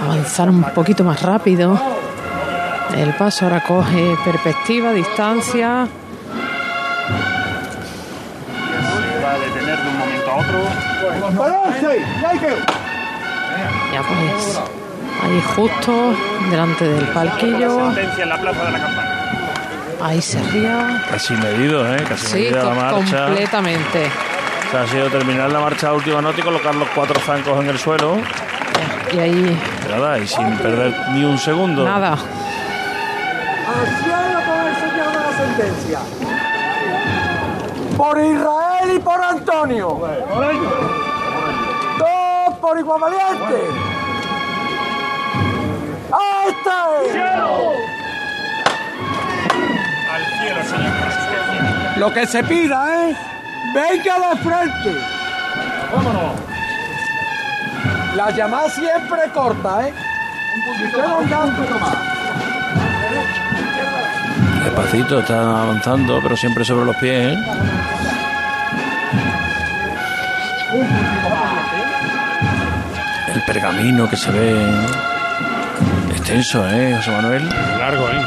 avanzara 0.01 0.51
un 0.51 0.63
poquito 0.73 1.03
más 1.03 1.21
rápido. 1.21 1.79
El 2.95 3.13
paso 3.15 3.45
ahora 3.45 3.61
coge 3.61 4.15
perspectiva, 4.23 4.93
distancia. 4.93 5.87
Ya 13.93 14.01
pues, 14.03 14.59
ahí 15.23 15.41
justo 15.55 16.13
delante 16.49 16.85
del 16.85 17.05
palquillo. 17.07 17.85
Sentencia 17.93 18.23
en 18.23 18.29
la 18.29 18.37
plaza 18.37 18.65
de 18.65 18.71
la 18.71 18.79
campana. 18.79 19.09
Ahí 20.01 20.21
se 20.21 20.41
ría. 20.51 21.01
Casi 21.09 21.33
medido, 21.33 21.85
¿eh? 21.95 22.03
Casi 22.07 22.25
Sí, 22.27 22.33
medida 22.35 22.63
la 22.63 22.73
marcha. 22.75 23.25
completamente. 23.25 24.07
O 24.67 24.71
sea, 24.71 24.81
ha 24.83 24.87
sido 24.87 25.07
terminar 25.09 25.49
la 25.49 25.59
marcha 25.59 25.93
última 25.93 26.21
nota 26.21 26.39
y 26.39 26.43
colocar 26.43 26.75
los 26.75 26.87
cuatro 26.89 27.19
zancos 27.21 27.59
en 27.63 27.69
el 27.69 27.79
suelo. 27.79 28.17
Y 29.13 29.19
ahí 29.19 29.57
Nada, 29.89 30.19
y 30.19 30.27
sin 30.27 30.57
perder 30.57 30.93
ni 31.13 31.23
un 31.23 31.37
segundo. 31.37 31.85
nada. 31.85 32.17
El 33.79 33.87
señor 34.03 35.11
de 35.11 35.19
la 35.19 35.37
sentencia. 35.37 35.99
Por 37.95 38.19
Israel 38.19 38.66
y 38.93 38.99
por 38.99 39.21
Antonio. 39.21 39.99
Dos 41.97 42.57
por 42.59 42.79
igual 42.79 43.01
valiente. 43.01 43.55
¡Ahí 46.11 46.49
está! 46.49 46.85
Al 50.13 50.25
cielo, 50.39 50.63
señor. 50.63 51.97
Lo 51.97 52.13
que 52.13 52.27
se 52.27 52.43
pida, 52.43 53.09
¿eh? 53.09 53.15
Venga 53.73 54.29
de 54.29 54.35
frente. 54.37 54.99
Vámonos. 55.93 56.31
La 58.15 58.31
llamada 58.31 58.69
siempre 58.69 59.19
corta, 59.33 59.87
¿eh? 59.87 59.93
Usted 60.85 61.07
no 61.07 61.21
da 61.23 61.43
un 61.43 61.55
poquito 61.55 61.79
más. 61.79 61.97
Despacito, 64.63 65.19
está 65.19 65.61
avanzando, 65.63 66.19
pero 66.21 66.35
siempre 66.35 66.65
sobre 66.65 66.85
los 66.85 66.95
pies. 66.97 67.33
¿eh? 67.33 67.37
Pergamino 73.47 74.09
que 74.09 74.17
se 74.17 74.29
ve 74.31 74.69
extenso, 76.11 76.67
¿eh, 76.69 76.93
José 76.97 77.11
Manuel? 77.11 77.49
Largo, 77.79 78.07
¿eh? 78.09 78.21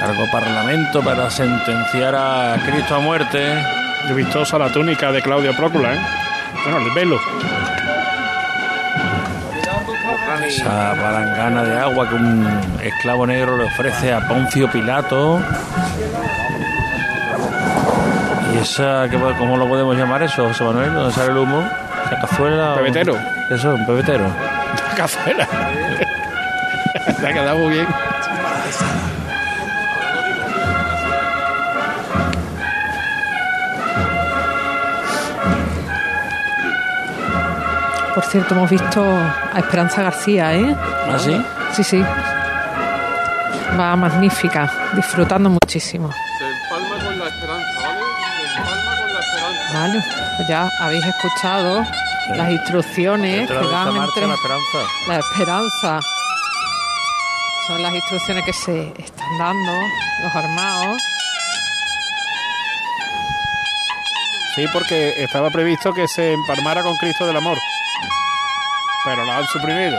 Largo 0.00 0.24
parlamento 0.32 1.00
para 1.00 1.30
sentenciar 1.30 2.14
a 2.16 2.56
Cristo 2.66 2.96
a 2.96 2.98
muerte. 2.98 3.38
De 4.08 4.14
vistosa 4.14 4.58
la 4.58 4.68
túnica 4.68 5.12
de 5.12 5.22
Claudio 5.22 5.56
Prócula, 5.56 5.94
¿eh? 5.94 6.00
Bueno, 6.64 6.78
el 6.86 6.90
velo. 6.92 7.20
Esa 10.44 10.94
palangana 11.00 11.62
de 11.62 11.78
agua 11.78 12.08
que 12.08 12.14
un 12.16 12.46
esclavo 12.82 13.26
negro 13.26 13.56
le 13.56 13.64
ofrece 13.64 14.12
a 14.12 14.26
Poncio 14.26 14.68
Pilato. 14.70 15.40
¿Y 18.52 18.58
esa, 18.58 19.06
cómo 19.38 19.56
lo 19.56 19.68
podemos 19.68 19.96
llamar 19.96 20.22
eso, 20.24 20.48
José 20.48 20.64
Manuel? 20.64 20.92
¿Dónde 20.94 21.12
sale 21.14 21.30
el 21.30 21.38
humo? 21.38 21.60
¿La 22.10 22.20
cazuela? 22.20 22.74
o- 23.12 23.14
Un 23.52 23.84
pebetero. 23.84 24.24
Cazuela. 24.96 25.46
Se 27.20 27.26
ha 27.26 27.32
quedado 27.34 27.58
muy 27.58 27.74
bien. 27.74 27.86
Por 38.14 38.24
cierto, 38.24 38.54
hemos 38.54 38.70
visto 38.70 39.04
a 39.04 39.58
Esperanza 39.58 40.02
García, 40.02 40.54
¿eh? 40.54 40.74
¿Ah, 40.80 41.18
sí? 41.18 41.44
Sí, 41.72 41.84
sí. 41.84 42.04
Va 43.78 43.94
magnífica, 43.96 44.70
disfrutando 44.94 45.50
muchísimo. 45.50 46.10
Se 46.10 46.44
empalma 46.48 47.04
con 47.04 47.18
la 47.18 47.26
esperanza, 47.26 47.80
¿vale? 47.82 48.00
Se 48.54 48.60
empalma 48.60 48.96
con 48.96 49.12
la 49.12 49.20
esperanza. 49.20 49.78
Vale, 49.78 50.04
pues 50.36 50.48
ya 50.48 50.70
habéis 50.80 51.04
escuchado 51.04 51.84
las 52.30 52.50
instrucciones 52.50 53.48
que 53.48 53.54
dan 53.54 53.96
entre 53.96 54.26
la 54.26 54.34
esperanza. 54.34 54.78
la 55.08 55.18
esperanza. 55.18 56.00
Son 57.66 57.82
las 57.82 57.94
instrucciones 57.94 58.44
que 58.44 58.52
se 58.52 58.92
están 58.98 59.38
dando 59.38 59.72
los 60.22 60.34
armados. 60.34 61.02
Sí, 64.54 64.66
porque 64.72 65.14
estaba 65.22 65.50
previsto 65.50 65.92
que 65.94 66.06
se 66.08 66.32
empalmara 66.32 66.82
con 66.82 66.96
Cristo 66.96 67.26
del 67.26 67.36
Amor. 67.36 67.56
Pero 69.04 69.24
lo 69.24 69.32
han 69.32 69.46
suprimido. 69.46 69.98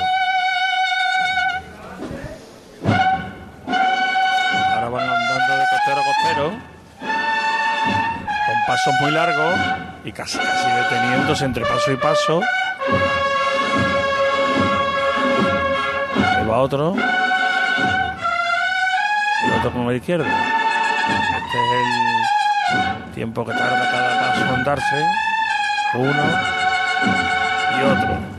Pasos 8.84 9.02
muy 9.02 9.12
largos 9.12 9.56
y 10.04 10.12
casi 10.12 10.38
casi 10.38 10.70
deteniéndose 10.72 11.46
entre 11.46 11.66
paso 11.66 11.92
y 11.92 11.96
paso. 11.96 12.42
Ahí 16.16 16.46
va 16.46 16.58
otro. 16.58 16.94
Y 19.46 19.60
otro 19.60 19.72
con 19.72 19.88
la 19.88 19.94
izquierda. 19.94 20.26
Este 20.26 21.58
es 21.58 23.06
el 23.06 23.14
tiempo 23.14 23.46
que 23.46 23.54
tarda 23.54 23.90
cada 23.90 24.20
paso 24.20 24.56
en 24.56 24.64
darse. 24.66 25.06
Uno 25.94 26.24
y 27.80 27.84
otro. 27.86 28.33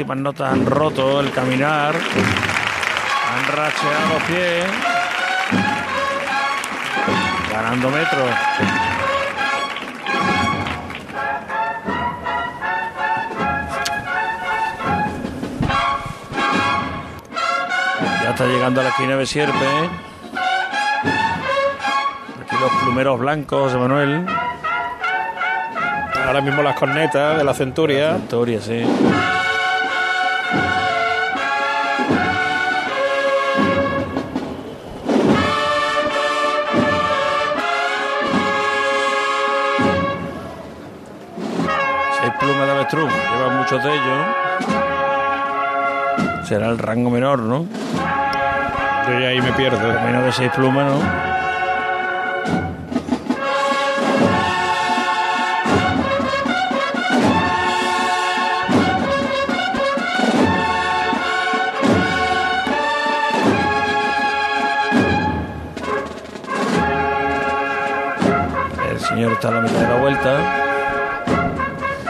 Últimas 0.00 0.18
notas 0.18 0.50
han 0.50 0.64
roto 0.64 1.20
el 1.20 1.30
caminar, 1.30 1.94
han 1.94 3.44
racheado 3.54 4.14
los 4.14 4.22
pies, 4.22 4.64
ganando 7.52 7.90
metros. 7.90 8.30
Ya 18.22 18.30
está 18.30 18.46
llegando 18.46 18.80
a 18.80 18.84
la 18.84 18.88
esquina 18.88 19.16
de 19.16 19.26
Sierpe. 19.26 19.66
Aquí 22.40 22.56
los 22.58 22.72
plumeros 22.82 23.20
blancos, 23.20 23.64
José 23.64 23.76
Manuel. 23.76 24.26
Ahora 26.26 26.40
mismo 26.40 26.62
las 26.62 26.74
cornetas 26.76 27.36
de 27.36 27.44
la 27.44 27.52
centuria. 27.52 28.12
Centuria, 28.12 28.62
sí. 28.62 28.82
Muchos 43.80 43.84
de 43.84 43.96
ellos. 43.96 44.26
Será 46.46 46.68
el 46.68 46.78
rango 46.78 47.10
menor, 47.10 47.40
¿no? 47.40 47.66
Yo 49.08 49.18
ya 49.18 49.28
ahí 49.28 49.40
me 49.40 49.52
pierdo. 49.52 49.78
Menos 50.04 50.24
de 50.24 50.32
seis 50.32 50.50
plumas, 50.54 50.92
¿no? 50.92 50.98
El 68.90 69.00
señor 69.00 69.32
está 69.32 69.48
a 69.48 69.52
la 69.52 69.60
mitad 69.60 69.80
de 69.80 69.88
la 69.88 69.96
vuelta. 69.96 70.38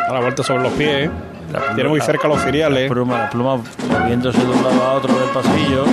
A 0.09 0.12
la 0.12 0.21
vuelta 0.21 0.43
sobre 0.43 0.62
los 0.62 0.73
pies. 0.73 1.11
¿Eh? 1.59 1.73
Tiene 1.75 1.89
muy 1.89 1.99
la- 1.99 2.05
cerca 2.05 2.29
los 2.29 2.43
ciriales. 2.43 2.89
La 2.89 2.95
pluma, 2.95 3.19
la 3.19 3.31
pluma 3.31 3.57
moviéndose 3.57 4.39
de 4.39 4.51
un 4.51 4.63
lado 4.63 4.83
a 4.83 4.93
otro 4.95 5.13
del 5.19 5.29
pasillo. 5.31 5.85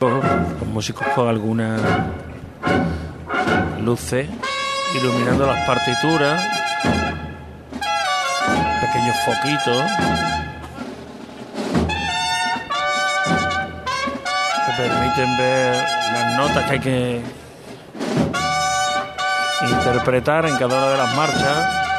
Los 0.00 0.68
músicos 0.72 1.06
con 1.14 1.28
algunas 1.28 1.80
luces 3.92 4.26
iluminando 4.94 5.46
las 5.46 5.66
partituras, 5.66 6.42
pequeños 8.80 9.16
foquitos 9.26 9.82
que 14.64 14.82
permiten 14.82 15.36
ver 15.36 15.84
las 16.14 16.36
notas 16.38 16.64
que 16.64 16.72
hay 16.72 16.80
que 16.80 17.22
interpretar 19.68 20.46
en 20.46 20.56
cada 20.56 20.74
una 20.74 20.88
de 20.88 20.96
las 20.96 21.14
marchas. 21.14 21.91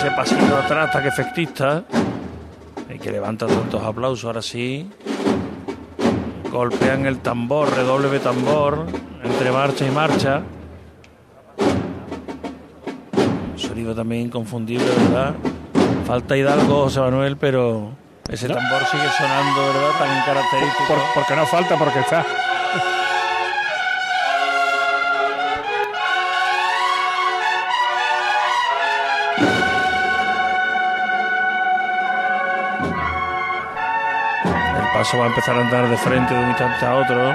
Ese 0.00 0.10
pasito 0.12 0.56
atrás, 0.56 0.86
hasta 0.86 1.02
que 1.02 1.08
efectista, 1.08 1.84
y 2.92 2.98
que 2.98 3.10
levanta 3.12 3.46
tantos 3.46 3.82
aplausos. 3.82 4.24
Ahora 4.24 4.40
sí, 4.42 4.90
golpean 6.50 7.04
el 7.06 7.18
tambor, 7.18 7.70
redoble 7.74 8.08
de 8.08 8.18
tambor, 8.20 8.86
entre 9.22 9.52
marcha 9.52 9.86
y 9.86 9.90
marcha. 9.90 10.42
Un 13.52 13.58
sonido 13.58 13.94
también 13.94 14.22
inconfundible, 14.22 14.86
¿verdad? 14.86 15.34
Falta 16.06 16.36
Hidalgo, 16.36 16.84
José 16.84 17.00
Manuel, 17.00 17.36
pero 17.36 17.90
ese 18.28 18.48
tambor 18.48 18.82
sigue 18.90 19.04
sonando, 19.18 19.60
¿verdad? 19.66 19.90
Tan 19.98 20.24
característico. 20.24 20.84
Por- 20.88 21.14
porque 21.14 21.36
no 21.36 21.46
falta, 21.46 21.76
porque 21.76 22.00
está. 22.00 22.24
Paso 35.00 35.16
va 35.16 35.24
a 35.24 35.28
empezar 35.28 35.56
a 35.56 35.60
andar 35.60 35.88
de 35.88 35.96
frente 35.96 36.34
de 36.34 36.40
un 36.42 36.48
instante 36.50 36.84
a 36.84 36.94
otro. 36.94 37.30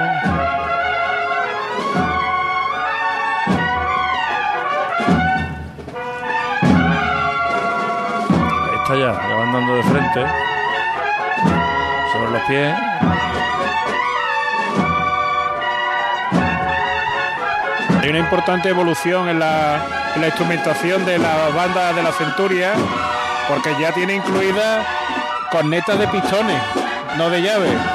Está 8.76 8.96
ya, 8.96 9.14
ya 9.28 9.36
va 9.36 9.44
andando 9.46 9.78
de 9.78 9.84
frente. 9.84 10.26
Sobre 12.14 12.32
los 12.34 12.42
pies. 12.44 12.76
Hay 18.00 18.10
una 18.10 18.20
importante 18.20 18.70
evolución 18.70 19.28
en 19.28 19.40
la, 19.40 19.84
en 20.14 20.22
la 20.22 20.28
instrumentación 20.28 21.04
de 21.04 21.18
la 21.18 21.50
banda 21.50 21.94
de 21.94 22.04
la 22.04 22.12
Centuria, 22.12 22.74
porque 23.48 23.76
ya 23.80 23.92
tiene 23.92 24.14
incluidas 24.14 24.86
cornetas 25.50 25.98
de 25.98 26.08
pistones, 26.10 26.62
no 27.18 27.30
de 27.30 27.42
llave. 27.42 27.95